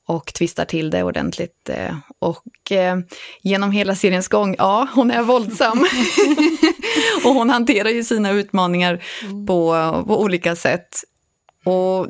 och 0.07 0.33
tvistar 0.33 0.65
till 0.65 0.89
det 0.89 1.03
ordentligt. 1.03 1.69
Eh, 1.69 1.95
och 2.19 2.71
eh, 2.71 2.97
genom 3.41 3.71
hela 3.71 3.95
seriens 3.95 4.27
gång, 4.27 4.55
ja, 4.57 4.87
hon 4.95 5.11
är 5.11 5.23
våldsam. 5.23 5.79
och 7.25 7.33
hon 7.33 7.49
hanterar 7.49 7.89
ju 7.89 8.03
sina 8.03 8.31
utmaningar 8.31 9.03
på, 9.47 9.73
på 10.07 10.21
olika 10.21 10.55
sätt. 10.55 11.03
Och 11.65 12.07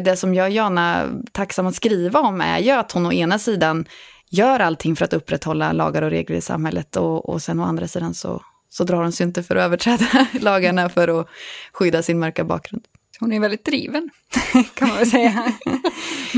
det 0.00 0.16
som 0.16 0.34
gör 0.34 0.48
Jana 0.48 1.08
tacksam 1.32 1.66
att 1.66 1.74
skriva 1.74 2.20
om 2.20 2.40
är 2.40 2.58
ju 2.58 2.70
att 2.70 2.92
hon 2.92 3.06
å 3.06 3.12
ena 3.12 3.38
sidan 3.38 3.84
gör 4.30 4.60
allting 4.60 4.96
för 4.96 5.04
att 5.04 5.12
upprätthålla 5.12 5.72
lagar 5.72 6.02
och 6.02 6.10
regler 6.10 6.36
i 6.36 6.40
samhället 6.40 6.96
och, 6.96 7.28
och 7.28 7.42
sen 7.42 7.60
å 7.60 7.64
andra 7.64 7.88
sidan 7.88 8.14
så, 8.14 8.42
så 8.68 8.84
drar 8.84 9.02
hon 9.02 9.12
sig 9.12 9.26
inte 9.26 9.42
för 9.42 9.56
att 9.56 9.62
överträda 9.62 10.26
lagarna 10.40 10.88
för 10.88 11.20
att 11.20 11.28
skydda 11.72 12.02
sin 12.02 12.18
mörka 12.18 12.44
bakgrund. 12.44 12.84
Hon 13.20 13.32
är 13.32 13.40
väldigt 13.40 13.64
driven, 13.64 14.10
kan 14.74 14.88
man 14.88 14.96
väl 14.96 15.10
säga. 15.10 15.52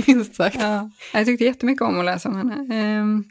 Minst 0.07 0.35
sagt. 0.35 0.57
Ja, 0.61 0.91
jag 1.13 1.27
tyckte 1.27 1.45
jättemycket 1.45 1.83
om 1.83 1.99
att 1.99 2.05
läsa 2.05 2.29
om 2.29 2.37
henne. 2.37 2.75
Ehm, 2.75 3.25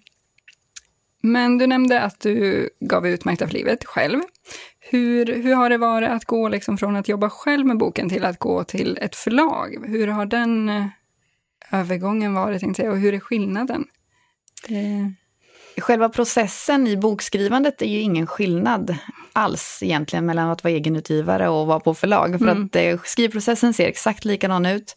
men 1.22 1.58
du 1.58 1.68
nämnde 1.68 2.02
att 2.02 2.20
du 2.20 2.70
gav 2.80 3.08
ut 3.08 3.26
Märkta 3.26 3.48
för 3.48 3.54
livet 3.54 3.86
själv. 3.86 4.22
Hur, 4.80 5.26
hur 5.26 5.56
har 5.56 5.70
det 5.70 5.78
varit 5.78 6.10
att 6.10 6.26
gå 6.26 6.50
liksom 6.50 6.78
från 6.78 6.96
att 6.96 7.08
jobba 7.08 7.30
själv 7.30 7.66
med 7.66 7.78
boken 7.78 8.10
till 8.10 8.26
att 8.26 8.40
gå 8.40 8.64
till 8.64 8.98
ett 9.02 9.16
förlag? 9.16 9.86
Hur 9.88 10.08
har 10.08 10.26
den 10.26 10.70
eh, 10.70 10.86
övergången 11.72 12.34
varit, 12.34 12.62
tänkte 12.62 12.84
jag, 12.84 12.92
och 12.92 13.00
hur 13.00 13.14
är 13.14 13.20
skillnaden? 13.20 13.86
Det... 14.68 15.14
Själva 15.82 16.10
processen 16.10 16.88
i 16.88 16.98
bokskrivandet 16.98 17.82
är 17.82 17.86
ju 17.86 18.00
ingen 18.00 18.28
skillnad 18.28 18.98
alls 19.36 19.80
egentligen 19.82 20.26
mellan 20.26 20.50
att 20.50 20.64
vara 20.64 20.74
egenutgivare 20.74 21.50
och 21.50 21.68
vara 21.68 21.80
på 21.80 21.94
förlag. 21.94 22.40
För 22.40 22.48
mm. 22.48 22.66
att 22.66 22.76
eh, 22.76 23.00
skrivprocessen 23.04 23.74
ser 23.74 23.88
exakt 23.88 24.26
likadan 24.26 24.66
ut. 24.66 24.96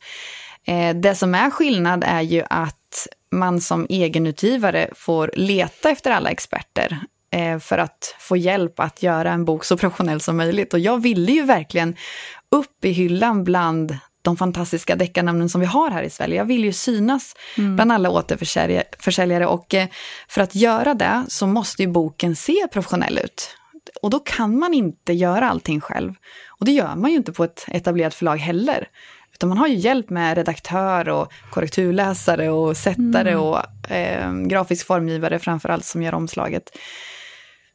Eh, 0.66 0.96
det 0.96 1.14
som 1.14 1.34
är 1.34 1.50
skillnad 1.50 2.04
är 2.06 2.20
ju 2.20 2.44
att 2.50 3.06
man 3.32 3.60
som 3.60 3.86
egenutgivare 3.88 4.90
får 4.94 5.30
leta 5.34 5.90
efter 5.90 6.10
alla 6.10 6.30
experter 6.30 6.98
eh, 7.32 7.58
för 7.58 7.78
att 7.78 8.16
få 8.18 8.36
hjälp 8.36 8.80
att 8.80 9.02
göra 9.02 9.32
en 9.32 9.44
bok 9.44 9.64
så 9.64 9.76
professionell 9.76 10.20
som 10.20 10.36
möjligt. 10.36 10.72
Och 10.72 10.80
jag 10.80 11.02
ville 11.02 11.32
ju 11.32 11.42
verkligen 11.42 11.96
upp 12.50 12.84
i 12.84 12.90
hyllan 12.90 13.44
bland 13.44 13.98
de 14.22 14.36
fantastiska 14.36 14.96
deckarnamnen 14.96 15.48
som 15.48 15.60
vi 15.60 15.66
har 15.66 15.90
här 15.90 16.02
i 16.02 16.10
Sverige. 16.10 16.36
Jag 16.36 16.44
vill 16.44 16.64
ju 16.64 16.72
synas 16.72 17.34
mm. 17.58 17.76
bland 17.76 17.92
alla 17.92 18.10
återförsäljare 18.10 19.46
och 19.46 19.74
för 20.28 20.40
att 20.40 20.54
göra 20.54 20.94
det 20.94 21.24
så 21.28 21.46
måste 21.46 21.82
ju 21.82 21.88
boken 21.88 22.36
se 22.36 22.68
professionell 22.72 23.18
ut. 23.18 23.54
Och 24.02 24.10
då 24.10 24.18
kan 24.18 24.58
man 24.58 24.74
inte 24.74 25.12
göra 25.12 25.50
allting 25.50 25.80
själv. 25.80 26.14
Och 26.48 26.64
det 26.64 26.72
gör 26.72 26.96
man 26.96 27.10
ju 27.10 27.16
inte 27.16 27.32
på 27.32 27.44
ett 27.44 27.64
etablerat 27.68 28.14
förlag 28.14 28.36
heller. 28.36 28.88
Utan 29.34 29.48
man 29.48 29.58
har 29.58 29.66
ju 29.66 29.74
hjälp 29.74 30.10
med 30.10 30.36
redaktör 30.36 31.08
och 31.08 31.32
korrekturläsare 31.50 32.50
och 32.50 32.76
sättare 32.76 33.30
mm. 33.30 33.40
och 33.40 33.90
eh, 33.90 34.32
grafisk 34.32 34.86
formgivare 34.86 35.38
framför 35.38 35.68
allt 35.68 35.84
som 35.84 36.02
gör 36.02 36.14
omslaget. 36.14 36.70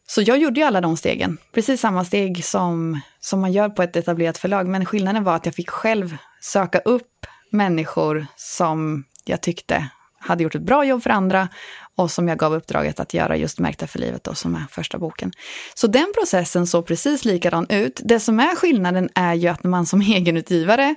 Så 0.08 0.22
jag 0.22 0.38
gjorde 0.38 0.60
ju 0.60 0.66
alla 0.66 0.82
de 0.82 0.98
stegen, 0.98 1.38
precis 1.54 1.82
samma 1.82 2.06
steg 2.06 2.46
som, 2.46 3.02
som 3.20 3.42
man 3.42 3.52
gör 3.52 3.70
på 3.70 3.84
ett 3.84 3.96
etablerat 3.96 4.38
förlag. 4.38 4.68
Men 4.68 4.86
skillnaden 4.86 5.24
var 5.24 5.36
att 5.36 5.46
jag 5.46 5.56
fick 5.56 5.70
själv 5.70 6.18
söka 6.42 6.80
upp 6.80 7.26
människor 7.50 8.26
som 8.36 9.04
jag 9.26 9.42
tyckte 9.42 9.90
hade 10.24 10.44
gjort 10.44 10.56
ett 10.56 10.62
bra 10.62 10.86
jobb 10.86 11.04
för 11.04 11.10
andra 11.10 11.50
och 11.96 12.12
som 12.12 12.28
jag 12.28 12.38
gav 12.38 12.54
uppdraget 12.54 13.00
att 13.00 13.14
göra 13.14 13.38
just 13.38 13.60
Märkta 13.60 13.88
för 13.88 14.00
livet 14.00 14.24
då, 14.24 14.36
som 14.36 14.56
är 14.56 14.66
första 14.72 14.98
boken. 14.98 15.32
Så 15.76 15.88
den 15.88 16.14
processen 16.20 16.68
såg 16.68 16.86
precis 16.86 17.26
likadan 17.26 17.66
ut. 17.70 18.02
Det 18.04 18.20
som 18.20 18.40
är 18.40 18.56
skillnaden 18.56 19.10
är 19.16 19.34
ju 19.34 19.48
att 19.48 19.64
man 19.64 19.86
som 19.86 20.02
egenutgivare 20.16 20.96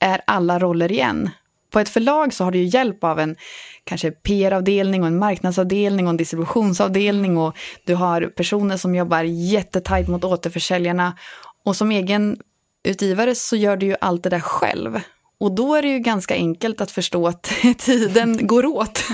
är 0.00 0.20
alla 0.26 0.58
roller 0.58 0.92
igen. 0.92 1.30
På 1.70 1.80
ett 1.80 1.88
förlag 1.88 2.34
så 2.34 2.44
har 2.44 2.50
du 2.50 2.58
ju 2.58 2.64
hjälp 2.64 3.04
av 3.04 3.20
en 3.20 3.36
kanske 3.84 4.10
PR-avdelning 4.10 5.02
och 5.02 5.06
en 5.06 5.18
marknadsavdelning 5.18 6.06
och 6.06 6.10
en 6.10 6.16
distributionsavdelning 6.16 7.38
och 7.38 7.56
du 7.84 7.94
har 7.94 8.22
personer 8.22 8.76
som 8.76 8.94
jobbar 8.94 9.22
jättetajt 9.22 10.08
mot 10.08 10.24
återförsäljarna. 10.24 11.16
Och 11.64 11.76
som 11.76 11.90
egen 11.90 12.36
utgivare 12.84 13.34
så 13.34 13.56
gör 13.56 13.76
du 13.76 13.86
ju 13.86 13.96
allt 14.00 14.22
det 14.22 14.30
där 14.30 14.40
själv. 14.40 15.00
Och 15.42 15.52
då 15.52 15.74
är 15.74 15.82
det 15.82 15.88
ju 15.88 15.98
ganska 15.98 16.34
enkelt 16.34 16.80
att 16.80 16.90
förstå 16.90 17.26
att 17.28 17.42
tiden 17.78 18.46
går 18.46 18.66
åt 18.66 19.04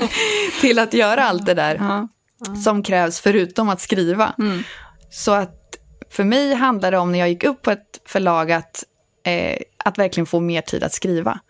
till 0.60 0.78
att 0.78 0.94
göra 0.94 1.24
allt 1.24 1.46
det 1.46 1.54
där 1.54 1.74
Ja. 1.74 2.08
som 2.64 2.82
krävs 2.82 3.20
förutom 3.20 3.68
att 3.68 3.80
skriva. 3.80 4.34
Mm. 4.38 4.62
Så 5.10 5.32
att 5.32 5.54
för 6.10 6.24
mig 6.24 6.54
handlar 6.54 6.90
det 6.90 6.98
om 6.98 7.12
när 7.12 7.18
jag 7.18 7.28
gick 7.28 7.44
upp 7.44 7.62
på 7.62 7.70
ett 7.70 8.00
förlag 8.06 8.52
att, 8.52 8.84
eh, 9.26 9.58
att 9.84 9.98
verkligen 9.98 10.26
få 10.26 10.40
mer 10.40 10.60
tid 10.60 10.82
att 10.84 10.92
skriva. 10.92 11.40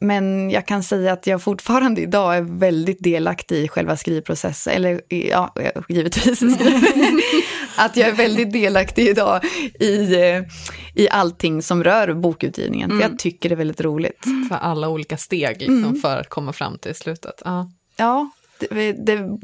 Men 0.00 0.50
jag 0.50 0.66
kan 0.66 0.82
säga 0.82 1.12
att 1.12 1.26
jag 1.26 1.42
fortfarande 1.42 2.00
idag 2.00 2.36
är 2.36 2.58
väldigt 2.58 3.02
delaktig 3.02 3.56
i 3.64 3.68
själva 3.68 3.96
skrivprocessen. 3.96 4.72
Eller 4.72 5.00
ja, 5.08 5.54
givetvis. 5.88 6.40
att 7.78 7.96
jag 7.96 8.08
är 8.08 8.12
väldigt 8.12 8.52
delaktig 8.52 9.08
idag 9.08 9.44
i, 9.80 10.14
eh, 10.14 10.42
i 10.94 11.08
allting 11.10 11.62
som 11.62 11.84
rör 11.84 12.14
bokutgivningen. 12.14 12.90
För 12.90 13.00
jag 13.00 13.18
tycker 13.18 13.48
det 13.48 13.54
är 13.54 13.56
väldigt 13.56 13.80
roligt. 13.80 14.24
För 14.48 14.56
alla 14.56 14.88
olika 14.88 15.16
steg 15.16 15.60
liksom, 15.60 15.96
för 16.02 16.16
att 16.16 16.28
komma 16.28 16.52
fram 16.52 16.78
till 16.78 16.94
slutet. 16.94 17.42
Ja. 17.44 17.70
Ja, 17.96 18.30
det, 18.58 18.92
det, 18.92 19.38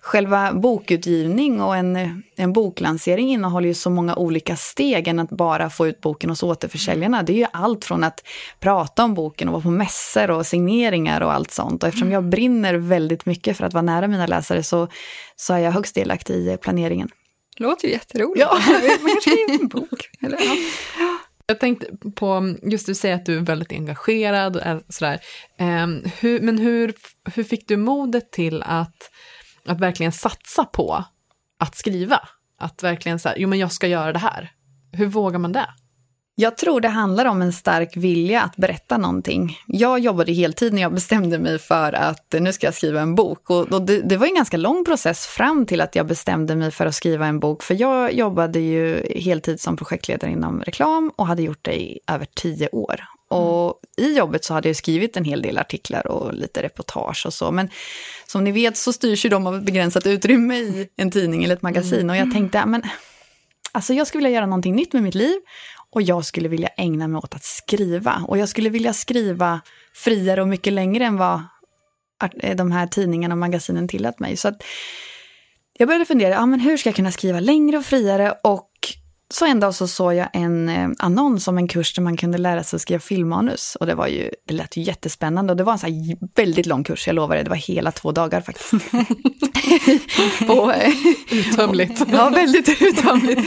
själva 0.00 0.52
bokutgivning 0.52 1.60
och 1.60 1.76
en, 1.76 2.22
en 2.36 2.52
boklansering 2.52 3.32
innehåller 3.32 3.68
ju 3.68 3.74
så 3.74 3.90
många 3.90 4.16
olika 4.16 4.56
steg 4.56 5.08
än 5.08 5.18
att 5.18 5.30
bara 5.30 5.70
få 5.70 5.86
ut 5.86 6.00
boken 6.00 6.30
hos 6.30 6.42
återförsäljarna. 6.42 7.22
Det 7.22 7.32
är 7.32 7.36
ju 7.36 7.46
allt 7.52 7.84
från 7.84 8.04
att 8.04 8.24
prata 8.60 9.04
om 9.04 9.14
boken 9.14 9.48
och 9.48 9.52
vara 9.52 9.62
på 9.62 9.70
mässor 9.70 10.30
och 10.30 10.46
signeringar 10.46 11.20
och 11.20 11.32
allt 11.32 11.50
sånt. 11.50 11.82
Och 11.82 11.88
eftersom 11.88 12.12
jag 12.12 12.24
brinner 12.24 12.74
väldigt 12.74 13.26
mycket 13.26 13.56
för 13.56 13.66
att 13.66 13.72
vara 13.72 13.82
nära 13.82 14.08
mina 14.08 14.26
läsare 14.26 14.62
så, 14.62 14.88
så 15.36 15.54
är 15.54 15.58
jag 15.58 15.72
högst 15.72 15.94
delaktig 15.94 16.34
i 16.34 16.56
planeringen. 16.56 17.10
Låter 17.56 17.88
ju 17.88 17.94
jätteroligt. 17.94 18.40
Ja. 18.40 18.52
Man 18.52 18.62
kanske 18.62 19.20
skriver 19.20 19.60
en 19.60 19.68
bok. 19.68 20.10
Eller, 20.20 20.38
ja. 20.98 21.18
Jag 21.46 21.60
tänkte 21.60 21.86
på, 22.14 22.54
just 22.62 22.86
du 22.86 22.94
säger 22.94 23.14
att 23.14 23.26
du 23.26 23.36
är 23.36 23.40
väldigt 23.40 23.72
engagerad, 23.72 24.56
och 24.56 24.62
är 24.62 24.82
sådär. 24.88 25.20
Ehm, 25.58 26.02
hur, 26.20 26.40
men 26.40 26.58
hur, 26.58 26.94
hur 27.34 27.44
fick 27.44 27.68
du 27.68 27.76
modet 27.76 28.32
till 28.32 28.62
att, 28.62 29.10
att 29.66 29.80
verkligen 29.80 30.12
satsa 30.12 30.64
på 30.64 31.04
att 31.58 31.76
skriva? 31.76 32.20
Att 32.58 32.82
verkligen 32.82 33.18
säga, 33.18 33.34
jo 33.38 33.48
men 33.48 33.58
jag 33.58 33.72
ska 33.72 33.86
göra 33.86 34.12
det 34.12 34.18
här. 34.18 34.52
Hur 34.92 35.06
vågar 35.06 35.38
man 35.38 35.52
det? 35.52 35.66
Jag 36.34 36.56
tror 36.56 36.80
det 36.80 36.88
handlar 36.88 37.24
om 37.24 37.42
en 37.42 37.52
stark 37.52 37.96
vilja 37.96 38.42
att 38.42 38.56
berätta 38.56 38.98
någonting. 38.98 39.58
Jag 39.66 39.98
jobbade 39.98 40.32
heltid 40.32 40.72
när 40.72 40.82
jag 40.82 40.94
bestämde 40.94 41.38
mig 41.38 41.58
för 41.58 41.92
att 41.92 42.34
nu 42.40 42.52
ska 42.52 42.66
jag 42.66 42.74
skriva 42.74 43.00
en 43.00 43.14
bok. 43.14 43.50
Och, 43.50 43.82
det, 43.82 44.00
det, 44.00 44.16
var 44.16 44.26
en 44.26 44.34
ganska 44.34 44.56
lång 44.56 44.84
process 44.84 45.26
fram 45.26 45.66
till 45.66 45.80
att 45.80 45.96
jag 45.96 46.06
bestämde 46.06 46.56
mig 46.56 46.70
för 46.70 46.86
att 46.86 46.94
skriva 46.94 47.26
en 47.26 47.40
bok. 47.40 47.62
För 47.62 47.80
jag 47.80 48.12
jobbade 48.12 48.60
ju 48.60 49.06
heltid 49.16 49.60
som 49.60 49.76
projektledare 49.76 50.30
inom 50.30 50.62
reklam 50.62 51.12
och 51.16 51.26
hade 51.26 51.42
gjort 51.42 51.64
det 51.64 51.80
i 51.80 52.00
över 52.06 52.26
tio 52.34 52.68
år. 52.68 53.04
Och 53.28 53.80
i 53.96 54.16
jobbet 54.16 54.44
så 54.44 54.54
hade 54.54 54.68
jag 54.68 54.76
skrivit 54.76 55.16
en 55.16 55.24
hel 55.24 55.42
del 55.42 55.58
artiklar 55.58 56.06
och 56.06 56.34
lite 56.34 56.62
reportage 56.62 57.26
och 57.26 57.34
så. 57.34 57.50
Men 57.50 57.70
som 58.26 58.44
ni 58.44 58.52
vet 58.52 58.76
så 58.76 58.92
styrs 58.92 59.24
ju 59.24 59.28
de 59.28 59.46
av 59.46 59.56
ett 59.56 59.62
begränsat 59.62 60.06
utrymme 60.06 60.56
i 60.56 60.88
en 60.96 61.10
tidning 61.10 61.44
eller 61.44 61.54
ett 61.54 61.62
magasin. 61.62 62.10
Och 62.10 62.16
jag 62.16 62.32
tänkte, 62.32 62.66
men 62.66 62.82
alltså 63.72 63.94
jag 63.94 64.06
skulle 64.06 64.24
vilja 64.24 64.36
göra 64.36 64.46
någonting 64.46 64.76
nytt 64.76 64.92
med 64.92 65.02
mitt 65.02 65.14
liv. 65.14 65.40
Och 65.92 66.02
jag 66.02 66.24
skulle 66.24 66.48
vilja 66.48 66.68
ägna 66.68 67.08
mig 67.08 67.18
åt 67.18 67.34
att 67.34 67.44
skriva. 67.44 68.24
Och 68.28 68.38
jag 68.38 68.48
skulle 68.48 68.70
vilja 68.70 68.92
skriva 68.92 69.60
friare 69.94 70.42
och 70.42 70.48
mycket 70.48 70.72
längre 70.72 71.04
än 71.04 71.16
vad 71.16 71.42
eh, 72.40 72.56
de 72.56 72.72
här 72.72 72.86
tidningarna 72.86 73.34
och 73.34 73.38
magasinen 73.38 73.88
tillät 73.88 74.18
mig. 74.20 74.36
Så 74.36 74.48
att 74.48 74.62
jag 75.78 75.88
började 75.88 76.04
fundera, 76.04 76.34
ja, 76.34 76.46
men 76.46 76.60
hur 76.60 76.76
ska 76.76 76.88
jag 76.88 76.96
kunna 76.96 77.12
skriva 77.12 77.40
längre 77.40 77.78
och 77.78 77.84
friare? 77.84 78.34
Och 78.42 78.71
så 79.34 79.46
en 79.46 79.60
dag 79.60 79.74
så 79.74 79.88
såg 79.88 80.14
jag 80.14 80.28
en 80.32 80.68
eh, 80.68 80.88
annons 80.98 81.48
om 81.48 81.58
en 81.58 81.68
kurs 81.68 81.94
där 81.94 82.02
man 82.02 82.16
kunde 82.16 82.38
lära 82.38 82.64
sig 82.64 82.76
att 82.76 82.80
skriva 82.80 83.00
filmmanus. 83.00 83.76
Och 83.80 83.86
det 83.86 83.94
var 83.94 84.06
ju, 84.06 84.30
det 84.48 84.54
lät 84.54 84.76
ju 84.76 84.82
jättespännande 84.82 85.52
och 85.52 85.56
det 85.56 85.64
var 85.64 85.72
en 85.72 85.78
så 85.78 85.86
väldigt 86.36 86.66
lång 86.66 86.84
kurs, 86.84 87.06
jag 87.06 87.14
lovar 87.14 87.36
det, 87.36 87.42
det 87.42 87.50
var 87.50 87.56
hela 87.56 87.92
två 87.92 88.12
dagar 88.12 88.40
faktiskt. 88.40 88.70
På, 90.46 90.72
eh, 90.72 90.92
Uttömligt. 91.30 92.02
ja, 92.12 92.30
väldigt 92.30 92.82
uttömligt. 92.82 93.38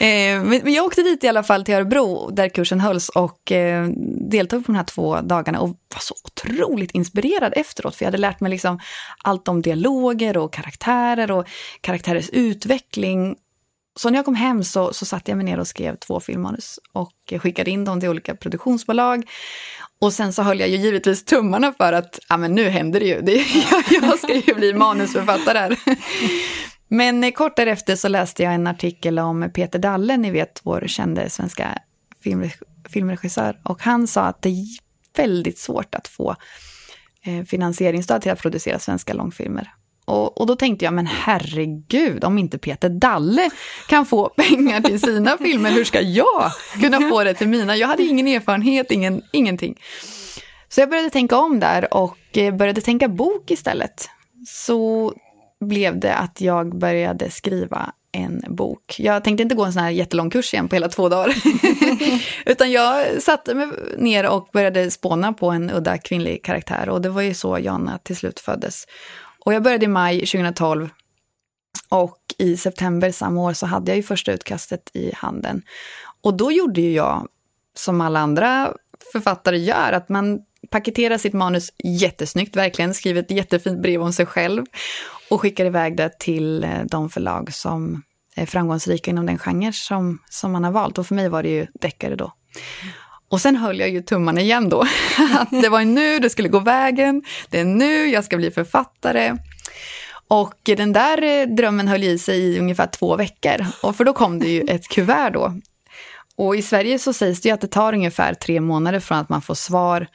Eh, 0.00 0.42
men, 0.42 0.72
jag 0.72 0.84
åkte 0.84 1.02
dit 1.02 1.24
i 1.24 1.28
alla 1.28 1.42
fall 1.42 1.64
till 1.64 1.74
Örebro 1.74 2.30
där 2.30 2.48
kursen 2.48 2.80
hölls 2.80 3.08
och 3.08 3.52
deltog 4.30 4.66
på 4.66 4.72
de 4.72 4.76
här 4.76 4.84
två 4.84 5.20
dagarna 5.20 5.60
och 5.60 5.68
var 5.68 6.00
så 6.00 6.14
otroligt 6.24 6.90
inspirerad 6.90 7.52
efteråt. 7.56 7.96
För 7.96 8.04
jag 8.04 8.06
hade 8.06 8.18
lärt 8.18 8.40
mig 8.40 8.50
liksom 8.50 8.80
allt 9.24 9.48
om 9.48 9.62
dialoger 9.62 10.36
och 10.36 10.52
karaktärer 10.52 11.30
och 11.30 11.48
karaktärers 11.80 12.30
utveckling 12.30 13.36
så 13.96 14.10
när 14.10 14.18
jag 14.18 14.24
kom 14.24 14.34
hem 14.34 14.64
så, 14.64 14.92
så 14.92 15.06
satte 15.06 15.30
jag 15.30 15.36
mig 15.36 15.44
ner 15.44 15.58
och 15.58 15.68
skrev 15.68 15.96
två 15.96 16.20
filmmanus 16.20 16.80
och 16.92 17.12
skickade 17.40 17.70
in 17.70 17.84
dem 17.84 18.00
till 18.00 18.08
olika 18.08 18.34
produktionsbolag. 18.34 19.24
Och 20.00 20.12
sen 20.12 20.32
så 20.32 20.42
höll 20.42 20.60
jag 20.60 20.68
ju 20.68 20.76
givetvis 20.76 21.24
tummarna 21.24 21.72
för 21.72 21.92
att, 21.92 22.18
ja 22.28 22.36
men 22.36 22.54
nu 22.54 22.68
händer 22.68 23.00
det 23.00 23.06
ju, 23.06 23.20
det, 23.20 23.32
jag, 23.70 23.84
jag 24.02 24.18
ska 24.18 24.34
ju 24.34 24.54
bli 24.54 24.74
manusförfattare 24.74 25.58
här. 25.58 25.78
Men 26.88 27.24
eh, 27.24 27.30
kort 27.30 27.56
därefter 27.56 27.96
så 27.96 28.08
läste 28.08 28.42
jag 28.42 28.54
en 28.54 28.66
artikel 28.66 29.18
om 29.18 29.50
Peter 29.54 29.78
Dalle, 29.78 30.16
ni 30.16 30.30
vet 30.30 30.60
vår 30.62 30.84
kände 30.86 31.30
svenska 31.30 31.78
film, 32.22 32.50
filmregissör. 32.88 33.60
Och 33.62 33.82
han 33.82 34.06
sa 34.06 34.22
att 34.22 34.42
det 34.42 34.48
är 34.48 34.64
väldigt 35.16 35.58
svårt 35.58 35.94
att 35.94 36.08
få 36.08 36.36
eh, 37.24 37.44
finansieringsstöd 37.44 38.22
till 38.22 38.32
att 38.32 38.42
producera 38.42 38.78
svenska 38.78 39.14
långfilmer. 39.14 39.74
Och, 40.04 40.40
och, 40.40 40.46
då 40.46 40.56
tänkte 40.56 40.84
jag, 40.84 40.94
men 40.94 41.06
herregud, 41.06 42.24
om 42.24 42.38
inte 42.38 42.58
Peter 42.58 42.88
Dalle 42.88 43.50
kan 43.88 44.06
få 44.06 44.28
pengar 44.36 44.80
till 44.80 45.00
sina 45.00 45.38
filmer, 45.38 45.70
hur 45.70 45.84
ska 45.84 46.00
jag 46.00 46.50
kunna 46.80 47.00
få 47.00 47.24
det 47.24 47.34
till 47.34 47.48
mina? 47.48 47.76
Jag 47.76 47.88
hade 47.88 48.02
ingen 48.02 48.28
erfarenhet, 48.28 48.90
ingen, 48.90 49.22
ingenting. 49.32 49.80
Så 50.68 50.80
jag 50.80 50.90
började 50.90 51.10
tänka 51.10 51.36
om 51.36 51.60
där 51.60 51.94
och 51.94 52.38
eh, 52.38 52.54
började 52.54 52.80
tänka 52.80 53.08
bok 53.08 53.50
istället. 53.50 54.08
Så 54.46 55.12
blev 55.60 56.00
det 56.00 56.14
att 56.14 56.40
jag 56.40 56.78
började 56.78 57.30
skriva 57.30 57.92
en 58.14 58.44
bok. 58.48 58.96
Jag 58.98 59.24
tänkte 59.24 59.42
inte 59.42 59.54
gå 59.54 59.64
en 59.64 59.72
sån 59.72 59.82
här 59.82 59.90
jättelång 59.90 60.30
kurs 60.30 60.54
igen 60.54 60.68
på 60.68 60.76
hela 60.76 60.88
två 60.88 61.08
dagar. 61.08 61.34
Utan 62.46 62.72
jag 62.72 63.22
satte 63.22 63.54
mig 63.54 63.68
ner 63.98 64.28
och 64.28 64.48
började 64.52 64.90
spåna 64.90 65.32
på 65.32 65.50
en 65.50 65.70
udda 65.70 65.98
kvinnlig 65.98 66.44
karaktär. 66.44 66.88
Och 66.88 67.02
det 67.02 67.08
var 67.08 67.22
ju 67.22 67.34
så 67.34 67.58
Jana 67.58 67.98
till 67.98 68.16
slut 68.16 68.40
föddes. 68.40 68.84
Och 69.44 69.54
jag 69.54 69.62
började 69.62 69.84
i 69.84 69.88
maj 69.88 70.18
2012 70.18 70.88
och 71.88 72.18
i 72.38 72.56
september 72.56 73.10
samma 73.10 73.40
år 73.40 73.52
så 73.52 73.66
hade 73.66 73.90
jag 73.90 73.96
ju 73.96 74.02
första 74.02 74.32
utkastet 74.32 74.90
i 74.94 75.12
handen. 75.14 75.62
Och 76.22 76.34
då 76.34 76.52
gjorde 76.52 76.80
ju 76.80 76.92
jag 76.92 77.28
som 77.74 78.00
alla 78.00 78.20
andra 78.20 78.72
författare 79.12 79.58
gör, 79.58 79.92
att 79.92 80.08
man 80.08 80.40
paketerar 80.70 81.18
sitt 81.18 81.32
manus 81.32 81.72
jättesnyggt, 81.84 82.56
verkligen 82.56 82.94
skriver 82.94 83.20
ett 83.20 83.30
jättefint 83.30 83.82
brev 83.82 84.02
om 84.02 84.12
sig 84.12 84.26
själv 84.26 84.64
och 85.30 85.40
skickar 85.40 85.64
iväg 85.64 85.96
det 85.96 86.18
till 86.18 86.64
eh, 86.64 86.84
de 86.84 87.10
förlag 87.10 87.54
som 87.54 88.02
är 88.34 88.46
framgångsrika 88.46 89.10
inom 89.10 89.26
den 89.26 89.38
genre 89.38 89.72
som, 89.72 90.18
som 90.30 90.52
man 90.52 90.64
har 90.64 90.72
valt. 90.72 90.98
Och 90.98 91.06
för 91.06 91.14
mig 91.14 91.28
var 91.28 91.42
det 91.42 91.48
ju 91.48 91.66
deckare 91.80 92.16
då. 92.16 92.32
Och 93.28 93.40
sen 93.40 93.56
höll 93.56 93.80
jag 93.80 93.90
ju 93.90 94.02
tummarna 94.02 94.40
igen 94.40 94.68
då. 94.68 94.80
Att 95.38 95.50
det 95.50 95.68
var 95.68 95.84
nu 95.84 96.18
det 96.18 96.30
skulle 96.30 96.48
gå 96.48 96.58
vägen, 96.58 97.22
det 97.50 97.60
är 97.60 97.64
nu 97.64 98.08
jag 98.08 98.24
ska 98.24 98.36
bli 98.36 98.50
författare. 98.50 99.36
Och 100.28 100.60
den 100.64 100.92
där 100.92 101.22
eh, 101.22 101.46
drömmen 101.46 101.88
höll 101.88 102.04
i 102.04 102.18
sig 102.18 102.40
i 102.40 102.58
ungefär 102.58 102.86
två 102.86 103.16
veckor. 103.16 103.66
Och 103.82 103.96
för 103.96 104.04
då 104.04 104.12
kom 104.12 104.38
det 104.38 104.48
ju 104.48 104.60
ett 104.60 104.88
kuvert 104.88 105.30
då. 105.30 105.52
Och 106.36 106.56
i 106.56 106.62
Sverige 106.62 106.98
så 106.98 107.12
sägs 107.12 107.40
det 107.40 107.48
ju 107.48 107.54
att 107.54 107.60
det 107.60 107.68
tar 107.68 107.92
ungefär 107.92 108.34
tre 108.34 108.60
månader 108.60 109.00
från 109.00 109.18
att 109.18 109.28
man 109.28 109.42
får 109.42 109.54
svar 109.54 110.06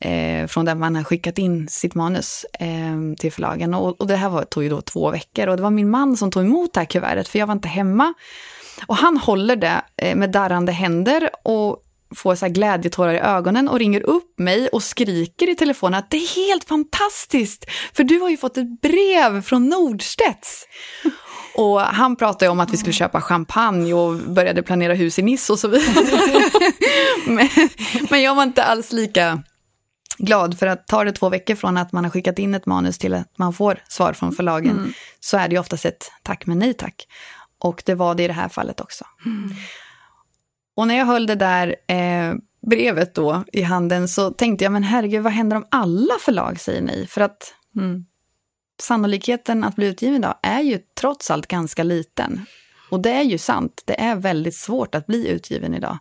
eh, 0.00 0.46
från 0.46 0.64
där 0.64 0.74
man 0.74 0.96
har 0.96 1.04
skickat 1.04 1.38
in 1.38 1.68
sitt 1.68 1.94
manus 1.94 2.46
eh, 2.60 3.16
till 3.18 3.32
förlagen. 3.32 3.74
Och, 3.74 4.00
och 4.00 4.06
det 4.06 4.16
här 4.16 4.28
var, 4.28 4.44
tog 4.44 4.62
ju 4.62 4.68
då 4.68 4.80
två 4.80 5.10
veckor. 5.10 5.48
Och 5.48 5.56
det 5.56 5.62
var 5.62 5.70
min 5.70 5.90
man 5.90 6.16
som 6.16 6.30
tog 6.30 6.44
emot 6.44 6.72
det 6.74 6.80
här 6.80 6.86
kuvertet, 6.86 7.28
för 7.28 7.38
jag 7.38 7.46
var 7.46 7.54
inte 7.54 7.68
hemma. 7.68 8.14
Och 8.86 8.96
han 8.96 9.16
håller 9.16 9.56
det 9.56 9.82
eh, 9.96 10.16
med 10.16 10.30
darrande 10.30 10.72
händer 10.72 11.30
och 11.44 11.80
får 12.14 12.34
så 12.34 12.48
glädjetårar 12.48 13.14
i 13.14 13.18
ögonen 13.18 13.68
och 13.68 13.78
ringer 13.78 14.00
upp 14.00 14.38
mig 14.38 14.68
och 14.68 14.82
skriker 14.82 15.50
i 15.50 15.54
telefonen 15.54 15.98
att 15.98 16.10
det 16.10 16.16
är 16.16 16.48
helt 16.48 16.64
fantastiskt, 16.64 17.70
för 17.92 18.04
du 18.04 18.18
har 18.18 18.30
ju 18.30 18.36
fått 18.36 18.56
ett 18.56 18.80
brev 18.80 19.42
från 19.42 19.68
Nordstedts. 19.68 20.66
Och 21.56 21.80
han 21.80 22.16
pratade 22.16 22.48
om 22.48 22.60
att 22.60 22.72
vi 22.72 22.76
skulle 22.76 22.92
köpa 22.92 23.20
champagne 23.20 23.94
och 23.94 24.14
började 24.14 24.62
planera 24.62 24.94
hus 24.94 25.18
i 25.18 25.22
Nice 25.22 25.52
och 25.52 25.58
så 25.58 25.68
vidare. 25.68 26.50
men, 27.26 27.48
men 28.10 28.22
jag 28.22 28.34
var 28.34 28.42
inte 28.42 28.64
alls 28.64 28.92
lika 28.92 29.42
glad, 30.18 30.58
för 30.58 30.66
att 30.66 30.86
tar 30.86 31.04
det 31.04 31.12
två 31.12 31.28
veckor 31.28 31.54
från 31.54 31.76
att 31.76 31.92
man 31.92 32.04
har 32.04 32.10
skickat 32.10 32.38
in 32.38 32.54
ett 32.54 32.66
manus 32.66 32.98
till 32.98 33.14
att 33.14 33.38
man 33.38 33.52
får 33.52 33.82
svar 33.88 34.12
från 34.12 34.32
förlagen, 34.32 34.78
mm. 34.78 34.92
så 35.20 35.36
är 35.36 35.48
det 35.48 35.54
ju 35.54 35.60
oftast 35.60 35.84
ett 35.84 36.10
tack 36.22 36.46
men 36.46 36.58
nej 36.58 36.74
tack. 36.74 37.06
Och 37.58 37.82
det 37.86 37.94
var 37.94 38.14
det 38.14 38.22
i 38.22 38.26
det 38.26 38.32
här 38.32 38.48
fallet 38.48 38.80
också. 38.80 39.04
Mm. 39.26 39.54
Och 40.74 40.88
när 40.88 40.94
jag 40.94 41.06
höll 41.06 41.26
det 41.26 41.34
där 41.34 41.76
eh, 41.86 42.34
brevet 42.66 43.14
då 43.14 43.44
i 43.52 43.62
handen 43.62 44.08
så 44.08 44.30
tänkte 44.30 44.64
jag, 44.64 44.72
men 44.72 44.82
herregud, 44.82 45.22
vad 45.22 45.32
händer 45.32 45.56
om 45.56 45.66
alla 45.70 46.14
förlag 46.20 46.60
säger 46.60 46.82
nej? 46.82 47.06
För 47.06 47.20
att 47.20 47.54
mm, 47.76 48.04
sannolikheten 48.80 49.64
att 49.64 49.76
bli 49.76 49.86
utgiven 49.86 50.16
idag 50.16 50.34
är 50.42 50.60
ju 50.60 50.80
trots 51.00 51.30
allt 51.30 51.46
ganska 51.46 51.82
liten. 51.82 52.46
Och 52.90 53.00
det 53.00 53.10
är 53.10 53.22
ju 53.22 53.38
sant, 53.38 53.82
det 53.84 54.00
är 54.00 54.16
väldigt 54.16 54.56
svårt 54.56 54.94
att 54.94 55.06
bli 55.06 55.28
utgiven 55.28 55.74
idag. 55.74 55.98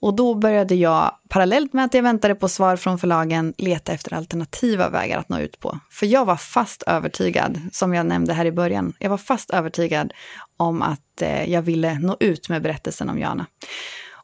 Och 0.00 0.16
då 0.16 0.34
började 0.34 0.74
jag, 0.74 1.14
parallellt 1.28 1.72
med 1.72 1.84
att 1.84 1.94
jag 1.94 2.02
väntade 2.02 2.34
på 2.34 2.48
svar 2.48 2.76
från 2.76 2.98
förlagen, 2.98 3.54
leta 3.58 3.92
efter 3.92 4.14
alternativa 4.14 4.88
vägar 4.88 5.18
att 5.18 5.28
nå 5.28 5.38
ut 5.38 5.60
på. 5.60 5.78
För 5.90 6.06
jag 6.06 6.24
var 6.24 6.36
fast 6.36 6.82
övertygad, 6.82 7.60
som 7.72 7.94
jag 7.94 8.06
nämnde 8.06 8.32
här 8.32 8.44
i 8.44 8.52
början, 8.52 8.92
jag 8.98 9.10
var 9.10 9.16
fast 9.16 9.50
övertygad 9.50 10.12
om 10.56 10.82
att 10.82 11.22
eh, 11.22 11.50
jag 11.52 11.62
ville 11.62 11.98
nå 11.98 12.16
ut 12.20 12.48
med 12.48 12.62
berättelsen 12.62 13.08
om 13.08 13.18
Jana. 13.18 13.46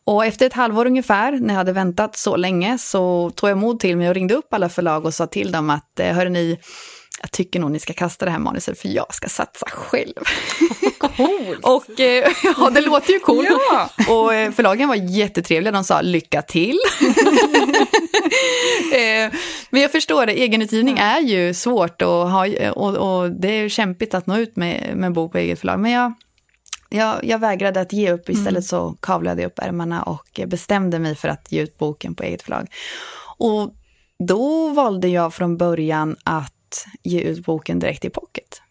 Och 0.04 0.24
efter 0.24 0.46
ett 0.46 0.52
halvår 0.52 0.86
ungefär, 0.86 1.32
när 1.32 1.54
jag 1.54 1.58
hade 1.58 1.72
väntat 1.72 2.16
så 2.16 2.36
länge, 2.36 2.78
så 2.78 3.30
tog 3.30 3.50
jag 3.50 3.58
mod 3.58 3.80
till 3.80 3.96
mig 3.96 4.08
och 4.08 4.14
ringde 4.14 4.34
upp 4.34 4.54
alla 4.54 4.68
förlag 4.68 5.04
och 5.04 5.14
sa 5.14 5.26
till 5.26 5.52
dem 5.52 5.70
att, 5.70 6.00
eh, 6.00 6.14
hörni, 6.14 6.58
jag 7.24 7.30
tycker 7.30 7.60
nog 7.60 7.70
ni 7.70 7.80
ska 7.80 7.92
kasta 7.92 8.24
det 8.24 8.30
här 8.30 8.38
manuset 8.38 8.78
för 8.78 8.88
jag 8.88 9.14
ska 9.14 9.28
satsa 9.28 9.66
själv. 9.70 10.14
Coolt! 10.98 11.58
och 11.62 12.00
eh, 12.00 12.32
ja, 12.58 12.70
det 12.70 12.80
låter 12.80 13.12
ju 13.12 13.18
coolt. 13.18 13.48
Ja. 13.48 13.90
Och 14.08 14.34
eh, 14.34 14.52
förlagen 14.52 14.88
var 14.88 14.94
jättetrevliga, 14.94 15.72
de 15.72 15.84
sa 15.84 16.00
lycka 16.00 16.42
till. 16.42 16.78
Eh, 18.94 19.32
men 19.70 19.82
jag 19.82 19.92
förstår 19.92 20.26
det, 20.26 20.32
egenutgivning 20.32 20.98
är 20.98 21.20
ju 21.20 21.54
svårt 21.54 22.02
och, 22.02 22.30
ha, 22.30 22.70
och, 22.70 22.96
och 22.96 23.30
det 23.30 23.48
är 23.48 23.68
kämpigt 23.68 24.14
att 24.14 24.26
nå 24.26 24.38
ut 24.38 24.56
med, 24.56 24.96
med 24.96 25.06
en 25.06 25.12
bok 25.12 25.32
på 25.32 25.38
eget 25.38 25.60
förlag. 25.60 25.80
Men 25.80 25.90
jag, 25.90 26.12
jag, 26.88 27.24
jag 27.24 27.38
vägrade 27.38 27.80
att 27.80 27.92
ge 27.92 28.12
upp, 28.12 28.28
istället 28.28 28.52
mm. 28.52 28.62
så 28.62 28.96
kavlade 29.00 29.42
jag 29.42 29.48
upp 29.48 29.58
ärmarna 29.58 30.02
och 30.02 30.40
bestämde 30.46 30.98
mig 30.98 31.14
för 31.14 31.28
att 31.28 31.52
ge 31.52 31.62
ut 31.62 31.78
boken 31.78 32.14
på 32.14 32.22
eget 32.22 32.42
förlag. 32.42 32.66
Och 33.38 33.74
då 34.18 34.68
valde 34.68 35.08
jag 35.08 35.34
från 35.34 35.56
början 35.56 36.16
att 36.24 36.53
ge 37.02 37.20
ut 37.20 37.44
boken 37.44 37.78
direkt 37.78 38.04
i 38.04 38.10
pocket. 38.10 38.62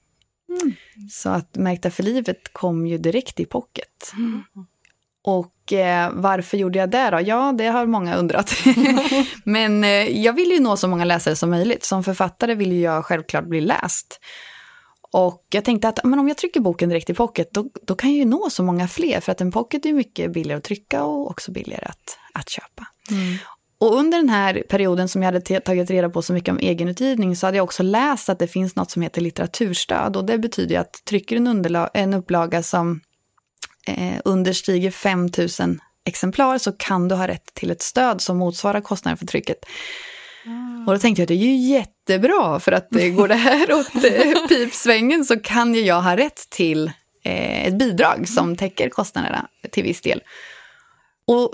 Mm. 0.50 0.76
Så 1.12 1.30
att 1.30 1.56
Märkta 1.56 1.92
för 1.92 2.04
livet 2.04 2.54
kom 2.54 2.88
ju 2.88 2.98
direkt 2.98 3.40
i 3.40 3.46
pocket. 3.46 4.14
Mm. 4.14 4.44
Och 5.24 5.74
eh, 5.74 6.12
varför 6.14 6.58
gjorde 6.58 6.80
jag 6.80 6.90
det 6.90 7.10
då? 7.10 7.22
Ja, 7.22 7.54
det 7.58 7.68
har 7.68 7.86
många 7.86 8.16
undrat. 8.16 8.54
Men 9.44 9.84
eh, 9.84 10.22
jag 10.24 10.34
vill 10.34 10.52
ju 10.52 10.60
nå 10.60 10.78
så 10.78 10.88
många 10.88 11.06
läsare 11.06 11.36
som 11.36 11.50
möjligt. 11.50 11.84
Som 11.84 12.04
författare 12.04 12.56
vill 12.56 12.80
jag 12.80 13.06
självklart 13.06 13.46
bli 13.46 13.62
läst. 13.62 14.20
Och 15.12 15.46
jag 15.50 15.66
tänkte 15.66 15.88
att 15.88 16.00
men 16.04 16.20
om 16.20 16.28
jag 16.28 16.38
trycker 16.38 16.60
boken 16.60 16.90
direkt 16.90 17.10
i 17.10 17.14
pocket, 17.14 17.50
då, 17.52 17.70
då 17.82 17.96
kan 17.96 18.10
jag 18.10 18.18
ju 18.18 18.26
nå 18.26 18.50
så 18.50 18.64
många 18.64 18.88
fler. 18.88 19.20
För 19.20 19.32
att 19.32 19.42
en 19.42 19.52
pocket 19.52 19.86
är 19.86 19.94
mycket 19.94 20.32
billigare 20.32 20.58
att 20.58 20.64
trycka 20.64 21.04
och 21.04 21.32
också 21.32 21.52
billigare 21.52 21.86
att, 21.86 22.18
att 22.34 22.50
köpa. 22.50 22.88
Mm. 23.12 23.38
Och 23.84 23.96
under 23.96 24.18
den 24.18 24.30
här 24.30 24.64
perioden 24.70 25.10
som 25.10 25.24
jag 25.24 25.32
hade 25.32 25.60
tagit 25.60 25.90
reda 25.90 26.10
på 26.10 26.22
så 26.22 26.34
mycket 26.34 26.52
om 26.52 26.60
egenutgivning 26.60 27.36
så 27.36 27.48
hade 27.48 27.58
jag 27.58 27.64
också 27.64 27.84
läst 27.84 28.30
att 28.30 28.40
det 28.40 28.48
finns 28.48 28.76
något 28.76 28.92
som 28.92 29.02
heter 29.02 29.22
litteraturstöd. 29.22 30.16
Och 30.16 30.26
det 30.26 30.38
betyder 30.38 30.80
att 30.80 31.06
trycker 31.06 31.36
en, 31.36 31.88
en 31.94 32.14
upplaga 32.14 32.64
som 32.64 33.02
eh, 33.88 34.22
understiger 34.26 34.92
5 34.92 35.30
000 35.60 35.80
exemplar 36.06 36.58
så 36.58 36.72
kan 36.72 37.08
du 37.08 37.16
ha 37.16 37.28
rätt 37.28 37.54
till 37.54 37.72
ett 37.72 37.82
stöd 37.82 38.22
som 38.22 38.38
motsvarar 38.38 38.82
kostnaden 38.82 39.18
för 39.18 39.26
trycket. 39.26 39.58
Mm. 40.46 40.88
Och 40.88 40.94
då 40.94 41.00
tänkte 41.00 41.22
jag 41.22 41.26
att 41.26 41.28
det 41.28 41.34
är 41.34 41.48
ju 41.48 41.56
jättebra 41.56 42.60
för 42.60 42.72
att 42.72 42.96
eh, 42.96 43.08
går 43.08 43.28
det 43.28 43.36
här 43.36 43.74
åt 43.74 43.96
eh, 43.96 44.48
pipsvängen 44.50 45.26
så 45.26 45.40
kan 45.40 45.76
ju 45.76 45.82
jag 45.82 46.02
ha 46.02 46.18
rätt 46.18 46.50
till 46.50 46.92
eh, 47.24 47.68
ett 47.68 47.74
bidrag 47.74 48.28
som 48.28 48.56
täcker 48.56 48.90
kostnaderna 48.90 49.48
till 49.72 49.84
viss 49.84 50.02
del. 50.02 50.22
Och 51.28 51.54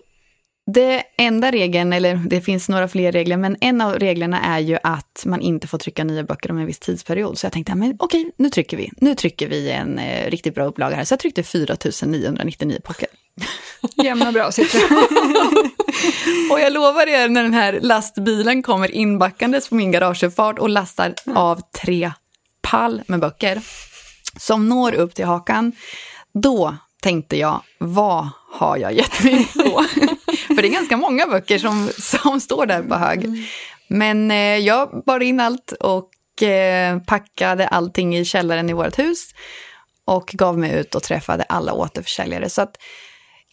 det 0.73 1.03
enda 1.17 1.51
regeln, 1.51 1.93
eller 1.93 2.15
det 2.15 2.41
finns 2.41 2.69
några 2.69 2.88
fler 2.88 3.12
regler, 3.12 3.38
men 3.38 3.58
en 3.62 3.82
av 3.82 3.99
reglerna 3.99 4.41
är 4.41 4.60
ju 4.60 4.77
att 4.84 5.23
man 5.25 5.41
inte 5.41 5.67
får 5.67 5.77
trycka 5.77 6.03
nya 6.03 6.23
böcker 6.23 6.51
om 6.51 6.58
en 6.58 6.65
viss 6.65 6.79
tidsperiod. 6.79 7.38
Så 7.38 7.45
jag 7.45 7.53
tänkte, 7.53 7.75
men 7.75 7.95
okej, 7.99 8.32
nu 8.38 8.49
trycker 8.49 8.77
vi. 8.77 8.91
Nu 8.97 9.15
trycker 9.15 9.47
vi 9.47 9.71
en 9.71 9.99
eh, 9.99 10.29
riktigt 10.29 10.55
bra 10.55 10.65
upplaga 10.65 10.95
här. 10.95 11.03
Så 11.03 11.13
jag 11.13 11.19
tryckte 11.19 11.43
4 11.43 11.75
999 12.05 12.79
böcker. 12.88 13.08
Jämna 14.03 14.32
bra 14.32 14.51
siffror. 14.51 14.97
och 16.51 16.60
jag 16.60 16.73
lovar 16.73 17.08
er, 17.08 17.29
när 17.29 17.43
den 17.43 17.53
här 17.53 17.79
lastbilen 17.82 18.63
kommer 18.63 18.91
inbackandes 18.91 19.69
på 19.69 19.75
min 19.75 19.91
garageuppfart 19.91 20.60
och 20.60 20.69
lastar 20.69 21.13
av 21.36 21.62
tre 21.84 22.12
pall 22.62 23.01
med 23.08 23.19
böcker 23.19 23.62
som 24.39 24.69
når 24.69 24.93
upp 24.93 25.15
till 25.15 25.25
hakan, 25.25 25.71
då 26.34 26.77
tänkte 27.01 27.38
jag, 27.38 27.62
vad 27.77 28.29
har 28.51 28.77
jag 28.77 28.93
gett 28.93 29.23
mig 29.23 29.47
på? 29.53 29.83
För 30.47 30.62
det 30.62 30.67
är 30.67 30.71
ganska 30.71 30.97
många 30.97 31.27
böcker 31.27 31.57
som, 31.57 31.89
som 31.97 32.39
står 32.39 32.65
där 32.65 32.83
på 32.83 32.95
hög. 32.95 33.47
Men 33.88 34.31
eh, 34.31 34.57
jag 34.57 35.03
bar 35.05 35.19
in 35.19 35.39
allt 35.39 35.71
och 35.71 36.43
eh, 36.43 36.99
packade 36.99 37.67
allting 37.67 38.17
i 38.17 38.25
källaren 38.25 38.69
i 38.69 38.73
vårt 38.73 38.99
hus 38.99 39.29
och 40.05 40.27
gav 40.33 40.57
mig 40.57 40.79
ut 40.79 40.95
och 40.95 41.03
träffade 41.03 41.43
alla 41.43 41.73
återförsäljare. 41.73 42.49
Så 42.49 42.62
att 42.62 42.77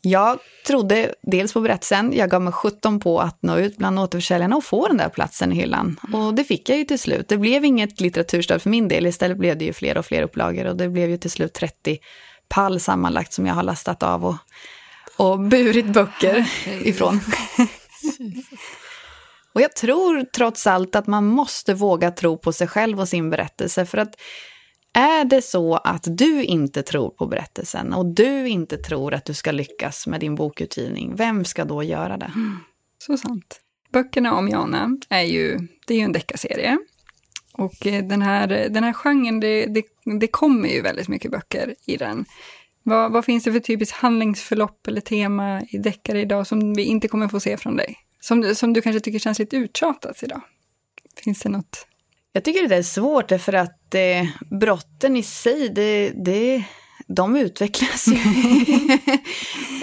jag 0.02 0.38
trodde 0.66 1.14
dels 1.22 1.52
på 1.52 1.60
berättelsen, 1.60 2.12
jag 2.16 2.30
gav 2.30 2.42
mig 2.42 2.52
17 2.52 3.00
på 3.00 3.20
att 3.20 3.42
nå 3.42 3.58
ut 3.58 3.76
bland 3.76 3.98
återförsäljarna 3.98 4.56
och 4.56 4.64
få 4.64 4.88
den 4.88 4.96
där 4.96 5.08
platsen 5.08 5.52
i 5.52 5.54
hyllan. 5.54 6.00
Och 6.12 6.34
det 6.34 6.44
fick 6.44 6.68
jag 6.68 6.78
ju 6.78 6.84
till 6.84 6.98
slut. 6.98 7.28
Det 7.28 7.38
blev 7.38 7.64
inget 7.64 8.00
litteraturstöd 8.00 8.62
för 8.62 8.70
min 8.70 8.88
del, 8.88 9.06
istället 9.06 9.38
blev 9.38 9.58
det 9.58 9.64
ju 9.64 9.72
fler 9.72 9.98
och 9.98 10.06
fler 10.06 10.22
upplagor 10.22 10.66
och 10.66 10.76
det 10.76 10.88
blev 10.88 11.10
ju 11.10 11.18
till 11.18 11.30
slut 11.30 11.52
30 11.52 11.98
pall 12.48 12.80
sammanlagt 12.80 13.32
som 13.32 13.46
jag 13.46 13.54
har 13.54 13.62
lastat 13.62 14.02
av 14.02 14.26
och, 14.26 14.36
och 15.16 15.40
burit 15.40 15.86
böcker 15.86 16.50
ifrån. 16.66 17.20
Och 19.56 19.62
jag 19.62 19.76
tror 19.76 20.24
trots 20.24 20.66
allt 20.66 20.96
att 20.96 21.06
man 21.06 21.26
måste 21.26 21.74
våga 21.74 22.10
tro 22.10 22.38
på 22.38 22.52
sig 22.52 22.68
själv 22.68 23.00
och 23.00 23.08
sin 23.08 23.30
berättelse. 23.30 23.86
För 23.86 23.98
att 23.98 24.20
är 24.92 25.24
det 25.24 25.42
så 25.42 25.76
att 25.76 26.04
du 26.06 26.44
inte 26.44 26.82
tror 26.82 27.10
på 27.10 27.26
berättelsen 27.26 27.92
och 27.92 28.06
du 28.06 28.48
inte 28.48 28.76
tror 28.76 29.14
att 29.14 29.24
du 29.24 29.34
ska 29.34 29.52
lyckas 29.52 30.06
med 30.06 30.20
din 30.20 30.34
bokutgivning, 30.34 31.16
vem 31.16 31.44
ska 31.44 31.64
då 31.64 31.82
göra 31.82 32.16
det? 32.16 32.32
Mm, 32.34 32.58
så 32.98 33.16
sant. 33.16 33.60
Böckerna 33.92 34.34
om 34.34 34.48
Jana 34.48 34.96
är 35.08 35.22
ju, 35.22 35.58
det 35.86 35.94
är 35.94 35.98
ju 35.98 36.04
en 36.04 36.12
deckarserie. 36.12 36.78
Och 37.58 37.86
eh, 37.86 38.04
den 38.04 38.22
här, 38.22 38.68
den 38.68 38.84
här 38.84 38.92
genren, 38.92 39.40
det, 39.40 39.66
det, 39.66 39.84
det 40.20 40.26
kommer 40.26 40.68
ju 40.68 40.80
väldigt 40.80 41.08
mycket 41.08 41.30
böcker 41.30 41.74
i 41.86 41.96
den. 41.96 42.24
Vad, 42.82 43.12
vad, 43.12 43.24
finns 43.24 43.44
det 43.44 43.52
för 43.52 43.60
typiskt 43.60 43.96
handlingsförlopp 43.96 44.86
eller 44.86 45.00
tema 45.00 45.62
i 45.68 45.78
deckare 45.78 46.20
idag 46.20 46.46
som 46.46 46.74
vi 46.74 46.82
inte 46.82 47.08
kommer 47.08 47.28
få 47.28 47.40
se 47.40 47.56
från 47.56 47.76
dig? 47.76 47.96
Som, 48.20 48.54
som 48.54 48.72
du 48.72 48.82
kanske 48.82 49.00
tycker 49.00 49.18
känns 49.18 49.38
lite 49.38 49.56
uttjatat 49.56 50.22
idag? 50.22 50.40
Finns 51.24 51.40
det 51.40 51.48
något? 51.48 51.86
Jag 52.32 52.44
tycker 52.44 52.68
det 52.68 52.76
är 52.76 52.82
svårt 52.82 53.40
för 53.40 53.52
att 53.52 53.94
eh, 53.94 54.26
brotten 54.50 55.16
i 55.16 55.22
sig, 55.22 55.68
det, 55.68 56.12
det, 56.24 56.64
de 57.06 57.36
utvecklas 57.36 58.08
ju. 58.08 58.18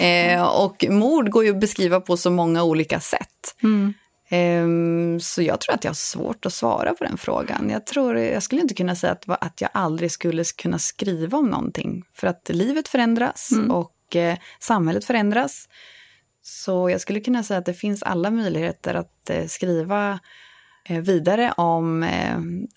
eh, 0.06 0.42
och 0.42 0.84
mord 0.90 1.30
går 1.30 1.44
ju 1.44 1.50
att 1.50 1.60
beskriva 1.60 2.00
på 2.00 2.16
så 2.16 2.30
många 2.30 2.64
olika 2.64 3.00
sätt. 3.00 3.56
Mm. 3.62 3.94
Ehm, 4.28 5.20
så 5.20 5.42
jag 5.42 5.60
tror 5.60 5.74
att 5.74 5.84
jag 5.84 5.90
har 5.90 5.94
svårt 5.94 6.46
att 6.46 6.52
svara 6.52 6.94
på 6.94 7.04
den 7.04 7.18
frågan. 7.18 7.70
Jag, 7.70 7.86
tror, 7.86 8.16
jag 8.16 8.42
skulle 8.42 8.60
inte 8.60 8.74
kunna 8.74 8.96
säga 8.96 9.12
att, 9.12 9.24
att 9.28 9.60
jag 9.60 9.70
aldrig 9.74 10.12
skulle 10.12 10.44
kunna 10.44 10.78
skriva 10.78 11.38
om 11.38 11.50
någonting. 11.50 12.04
För 12.14 12.26
att 12.26 12.50
livet 12.52 12.88
förändras 12.88 13.52
mm. 13.52 13.70
och 13.70 14.16
eh, 14.16 14.38
samhället 14.60 15.04
förändras. 15.04 15.68
Så 16.42 16.90
jag 16.90 17.00
skulle 17.00 17.20
kunna 17.20 17.42
säga 17.42 17.58
att 17.58 17.66
det 17.66 17.74
finns 17.74 18.02
alla 18.02 18.30
möjligheter 18.30 18.94
att 18.94 19.30
eh, 19.30 19.46
skriva 19.46 20.18
eh, 20.84 21.00
vidare 21.00 21.52
om, 21.56 22.06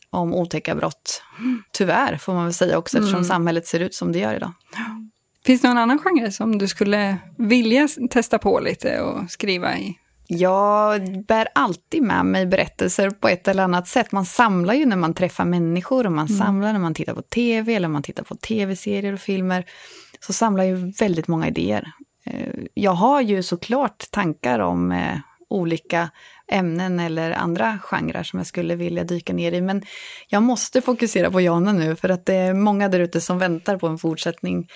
om 0.09 0.33
otäcka 0.33 0.75
brott. 0.75 1.23
Tyvärr, 1.71 2.17
får 2.17 2.33
man 2.33 2.43
väl 2.43 2.53
säga 2.53 2.77
också, 2.77 2.97
eftersom 2.97 3.15
mm. 3.15 3.27
samhället 3.27 3.67
ser 3.67 3.79
ut 3.79 3.93
som 3.93 4.11
det 4.11 4.19
gör 4.19 4.35
idag. 4.35 4.53
Finns 5.45 5.61
det 5.61 5.67
någon 5.67 5.77
annan 5.77 5.99
genre 5.99 6.31
som 6.31 6.57
du 6.57 6.67
skulle 6.67 7.17
vilja 7.37 7.87
testa 8.09 8.39
på 8.39 8.59
lite 8.59 9.01
och 9.01 9.31
skriva 9.31 9.77
i? 9.77 9.97
Jag 10.27 11.25
bär 11.25 11.47
alltid 11.55 12.03
med 12.03 12.25
mig 12.25 12.45
berättelser 12.45 13.09
på 13.09 13.27
ett 13.27 13.47
eller 13.47 13.63
annat 13.63 13.87
sätt. 13.87 14.11
Man 14.11 14.25
samlar 14.25 14.73
ju 14.73 14.85
när 14.85 14.95
man 14.95 15.13
träffar 15.13 15.45
människor 15.45 16.05
och 16.05 16.11
man 16.11 16.27
mm. 16.27 16.39
samlar 16.39 16.73
när 16.73 16.79
man 16.79 16.93
tittar 16.93 17.13
på 17.13 17.21
tv 17.21 17.75
eller 17.75 17.87
man 17.87 18.03
tittar 18.03 18.23
på 18.23 18.35
tv-serier 18.35 19.13
och 19.13 19.19
filmer. 19.19 19.65
Så 20.19 20.33
samlar 20.33 20.63
ju 20.63 20.91
väldigt 20.91 21.27
många 21.27 21.47
idéer. 21.47 21.91
Eh, 22.25 22.53
jag 22.73 22.91
har 22.91 23.21
ju 23.21 23.43
såklart 23.43 24.11
tankar 24.11 24.59
om 24.59 24.91
eh, 24.91 25.17
olika 25.49 26.09
ämnen 26.51 26.99
eller 26.99 27.31
andra 27.31 27.79
genrer 27.83 28.23
som 28.23 28.39
jag 28.39 28.47
skulle 28.47 28.75
vilja 28.75 29.03
dyka 29.03 29.33
ner 29.33 29.51
i. 29.51 29.61
Men 29.61 29.83
jag 30.27 30.43
måste 30.43 30.81
fokusera 30.81 31.31
på 31.31 31.41
Jana 31.41 31.73
nu 31.73 31.95
för 31.95 32.09
att 32.09 32.25
det 32.25 32.35
är 32.35 32.53
många 32.53 32.89
där 32.89 32.99
ute 32.99 33.21
som 33.21 33.39
väntar 33.39 33.77
på 33.77 33.87
en 33.87 33.97
fortsättning 33.97 34.67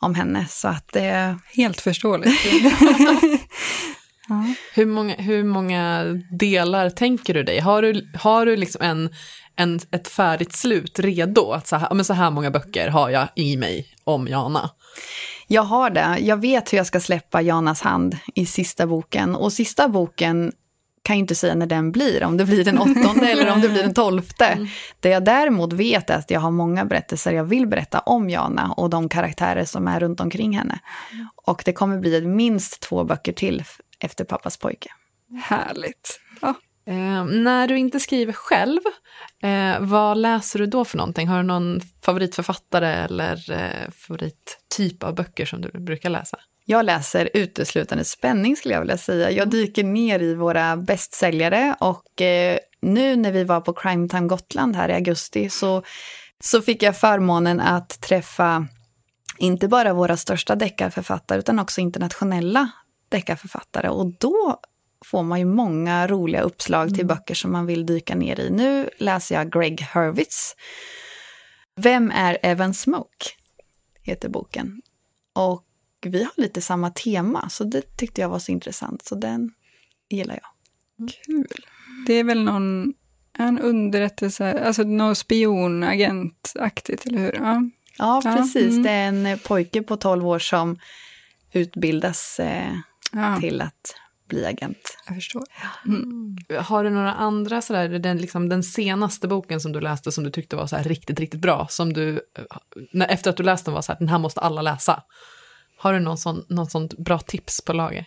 om 0.00 0.14
henne. 0.14 0.46
Så 0.48 0.68
att 0.68 0.88
det... 0.92 1.38
Helt 1.56 1.80
förståeligt. 1.80 2.40
Ja. 4.28 4.44
Hur, 4.74 4.86
många, 4.86 5.14
hur 5.14 5.44
många 5.44 6.04
delar 6.30 6.90
tänker 6.90 7.34
du 7.34 7.42
dig? 7.42 7.60
Har 7.60 7.82
du, 7.82 8.10
har 8.14 8.46
du 8.46 8.56
liksom 8.56 8.82
en, 8.82 9.14
en, 9.56 9.80
ett 9.90 10.08
färdigt 10.08 10.52
slut 10.52 10.98
redo? 10.98 11.50
Att 11.50 11.66
så 11.66 11.76
här, 11.76 11.94
men 11.94 12.04
så 12.04 12.12
här 12.12 12.30
många 12.30 12.50
böcker 12.50 12.88
har 12.88 13.10
jag 13.10 13.28
i 13.36 13.56
mig 13.56 13.86
om 14.04 14.28
Jana. 14.28 14.70
Jag 15.46 15.62
har 15.62 15.90
det. 15.90 16.16
Jag 16.20 16.40
vet 16.40 16.72
hur 16.72 16.78
jag 16.78 16.86
ska 16.86 17.00
släppa 17.00 17.42
Janas 17.42 17.80
hand 17.80 18.16
i 18.34 18.46
sista 18.46 18.86
boken. 18.86 19.34
Och 19.34 19.52
sista 19.52 19.88
boken 19.88 20.52
kan 21.04 21.16
jag 21.16 21.22
inte 21.22 21.34
säga 21.34 21.54
när 21.54 21.66
den 21.66 21.92
blir, 21.92 22.24
om 22.24 22.36
det 22.36 22.44
blir 22.44 22.64
den 22.64 22.78
åttonde 22.78 23.30
eller 23.30 23.52
om 23.52 23.60
det 23.60 23.68
blir 23.68 23.82
den 23.82 23.94
tolfte. 23.94 24.46
Mm. 24.46 24.66
Det 25.00 25.08
jag 25.08 25.24
däremot 25.24 25.72
vet 25.72 26.10
är 26.10 26.14
att 26.14 26.30
jag 26.30 26.40
har 26.40 26.50
många 26.50 26.84
berättelser 26.84 27.32
jag 27.32 27.44
vill 27.44 27.66
berätta 27.66 27.98
om 27.98 28.30
Jana 28.30 28.72
och 28.76 28.90
de 28.90 29.08
karaktärer 29.08 29.64
som 29.64 29.88
är 29.88 30.00
runt 30.00 30.20
omkring 30.20 30.56
henne. 30.56 30.78
Och 31.44 31.62
det 31.64 31.72
kommer 31.72 31.98
bli 31.98 32.26
minst 32.26 32.80
två 32.80 33.04
böcker 33.04 33.32
till 33.32 33.64
efter 34.04 34.24
pappas 34.24 34.56
pojke. 34.56 34.88
Härligt. 35.42 36.20
Ja. 36.40 36.54
Eh, 36.86 37.24
när 37.24 37.68
du 37.68 37.78
inte 37.78 38.00
skriver 38.00 38.32
själv, 38.32 38.80
eh, 39.42 39.80
vad 39.80 40.18
läser 40.18 40.58
du 40.58 40.66
då 40.66 40.84
för 40.84 40.96
någonting? 40.96 41.28
Har 41.28 41.36
du 41.36 41.42
någon 41.42 41.80
favoritförfattare 42.04 42.88
eller 42.88 43.50
eh, 43.50 43.90
favorittyp 43.90 45.02
av 45.02 45.14
böcker 45.14 45.46
som 45.46 45.60
du 45.60 45.70
brukar 45.70 46.10
läsa? 46.10 46.36
Jag 46.66 46.84
läser 46.84 47.30
uteslutande 47.34 48.04
spänning 48.04 48.56
skulle 48.56 48.74
jag 48.74 48.80
vilja 48.80 48.98
säga. 48.98 49.30
Jag 49.30 49.50
dyker 49.50 49.84
ner 49.84 50.20
i 50.20 50.34
våra 50.34 50.76
bästsäljare 50.76 51.76
och 51.80 52.20
eh, 52.20 52.58
nu 52.82 53.16
när 53.16 53.32
vi 53.32 53.44
var 53.44 53.60
på 53.60 53.72
Crime 53.72 54.08
Time 54.08 54.28
Gotland 54.28 54.76
här 54.76 54.88
i 54.88 54.92
augusti 54.92 55.50
så, 55.50 55.82
så 56.40 56.62
fick 56.62 56.82
jag 56.82 56.96
förmånen 56.96 57.60
att 57.60 58.00
träffa 58.00 58.66
inte 59.38 59.68
bara 59.68 59.92
våra 59.94 60.16
största 60.16 60.54
deckarförfattare 60.54 61.38
utan 61.38 61.58
också 61.58 61.80
internationella 61.80 62.70
deckarförfattare 63.08 63.88
och 63.88 64.12
då 64.18 64.60
får 65.04 65.22
man 65.22 65.38
ju 65.38 65.44
många 65.44 66.06
roliga 66.06 66.42
uppslag 66.42 66.88
till 66.88 67.04
mm. 67.04 67.16
böcker 67.16 67.34
som 67.34 67.52
man 67.52 67.66
vill 67.66 67.86
dyka 67.86 68.14
ner 68.14 68.40
i. 68.40 68.50
Nu 68.50 68.88
läser 68.98 69.34
jag 69.34 69.52
Greg 69.52 69.80
Hurwitz. 69.80 70.56
Vem 71.76 72.10
är 72.10 72.38
Evan 72.42 72.74
Smoke? 72.74 73.26
heter 74.02 74.28
boken. 74.28 74.82
Och 75.32 75.64
vi 76.06 76.22
har 76.22 76.32
lite 76.36 76.60
samma 76.60 76.90
tema, 76.90 77.48
så 77.48 77.64
det 77.64 77.96
tyckte 77.96 78.20
jag 78.20 78.28
var 78.28 78.38
så 78.38 78.52
intressant. 78.52 79.04
Så 79.04 79.14
den 79.14 79.50
gillar 80.08 80.34
jag. 80.34 81.08
Kul. 81.26 81.64
Det 82.06 82.14
är 82.14 82.24
väl 82.24 82.44
någon 82.44 82.94
en 83.38 83.58
underrättelse, 83.58 84.64
alltså 84.66 84.82
någon 84.82 85.16
spionagentaktigt, 85.16 87.06
eller 87.06 87.18
hur? 87.18 87.32
Ja, 87.34 87.62
ja 87.98 88.20
precis. 88.24 88.54
Ja, 88.54 88.70
mm. 88.70 88.82
Det 88.82 88.90
är 88.90 89.08
en 89.08 89.38
pojke 89.38 89.82
på 89.82 89.96
12 89.96 90.26
år 90.26 90.38
som 90.38 90.78
utbildas 91.52 92.40
eh, 92.40 92.72
ja. 93.14 93.40
till 93.40 93.60
att 93.60 93.94
bli 94.28 94.46
agent. 94.46 94.98
Jag 95.06 95.16
förstår. 95.16 95.44
Mm. 95.86 96.36
Har 96.60 96.84
du 96.84 96.90
några 96.90 97.12
andra, 97.12 97.62
sådär, 97.62 97.88
den, 97.88 98.18
liksom, 98.18 98.48
den 98.48 98.62
senaste 98.62 99.28
boken 99.28 99.60
som 99.60 99.72
du 99.72 99.80
läste 99.80 100.12
som 100.12 100.24
du 100.24 100.30
tyckte 100.30 100.56
var 100.56 100.66
så 100.66 100.76
riktigt, 100.76 101.20
riktigt 101.20 101.40
bra, 101.40 101.66
som 101.70 101.92
du, 101.92 102.20
när, 102.92 103.08
efter 103.08 103.30
att 103.30 103.36
du 103.36 103.42
läste 103.42 103.70
den 103.70 103.74
var 103.74 103.82
så 103.82 103.92
här, 103.92 103.98
den 103.98 104.08
här 104.08 104.18
måste 104.18 104.40
alla 104.40 104.62
läsa. 104.62 105.02
Har 105.78 105.92
du 105.92 106.00
någon 106.00 106.18
sån, 106.18 106.44
någon 106.48 106.70
sånt 106.70 106.98
bra 106.98 107.18
tips 107.18 107.64
på 107.64 107.72
lager? 107.72 108.06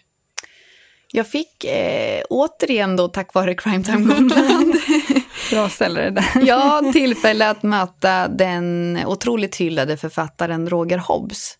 Jag 1.12 1.28
fick 1.28 1.64
eh, 1.64 2.24
återigen 2.30 2.96
då 2.96 3.08
tack 3.08 3.34
vare 3.34 3.56
Crime 3.56 3.84
Time 3.84 4.06
Gotland 4.06 4.76
Bra 5.52 5.70
ställe 5.70 6.02
det 6.02 6.10
där. 6.10 6.26
ja, 6.48 6.92
tillfälle 6.94 7.50
att 7.50 7.64
möta 7.64 8.28
den 8.28 9.00
otroligt 9.06 9.56
hyllade 9.56 9.98
författaren 9.98 10.70
Roger 10.70 10.98
Hobbs. 10.98 11.58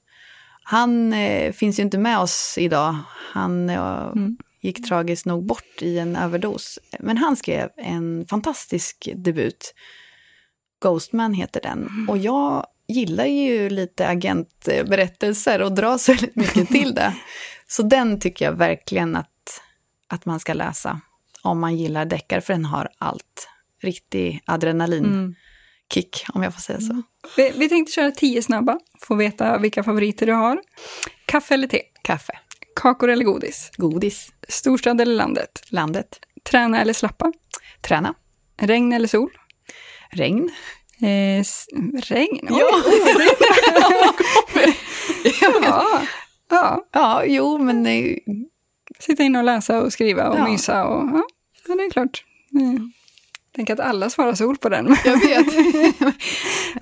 Han 0.70 1.14
eh, 1.14 1.52
finns 1.54 1.80
ju 1.80 1.84
inte 1.84 1.98
med 1.98 2.20
oss 2.20 2.56
idag. 2.58 2.96
Han 3.34 3.70
eh, 3.70 4.12
mm. 4.16 4.38
gick 4.62 4.88
tragiskt 4.88 5.26
nog 5.26 5.46
bort 5.46 5.82
i 5.82 6.00
en 6.00 6.16
överdos. 6.16 6.80
Men 7.00 7.18
han 7.18 7.36
skrev 7.36 7.70
en 7.78 8.26
fantastisk 8.30 9.10
debut. 9.16 9.74
Ghostman 10.82 11.34
heter 11.34 11.62
den. 11.62 11.88
Mm. 11.88 12.10
Och 12.10 12.18
jag 12.18 12.66
gillar 12.88 13.26
ju 13.26 13.70
lite 13.70 14.08
agentberättelser 14.08 15.62
och 15.62 15.72
dras 15.72 16.10
väldigt 16.10 16.36
mycket 16.36 16.68
till 16.68 16.94
det. 16.94 17.16
Så 17.68 17.84
den 17.84 18.20
tycker 18.20 18.46
jag 18.46 18.52
verkligen 18.52 19.16
att, 19.16 19.62
att 20.08 20.26
man 20.26 20.40
ska 20.40 20.54
läsa 20.54 21.02
om 21.42 21.60
man 21.60 21.78
gillar 21.78 22.06
deckare, 22.06 22.42
för 22.42 22.54
den 22.54 22.66
har 22.66 22.90
allt. 22.98 23.50
Riktig 23.82 24.42
adrenalinkick, 24.46 25.14
mm. 25.14 25.36
Om 26.34 26.44
jag 26.44 26.54
får 26.54 26.62
säga 26.62 26.80
så. 26.80 27.02
Vi, 27.38 27.54
vi 27.56 27.70
tänkte 27.70 27.94
köra 27.94 28.12
tio 28.12 28.42
snabba, 28.42 28.80
få 29.02 29.16
veta 29.16 29.58
vilka 29.58 29.84
favoriter 29.84 30.26
du 30.26 30.34
har. 30.34 30.62
Kaffe 31.26 31.54
eller 31.54 31.68
te? 31.68 31.82
Kaffe. 32.02 32.34
Kakor 32.76 33.10
eller 33.10 33.26
godis? 33.26 33.72
Godis. 33.78 34.30
Storstad 34.48 35.02
eller 35.02 35.16
landet? 35.16 35.64
Landet. 35.70 36.20
Träna 36.44 36.82
eller 36.82 36.94
slappa? 36.94 37.34
Träna. 37.82 38.14
Regn 38.62 38.94
eller 38.94 39.08
sol? 39.08 39.30
Regn. 40.12 40.50
Eh, 41.02 41.44
regn? 42.04 42.48
Oj. 42.50 42.62
Ja. 42.62 42.84
ja. 45.64 46.02
ja. 46.50 46.88
Ja, 46.92 47.26
jo, 47.26 47.58
men... 47.58 47.84
Nej. 47.84 48.24
Sitta 49.00 49.24
inne 49.24 49.40
och 49.40 49.46
läsa 49.46 49.82
och 49.82 49.94
skriva 49.94 50.30
och 50.30 50.38
ja. 50.38 50.48
mysa 50.48 50.86
och... 50.86 51.10
Ja 51.68 51.76
det 51.76 51.84
är 51.84 51.90
klart. 51.90 52.24
Mm. 52.54 52.92
Tänk 53.58 53.70
att 53.70 53.80
alla 53.80 54.10
svarar 54.10 54.34
sol 54.34 54.58
på 54.58 54.70
den. 54.70 54.96
Jag 55.06 55.20
vet. 55.20 55.48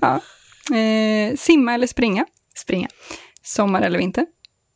ja. 0.00 0.20
eh, 0.76 1.36
simma 1.36 1.74
eller 1.74 1.86
springa? 1.86 2.26
Springa. 2.56 2.88
Sommar 3.42 3.82
eller 3.82 3.98
vinter? 3.98 4.26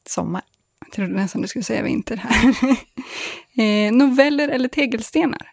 Sommar. 0.09 0.43
Jag 0.87 0.93
trodde 0.93 1.13
nästan 1.13 1.43
du 1.43 1.49
skulle 1.49 1.63
säga 1.63 1.83
vinter 1.83 2.17
här. 2.17 2.55
eh, 3.65 3.93
noveller 3.93 4.49
eller 4.49 4.69
tegelstenar? 4.69 5.49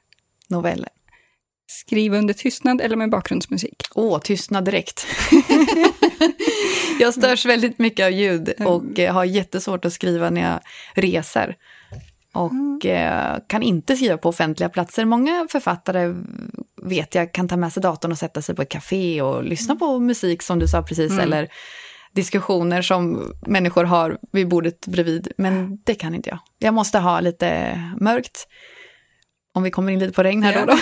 Noveller. 0.50 0.90
Skriva 1.68 2.18
under 2.18 2.34
tystnad 2.34 2.82
eller 2.82 2.96
med 2.96 3.10
bakgrundsmusik? 3.10 3.84
Åh, 3.96 4.20
tystnad 4.20 4.66
direkt. 4.66 5.08
jag 7.00 7.14
störs 7.14 7.46
väldigt 7.46 7.80
mycket 7.80 8.06
av 8.06 8.12
ljud 8.12 8.54
och 8.60 9.00
eh, 9.00 9.14
har 9.14 9.26
jättesvårt 9.26 9.86
att 9.86 9.94
skriva 9.94 10.30
när 10.30 10.42
jag 10.52 10.60
reser. 10.94 11.56
Och 12.34 12.52
mm. 12.52 12.80
eh, 12.84 13.40
kan 13.48 13.63
inte 13.63 13.96
skriva 13.96 14.18
på 14.18 14.30
offentliga 14.30 14.70
platser. 14.70 15.06
Många 15.06 15.48
författare 15.50 16.16
vet 16.82 17.16
jag 17.16 17.34
kan 17.34 17.48
ta 17.48 17.58
med 17.58 17.74
sig 17.74 17.84
datorn 17.84 18.12
och 18.12 18.18
sätta 18.18 18.42
sig 18.42 18.56
på 18.56 18.62
ett 18.62 18.70
café 18.70 19.22
och 19.22 19.44
lyssna 19.44 19.72
mm. 19.72 19.80
på 19.80 20.00
musik 20.00 20.42
som 20.42 20.60
du 20.60 20.68
sa 20.68 20.84
precis, 20.84 21.12
mm. 21.12 21.24
eller 21.24 21.50
diskussioner 22.12 22.82
som 22.82 23.34
människor 23.48 23.84
har 23.84 24.18
vid 24.32 24.48
bordet 24.48 24.88
bredvid. 24.88 25.32
Men 25.38 25.78
det 25.84 25.96
kan 25.96 26.16
inte 26.16 26.30
jag. 26.30 26.40
Jag 26.60 26.74
måste 26.74 27.00
ha 27.00 27.20
lite 27.20 27.82
mörkt 28.00 28.48
om 29.58 29.63
vi 29.63 29.72
kommer 29.72 29.92
in 29.92 30.00
lite 30.00 30.13
på 30.13 30.24
regn 30.24 30.44
här 30.44 30.66
då. 30.66 30.66
då. 30.66 30.78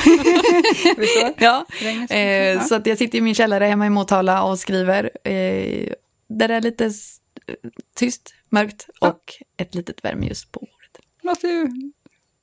ja. 1.38 1.66
Eh, 2.16 2.62
så 2.62 2.76
att 2.76 2.86
jag 2.88 2.98
sitter 2.98 3.18
i 3.18 3.22
min 3.22 3.36
källare 3.36 3.66
hemma 3.66 3.86
i 3.86 3.90
Motala 3.90 4.44
och 4.44 4.60
skriver. 4.60 5.12
Eh, 5.24 5.94
där 6.28 6.48
det 6.48 6.54
är 6.54 6.62
lite 6.62 6.92
tyst, 7.96 8.34
mörkt 8.50 8.88
och 9.02 9.22
ett 9.58 9.76
litet 9.76 10.06
värmeljus 10.06 10.46
på. 10.46 10.68
Låter 11.26 11.48
ju 11.48 11.70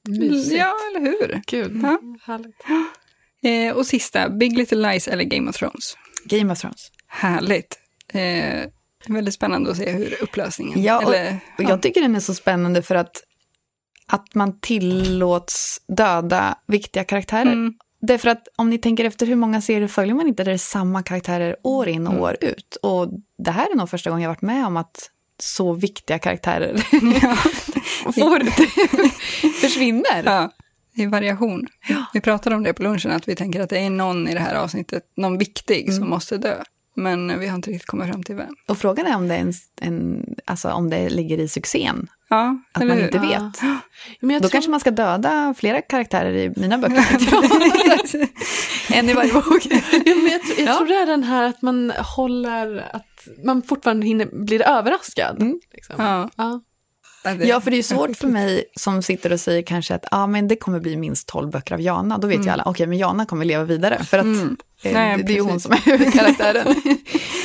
mysigt. 0.08 0.58
Ja, 0.58 0.74
eller 0.90 1.00
hur? 1.00 1.42
Kul. 1.46 1.80
Ja. 1.82 1.98
Härligt. 2.22 2.56
Eh, 3.42 3.76
och 3.76 3.86
sista, 3.86 4.28
Big 4.28 4.58
Little 4.58 4.92
Lies 4.92 5.08
eller 5.08 5.24
Game 5.24 5.50
of 5.50 5.56
Thrones? 5.56 5.96
Game 6.24 6.52
of 6.52 6.60
Thrones. 6.60 6.90
Härligt. 7.06 7.78
Eh, 8.08 8.68
väldigt 9.08 9.34
spännande 9.34 9.70
att 9.70 9.76
se 9.76 9.90
hur 9.90 10.22
upplösningen... 10.22 10.82
Ja, 10.82 11.02
eller, 11.02 11.38
och 11.58 11.64
jag 11.64 11.82
tycker 11.82 12.00
den 12.00 12.16
är 12.16 12.20
så 12.20 12.34
spännande 12.34 12.82
för 12.82 12.94
att 12.94 13.22
att 14.06 14.34
man 14.34 14.60
tillåts 14.60 15.82
döda 15.88 16.58
viktiga 16.66 17.04
karaktärer. 17.04 17.52
Mm. 17.52 17.74
Därför 18.00 18.28
att 18.28 18.48
om 18.56 18.70
ni 18.70 18.78
tänker 18.78 19.04
efter 19.04 19.26
hur 19.26 19.36
många 19.36 19.60
serier 19.60 19.88
följer 19.88 20.14
man 20.14 20.28
inte 20.28 20.44
där 20.44 20.50
det 20.50 20.56
är 20.56 20.58
samma 20.58 21.02
karaktärer 21.02 21.56
år 21.62 21.88
in 21.88 22.06
och 22.06 22.12
mm. 22.12 22.24
år 22.24 22.36
ut. 22.40 22.76
Och 22.82 23.08
det 23.38 23.50
här 23.50 23.70
är 23.70 23.76
nog 23.76 23.90
första 23.90 24.10
gången 24.10 24.22
jag 24.22 24.30
varit 24.30 24.42
med 24.42 24.66
om 24.66 24.76
att 24.76 25.10
så 25.42 25.72
viktiga 25.72 26.18
karaktärer 26.18 26.86
ja. 27.22 27.36
får, 28.12 28.50
försvinner. 29.60 30.22
Ja, 30.24 30.50
i 30.94 31.06
variation. 31.06 31.66
Ja. 31.88 32.04
Vi 32.12 32.20
pratade 32.20 32.56
om 32.56 32.62
det 32.62 32.72
på 32.72 32.82
lunchen, 32.82 33.10
att 33.10 33.28
vi 33.28 33.34
tänker 33.34 33.60
att 33.60 33.70
det 33.70 33.78
är 33.78 33.90
någon 33.90 34.28
i 34.28 34.34
det 34.34 34.40
här 34.40 34.54
avsnittet, 34.54 35.02
någon 35.16 35.38
viktig 35.38 35.82
mm. 35.82 35.96
som 35.96 36.10
måste 36.10 36.38
dö. 36.38 36.62
Men 36.94 37.40
vi 37.40 37.46
har 37.46 37.56
inte 37.56 37.70
riktigt 37.70 37.86
kommit 37.86 38.08
fram 38.08 38.22
till 38.22 38.34
vem. 38.34 38.54
Och 38.68 38.78
frågan 38.78 39.06
är 39.06 39.16
om 39.16 39.28
det, 39.28 39.34
är 39.34 39.40
en, 39.40 39.52
en, 39.80 40.24
alltså 40.44 40.70
om 40.70 40.90
det 40.90 41.10
ligger 41.10 41.38
i 41.38 41.48
succén. 41.48 42.08
Ja, 42.28 42.58
att 42.72 42.86
man 42.86 43.00
inte 43.00 43.18
vet. 43.18 43.62
Ja. 43.62 43.78
Då 44.20 44.40
tror... 44.40 44.48
kanske 44.48 44.70
man 44.70 44.80
ska 44.80 44.90
döda 44.90 45.54
flera 45.58 45.82
karaktärer 45.82 46.34
i 46.34 46.52
mina 46.56 46.78
böcker. 46.78 47.04
en 48.92 49.08
i 49.08 49.12
varje 49.12 49.32
bok. 49.32 49.66
ja, 50.04 50.14
men 50.14 50.26
jag, 50.26 50.40
jag 50.58 50.68
ja. 50.68 50.76
tror 50.76 50.86
det 50.86 50.94
är 50.94 51.06
den 51.06 51.24
här 51.24 51.42
att 51.42 51.62
man 51.62 51.92
håller, 52.16 52.90
att 52.92 53.28
man 53.44 53.62
fortfarande 53.62 54.06
hinner, 54.06 54.44
blir 54.44 54.62
överraskad. 54.62 55.42
Mm. 55.42 55.60
Liksom. 55.72 55.94
Ja. 56.36 56.60
Ja. 57.24 57.34
Ja, 57.34 57.60
för 57.60 57.70
det 57.70 57.76
är 57.76 57.82
svårt 57.82 58.16
för 58.16 58.28
mig 58.28 58.64
som 58.76 59.02
sitter 59.02 59.32
och 59.32 59.40
säger 59.40 59.62
kanske 59.62 59.94
att 59.94 60.04
ah, 60.10 60.26
men 60.26 60.48
det 60.48 60.56
kommer 60.56 60.80
bli 60.80 60.96
minst 60.96 61.28
tolv 61.28 61.50
böcker 61.50 61.74
av 61.74 61.80
Jana. 61.80 62.18
Då 62.18 62.28
vet 62.28 62.34
mm. 62.34 62.46
ju 62.46 62.52
alla, 62.52 62.62
okej, 62.62 62.70
okay, 62.70 62.86
men 62.86 62.98
Jana 62.98 63.26
kommer 63.26 63.44
leva 63.44 63.64
vidare. 63.64 64.04
För 64.04 64.18
att 64.18 64.24
mm. 64.24 64.56
eh, 64.82 64.92
Nej, 64.92 65.16
det, 65.16 65.22
det 65.22 65.32
är 65.32 65.34
ju 65.34 65.40
hon 65.40 65.60
som 65.60 65.72
är 65.72 65.76
huvudkaraktären. 65.84 66.74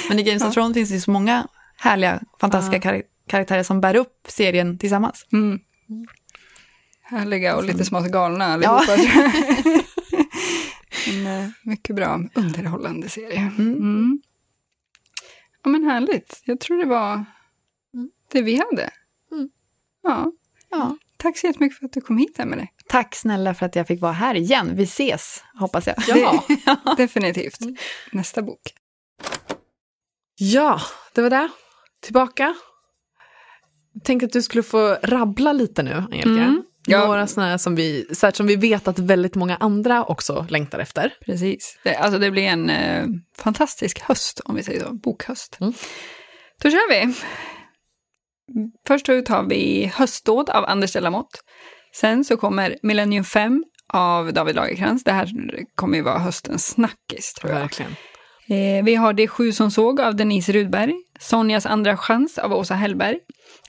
men 0.10 0.20
i 0.20 0.24
Games 0.24 0.44
of 0.44 0.54
Thrones 0.54 0.74
finns 0.74 0.90
det 0.90 0.96
ju 0.96 1.02
så 1.02 1.12
många 1.12 1.48
härliga, 1.78 2.20
fantastiska 2.40 2.80
kar 2.80 3.04
karaktärer 3.28 3.64
som 3.64 3.82
bär 3.82 3.96
upp 3.96 4.26
serien 4.28 4.78
tillsammans. 4.78 5.26
Mm. 5.34 5.60
Härliga 7.02 7.56
och 7.56 7.64
lite 7.64 7.86
smått 7.86 8.12
galna 8.12 8.46
allihopa. 8.46 8.96
Ja. 8.98 9.32
en 11.12 11.28
eh, 11.28 11.50
mycket 11.64 11.96
bra 11.96 12.20
underhållande 12.34 13.10
serie. 13.10 13.52
Mm. 13.58 13.74
mm. 13.74 14.22
Ja 15.64 15.70
men 15.70 15.84
härligt. 15.84 16.42
Jag 16.46 16.60
tror 16.60 16.78
det 16.78 16.86
var 16.86 17.14
mm. 17.14 18.10
det 18.32 18.42
vi 18.42 18.56
hade. 18.56 18.90
Ja. 20.08 20.32
ja. 20.70 20.98
Tack 21.18 21.38
så 21.38 21.48
jättemycket 21.48 21.80
för 21.80 21.86
att 21.86 21.94
du 21.94 22.02
kom 22.02 22.18
hit, 22.18 22.40
Emelie. 22.40 22.68
Tack 22.88 23.16
snälla 23.16 23.54
för 23.54 23.66
att 23.66 23.76
jag 23.76 23.88
fick 23.88 24.02
vara 24.02 24.12
här 24.12 24.36
igen. 24.36 24.76
Vi 24.76 24.84
ses, 24.84 25.44
hoppas 25.60 25.88
jag. 25.88 25.96
Ja, 26.08 26.44
definitivt. 26.98 27.62
Mm. 27.62 27.76
Nästa 28.12 28.42
bok. 28.42 28.62
Ja, 30.36 30.82
det 31.14 31.22
var 31.22 31.30
det. 31.30 31.50
Tillbaka. 32.02 32.56
tänkte 34.04 34.26
att 34.26 34.34
du 34.34 34.42
skulle 34.42 34.64
få 34.64 34.98
rabbla 35.04 35.54
lite 35.54 35.84
nu, 35.84 35.94
Angelica. 35.94 36.44
Mm. 36.44 36.64
Ja. 36.90 37.06
Några 37.06 37.28
sådana 37.28 37.58
som 37.58 37.76
vi, 37.76 38.08
så 38.14 38.28
här, 38.28 38.34
som 38.34 38.48
vi 38.48 38.56
vet 38.56 38.88
att 38.88 39.00
väldigt 39.00 39.36
många 39.36 39.56
andra 39.56 40.06
också 40.06 40.46
längtar 40.50 40.80
efter. 40.80 41.14
Precis. 41.26 41.80
Det, 41.84 41.96
alltså 41.96 42.20
det 42.20 42.32
blir 42.32 42.44
en 42.44 42.70
eh, 42.70 43.06
fantastisk 43.38 44.00
höst, 44.00 44.42
om 44.46 44.56
vi 44.56 44.64
säger 44.64 44.80
så. 44.80 44.94
Bokhöst. 44.94 45.58
Mm. 45.62 45.74
Då 46.62 46.70
kör 46.70 46.90
vi. 46.90 47.14
Först 48.88 49.10
ut 49.10 49.28
har 49.28 49.44
vi 49.44 49.92
Höstdåd 49.96 50.50
av 50.50 50.66
Anders 50.66 50.94
de 50.94 51.00
Lamotte. 51.00 51.40
Sen 51.96 52.24
så 52.24 52.38
kommer 52.38 52.78
Millennium 52.84 53.24
5 53.24 53.64
av 53.94 54.34
David 54.34 54.56
Lagercrantz. 54.56 55.04
Det 55.04 55.12
här 55.12 55.30
kommer 55.76 55.98
ju 55.98 56.04
vara 56.04 56.20
höstens 56.20 56.68
snackis, 56.68 57.34
tror 57.34 57.54
jag. 57.54 57.60
Verkligen. 57.60 57.92
Eh, 58.50 58.84
vi 58.84 58.96
har 58.96 59.14
Det 59.14 59.28
sju 59.28 59.52
som 59.52 59.72
såg 59.72 60.02
av 60.02 60.16
Denise 60.16 60.52
Rudberg. 60.52 60.94
Sonjas 61.20 61.66
andra 61.66 61.98
chans 61.98 62.38
av 62.38 62.54
Åsa 62.54 62.74
Hellberg. 62.74 63.20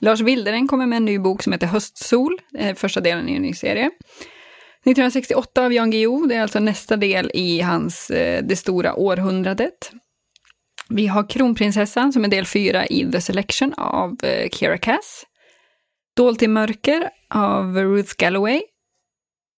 Lars 0.01 0.21
Wilderen 0.21 0.67
kommer 0.67 0.85
med 0.85 0.97
en 0.97 1.05
ny 1.05 1.19
bok 1.19 1.43
som 1.43 1.53
heter 1.53 1.67
Höstsol, 1.67 2.37
eh, 2.57 2.75
första 2.75 3.01
delen 3.01 3.29
i 3.29 3.35
en 3.35 3.41
ny 3.41 3.53
serie. 3.53 3.91
1968 4.85 5.65
av 5.65 5.73
Jan 5.73 5.91
Guillou, 5.91 6.27
det 6.27 6.35
är 6.35 6.41
alltså 6.41 6.59
nästa 6.59 6.97
del 6.97 7.31
i 7.33 7.61
hans 7.61 8.09
eh, 8.09 8.43
Det 8.43 8.55
stora 8.55 8.95
århundradet. 8.95 9.91
Vi 10.89 11.07
har 11.07 11.29
Kronprinsessan 11.29 12.13
som 12.13 12.23
är 12.23 12.27
del 12.27 12.45
fyra 12.45 12.87
i 12.87 13.11
The 13.11 13.21
Selection 13.21 13.73
av 13.73 14.17
eh, 14.23 14.49
Kira 14.49 14.77
Cass. 14.77 15.25
Dolt 16.15 16.41
i 16.41 16.47
mörker 16.47 17.09
av 17.29 17.77
Ruth 17.77 18.13
Galloway. 18.17 18.61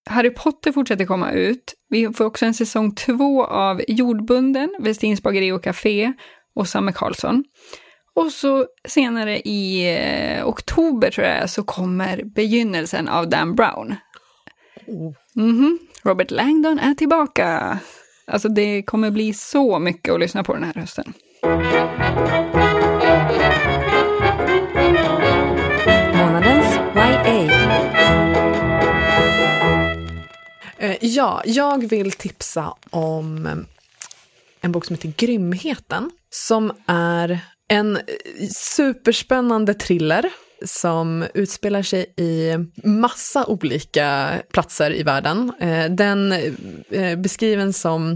Harry 0.09 0.29
Potter 0.29 0.71
fortsätter 0.71 1.05
komma 1.05 1.31
ut. 1.31 1.73
Vi 1.89 2.13
får 2.13 2.25
också 2.25 2.45
en 2.45 2.53
säsong 2.53 2.95
två 2.95 3.45
av 3.45 3.81
Jordbunden, 3.87 4.75
Westins 4.79 5.23
bageri 5.23 5.51
och 5.51 5.63
café 5.63 6.13
och 6.55 6.67
Samme 6.67 6.91
Karlsson. 6.91 7.43
Och 8.15 8.31
så 8.31 8.65
senare 8.87 9.39
i 9.39 9.95
eh, 9.97 10.47
oktober 10.47 11.11
tror 11.11 11.27
jag 11.27 11.49
så 11.49 11.63
kommer 11.63 12.23
begynnelsen 12.23 13.07
av 13.07 13.29
Dan 13.29 13.55
Brown. 13.55 13.95
Mhm. 15.35 15.79
Robert 16.03 16.31
Langdon 16.31 16.79
är 16.79 16.93
tillbaka. 16.93 17.79
Alltså 18.31 18.49
det 18.49 18.83
kommer 18.83 19.11
bli 19.11 19.33
så 19.33 19.79
mycket 19.79 20.13
att 20.13 20.19
lyssna 20.19 20.43
på 20.43 20.53
den 20.53 20.63
här 20.63 20.73
hösten. 20.73 21.13
Månadens 26.17 26.79
YA. 26.95 27.51
Eh, 30.77 30.97
ja, 31.01 31.41
jag 31.45 31.89
vill 31.89 32.11
tipsa 32.11 32.73
om 32.89 33.45
eh, 33.45 33.55
en 34.61 34.71
bok 34.71 34.85
som 34.85 34.95
heter 34.95 35.13
Grymheten. 35.17 36.11
Som 36.29 36.71
är 36.85 37.39
en 37.67 37.97
eh, 37.97 38.01
superspännande 38.49 39.73
thriller 39.73 40.29
som 40.65 41.25
utspelar 41.33 41.81
sig 41.81 42.13
i 42.17 42.55
massa 42.83 43.45
olika 43.45 44.33
platser 44.53 44.93
i 44.95 45.03
världen. 45.03 45.51
Eh, 45.59 45.85
Den 45.91 46.31
eh, 46.91 47.19
beskriven 47.19 47.73
som 47.73 48.11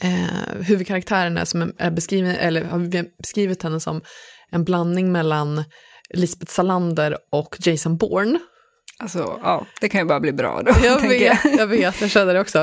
eh, 0.00 0.60
huvudkaraktären 0.66 1.38
är, 1.38 1.44
som 1.44 1.72
är 1.78 1.90
beskriven, 1.90 2.30
eller 2.36 2.64
har 2.64 2.78
vi 2.78 3.04
beskrivit 3.18 3.62
henne 3.62 3.80
som 3.80 4.00
en 4.50 4.64
blandning 4.64 5.12
mellan 5.12 5.64
Lisbeth 6.14 6.52
Salander 6.52 7.16
och 7.32 7.56
Jason 7.60 7.96
Bourne. 7.96 8.38
Alltså, 8.98 9.18
ja, 9.42 9.66
det 9.80 9.88
kan 9.88 10.00
ju 10.00 10.06
bara 10.06 10.20
bli 10.20 10.32
bra 10.32 10.62
då, 10.62 10.72
Jag 10.84 11.00
tänker 11.00 11.26
jag. 11.26 11.36
vet, 11.44 11.58
jag 11.58 11.66
vet, 11.66 12.00
jag 12.00 12.10
känner 12.10 12.34
det 12.34 12.40
också. 12.40 12.58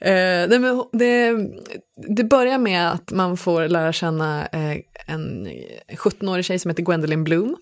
Eh, 0.00 0.48
det, 0.92 1.34
det 2.16 2.24
börjar 2.24 2.58
med 2.58 2.92
att 2.92 3.10
man 3.10 3.36
får 3.36 3.68
lära 3.68 3.92
känna 3.92 4.46
en 5.06 5.46
17-årig 5.96 6.44
tjej 6.44 6.58
som 6.58 6.68
heter 6.68 6.82
Gwendolyn 6.82 7.24
Bloom. 7.24 7.56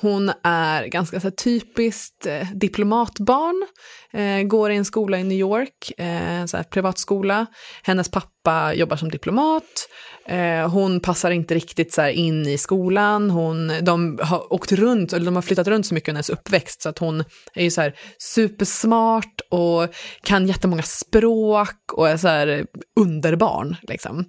Hon 0.00 0.32
är 0.42 0.86
ganska 0.86 1.20
så 1.20 1.26
här, 1.26 1.30
typiskt 1.30 2.26
eh, 2.26 2.50
diplomatbarn, 2.54 3.66
eh, 4.16 4.42
går 4.42 4.70
i 4.70 4.76
en 4.76 4.84
skola 4.84 5.18
i 5.18 5.24
New 5.24 5.38
York, 5.38 5.92
eh, 5.98 6.46
så 6.46 6.56
här, 6.56 6.64
privatskola. 6.64 7.46
Hennes 7.82 8.08
pappa 8.08 8.74
jobbar 8.74 8.96
som 8.96 9.10
diplomat. 9.10 9.88
Eh, 10.28 10.68
hon 10.70 11.00
passar 11.00 11.30
inte 11.30 11.54
riktigt 11.54 11.92
så 11.92 12.02
här, 12.02 12.08
in 12.08 12.46
i 12.46 12.58
skolan. 12.58 13.30
Hon, 13.30 13.72
de 13.82 14.18
har 14.22 14.52
åkt 14.52 14.72
runt, 14.72 15.12
eller 15.12 15.24
de 15.24 15.34
har 15.34 15.42
flyttat 15.42 15.68
runt 15.68 15.86
så 15.86 15.94
mycket 15.94 16.08
under 16.08 16.16
hennes 16.16 16.30
uppväxt 16.30 16.82
så 16.82 16.88
att 16.88 16.98
hon 16.98 17.24
är 17.54 17.64
ju 17.64 17.70
så 17.70 17.80
här 17.80 17.94
supersmart 18.18 19.40
och 19.50 19.88
kan 20.22 20.46
jättemånga 20.46 20.82
språk 20.82 21.92
och 21.92 22.08
är 22.08 22.16
så 22.16 22.28
här 22.28 22.66
underbarn 23.00 23.76
liksom. 23.82 24.24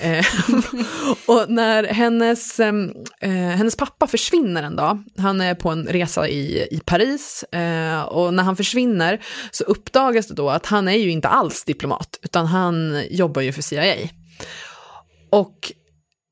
Eh, 0.00 0.26
och 1.26 1.50
när 1.50 1.84
hennes, 1.84 2.60
eh, 2.60 2.74
eh, 3.20 3.30
hennes 3.30 3.76
pappa 3.76 4.06
försvinner 4.06 4.62
en 4.62 4.76
dag, 4.76 5.04
han 5.18 5.40
är 5.40 5.54
på 5.54 5.68
en 5.68 5.86
resa 5.86 6.28
i, 6.28 6.68
i 6.70 6.80
Paris 6.86 7.42
eh, 7.42 8.02
och 8.02 8.34
när 8.34 8.42
han 8.42 8.56
försvinner 8.56 9.21
så 9.50 9.64
uppdagas 9.64 10.26
det 10.26 10.34
då 10.34 10.50
att 10.50 10.66
han 10.66 10.88
är 10.88 10.96
ju 10.96 11.10
inte 11.10 11.28
alls 11.28 11.64
diplomat 11.64 12.18
utan 12.22 12.46
han 12.46 13.02
jobbar 13.10 13.42
ju 13.42 13.52
för 13.52 13.62
CIA. 13.62 13.94
Och 15.30 15.72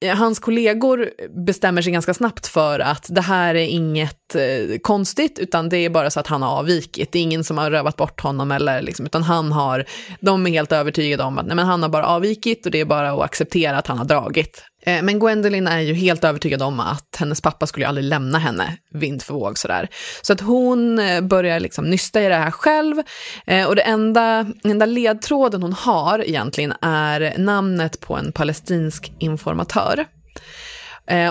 eh, 0.04 0.16
hans 0.16 0.38
kollegor 0.38 1.10
bestämmer 1.46 1.82
sig 1.82 1.92
ganska 1.92 2.14
snabbt 2.14 2.46
för 2.46 2.80
att 2.80 3.06
det 3.08 3.20
här 3.20 3.54
är 3.54 3.66
inget 3.66 4.34
eh, 4.34 4.78
konstigt, 4.82 5.38
utan 5.38 5.68
det 5.68 5.76
är 5.76 5.90
bara 5.90 6.10
så 6.10 6.20
att 6.20 6.26
han 6.26 6.42
har 6.42 6.50
avvikit. 6.50 7.12
Det 7.12 7.18
är 7.18 7.22
ingen 7.22 7.44
som 7.44 7.58
har 7.58 7.70
rövat 7.70 7.96
bort 7.96 8.20
honom, 8.20 8.52
eller 8.52 8.82
liksom, 8.82 9.06
utan 9.06 9.22
han 9.22 9.52
har, 9.52 9.84
de 10.20 10.46
är 10.46 10.50
helt 10.50 10.72
övertygade 10.72 11.22
om 11.22 11.38
att 11.38 11.46
nej, 11.46 11.56
men 11.56 11.66
han 11.66 11.82
har 11.82 11.90
bara 11.90 12.06
avvikit 12.06 12.66
och 12.66 12.72
det 12.72 12.80
är 12.80 12.84
bara 12.84 13.12
att 13.12 13.20
acceptera 13.20 13.78
att 13.78 13.86
han 13.86 13.98
har 13.98 14.04
dragit. 14.04 14.64
Eh, 14.82 15.02
men 15.02 15.18
Gwendolyn 15.18 15.66
är 15.66 15.80
ju 15.80 15.94
helt 15.94 16.24
övertygad 16.24 16.62
om 16.62 16.80
att 16.80 17.16
hennes 17.18 17.40
pappa 17.40 17.66
skulle 17.66 17.88
aldrig 17.88 18.04
lämna 18.04 18.38
henne 18.38 18.76
vind 18.90 19.22
för 19.22 19.34
våg 19.34 19.58
sådär. 19.58 19.88
Så 20.22 20.32
att 20.32 20.40
hon 20.40 20.98
eh, 20.98 21.20
börjar 21.20 21.60
liksom 21.60 21.90
nysta 21.90 22.22
i 22.22 22.28
det 22.28 22.34
här 22.34 22.50
själv. 22.50 22.96
Eh, 23.46 23.66
och 23.66 23.76
det 23.76 23.82
enda, 23.82 24.46
enda 24.64 24.86
ledtråden 24.86 25.62
hon 25.62 25.72
har 25.72 26.28
egentligen 26.28 26.74
är 26.80 27.38
namnet 27.38 28.00
på 28.00 28.16
en 28.16 28.32
palestinsk 28.32 29.12
informatör. 29.18 30.06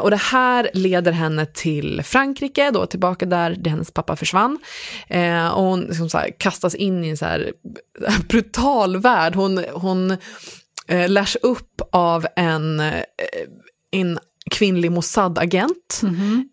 Och 0.02 0.10
det 0.10 0.22
här 0.22 0.70
leder 0.74 1.12
henne 1.12 1.46
till 1.46 2.02
Frankrike, 2.04 2.72
då 2.72 2.86
tillbaka 2.86 3.26
där, 3.26 3.56
där 3.60 3.72
hennes 3.72 3.92
pappa 3.92 4.16
försvann. 4.16 4.60
Eh, 5.08 5.48
och 5.48 5.64
hon 5.64 5.82
liksom 5.82 6.10
så 6.10 6.18
här, 6.18 6.30
kastas 6.38 6.76
in 6.76 7.04
i 7.04 7.10
en 7.10 7.18
så 7.18 7.26
här 7.26 7.52
brutal 8.30 8.98
värld. 8.98 9.36
Hon, 9.36 9.66
hon 9.74 10.18
eh, 10.90 11.10
lärs 11.10 11.36
upp 11.42 11.82
av 11.92 12.28
en, 12.36 12.80
eh, 12.80 13.04
en 13.92 14.20
kvinnlig 14.52 14.92
Mossad-agent 14.92 16.02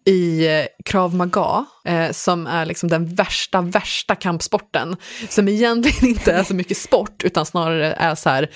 i 0.06 0.46
eh, 0.46 0.66
Krav 0.84 1.14
Maga, 1.14 1.64
eh, 1.84 2.12
som 2.12 2.46
är 2.46 2.66
liksom 2.66 2.88
den 2.88 3.14
värsta, 3.14 3.60
värsta 3.60 4.14
kampsporten. 4.14 4.96
Som 5.28 5.48
egentligen 5.48 6.08
inte 6.08 6.32
är 6.32 6.44
så 6.44 6.54
mycket 6.54 6.76
sport, 6.76 7.24
utan 7.24 7.46
snarare 7.46 7.92
är 7.92 8.14
så 8.14 8.30
här 8.30 8.50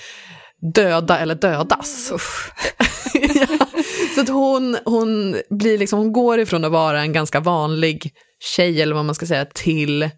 döda 0.73 1.19
eller 1.19 1.35
dödas. 1.35 2.11
ja. 3.13 3.67
Så 4.15 4.21
att 4.21 4.29
hon, 4.29 4.77
hon, 4.85 5.37
blir 5.49 5.77
liksom, 5.77 5.99
hon 5.99 6.13
går 6.13 6.39
ifrån 6.39 6.65
att 6.65 6.71
vara 6.71 7.01
en 7.01 7.13
ganska 7.13 7.39
vanlig 7.39 8.11
tjej, 8.55 8.81
eller 8.81 8.95
vad 8.95 9.05
man 9.05 9.15
ska 9.15 9.25
säga, 9.25 9.45
till 9.45 10.09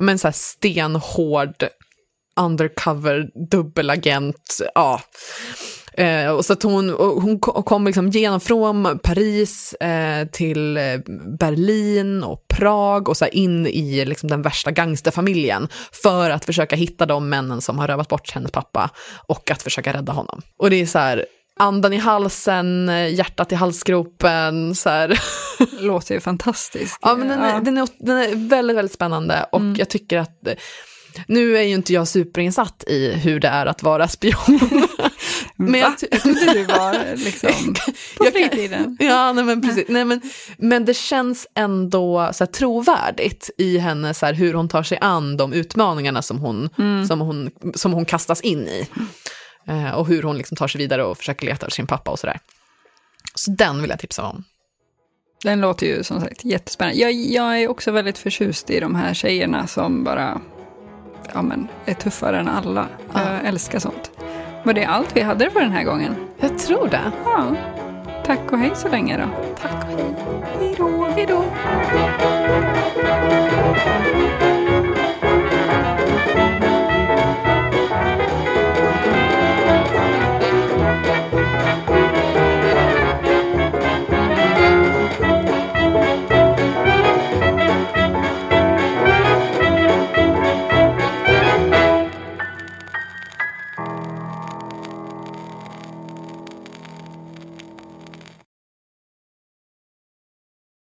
men 0.00 0.18
så 0.18 0.28
här 0.28 0.32
stenhård 0.32 1.64
undercover 2.38 3.30
dubbelagent. 3.50 4.58
Ja. 4.74 5.00
Eh, 5.92 6.30
och 6.30 6.44
så 6.44 6.52
att 6.52 6.62
hon, 6.62 6.90
hon 6.90 7.40
ko- 7.40 7.62
kom 7.62 7.86
liksom 7.86 8.08
genom 8.10 8.40
från 8.40 8.98
Paris 9.02 9.72
eh, 9.72 10.26
till 10.26 10.76
eh, 10.76 10.82
Berlin 11.38 12.22
och 12.22 12.48
Prag 12.48 13.08
och 13.08 13.16
så 13.16 13.26
in 13.26 13.66
i 13.66 14.04
liksom 14.04 14.28
den 14.28 14.42
värsta 14.42 14.70
gangsterfamiljen 14.70 15.68
för 16.02 16.30
att 16.30 16.44
försöka 16.44 16.76
hitta 16.76 17.06
de 17.06 17.28
männen 17.28 17.60
som 17.60 17.78
har 17.78 17.86
rövat 17.88 18.08
bort 18.08 18.30
hennes 18.30 18.50
pappa 18.50 18.90
och 19.26 19.50
att 19.50 19.62
försöka 19.62 19.92
rädda 19.92 20.12
honom. 20.12 20.42
Och 20.58 20.70
det 20.70 20.76
är 20.76 20.86
så 20.86 20.98
här, 20.98 21.26
andan 21.60 21.92
i 21.92 21.96
halsen, 21.96 22.90
hjärtat 23.10 23.52
i 23.52 23.54
halsgropen, 23.54 24.74
så 24.74 24.90
här. 24.90 25.20
Låter 25.80 26.14
ju 26.14 26.20
fantastiskt. 26.20 26.98
Ja, 27.02 27.14
men 27.14 27.28
den 27.28 27.40
är, 27.40 27.60
den 27.60 27.78
är, 27.78 27.88
den 27.98 28.18
är 28.18 28.48
väldigt, 28.48 28.76
väldigt 28.76 28.94
spännande 28.94 29.46
och 29.52 29.62
jag 29.76 29.90
tycker 29.90 30.18
att 30.18 30.46
eh, 30.46 30.54
nu 31.26 31.56
är 31.56 31.62
ju 31.62 31.74
inte 31.74 31.92
jag 31.92 32.08
superinsatt 32.08 32.84
i 32.86 33.12
hur 33.12 33.40
det 33.40 33.48
är 33.48 33.66
att 33.66 33.82
vara 33.82 34.08
spion. 34.08 34.60
men 35.56 35.80
jag, 35.80 35.94
Jag 36.10 36.20
trodde 36.20 36.52
du 36.52 36.64
var 36.64 37.16
liksom 37.16 37.74
på 38.18 38.24
fritiden. 38.24 38.96
Ja, 39.00 39.32
nej 39.32 39.44
men 39.44 39.62
precis. 39.62 39.84
Nej, 39.88 40.04
men, 40.04 40.20
men 40.58 40.84
det 40.84 40.94
känns 40.94 41.46
ändå 41.54 42.30
så 42.32 42.44
här, 42.44 42.52
trovärdigt 42.52 43.50
i 43.58 43.78
henne, 43.78 44.14
så 44.14 44.26
här, 44.26 44.32
hur 44.32 44.54
hon 44.54 44.68
tar 44.68 44.82
sig 44.82 44.98
an 45.00 45.36
de 45.36 45.52
utmaningarna 45.52 46.22
som 46.22 46.38
hon, 46.38 46.68
som 47.08 47.20
hon, 47.20 47.50
som 47.74 47.92
hon 47.92 48.04
kastas 48.04 48.40
in 48.40 48.68
i. 48.68 48.88
Eh, 49.68 49.90
och 49.90 50.06
hur 50.06 50.22
hon 50.22 50.38
liksom 50.38 50.56
tar 50.56 50.68
sig 50.68 50.78
vidare 50.78 51.04
och 51.04 51.18
försöker 51.18 51.46
leta 51.46 51.66
efter 51.66 51.70
sin 51.70 51.86
pappa 51.86 52.10
och 52.10 52.18
sådär. 52.18 52.40
Så 53.34 53.50
den 53.50 53.80
vill 53.80 53.90
jag 53.90 53.98
tipsa 53.98 54.22
om. 54.22 54.44
Den 55.42 55.60
låter 55.60 55.86
ju 55.86 56.04
som 56.04 56.20
sagt 56.20 56.44
jättespännande. 56.44 57.00
Jag, 57.00 57.12
jag 57.12 57.62
är 57.62 57.68
också 57.68 57.90
väldigt 57.90 58.18
förtjust 58.18 58.70
i 58.70 58.80
de 58.80 58.94
här 58.94 59.14
tjejerna 59.14 59.66
som 59.66 60.04
bara 60.04 60.40
ja, 61.34 61.42
men, 61.42 61.68
är 61.84 61.94
tuffare 61.94 62.38
än 62.38 62.48
alla. 62.48 62.86
Jag 63.14 63.44
älskar 63.44 63.78
sånt. 63.78 64.10
Var 64.62 64.72
det 64.72 64.84
allt 64.84 65.16
vi 65.16 65.20
hade 65.20 65.50
för 65.50 65.60
den 65.60 65.72
här 65.72 65.84
gången? 65.84 66.16
Jag 66.40 66.58
tror 66.58 66.88
det. 66.88 67.12
Ja. 67.24 67.54
tack 68.24 68.52
och 68.52 68.58
hej 68.58 68.70
så 68.74 68.88
länge 68.88 69.16
då. 69.16 69.54
Tack 69.62 69.84
och 69.84 69.98
hej. 69.98 70.14
Hej 70.58 70.74
då. 70.78 71.08
Hej 71.16 71.26
då. 71.28 71.44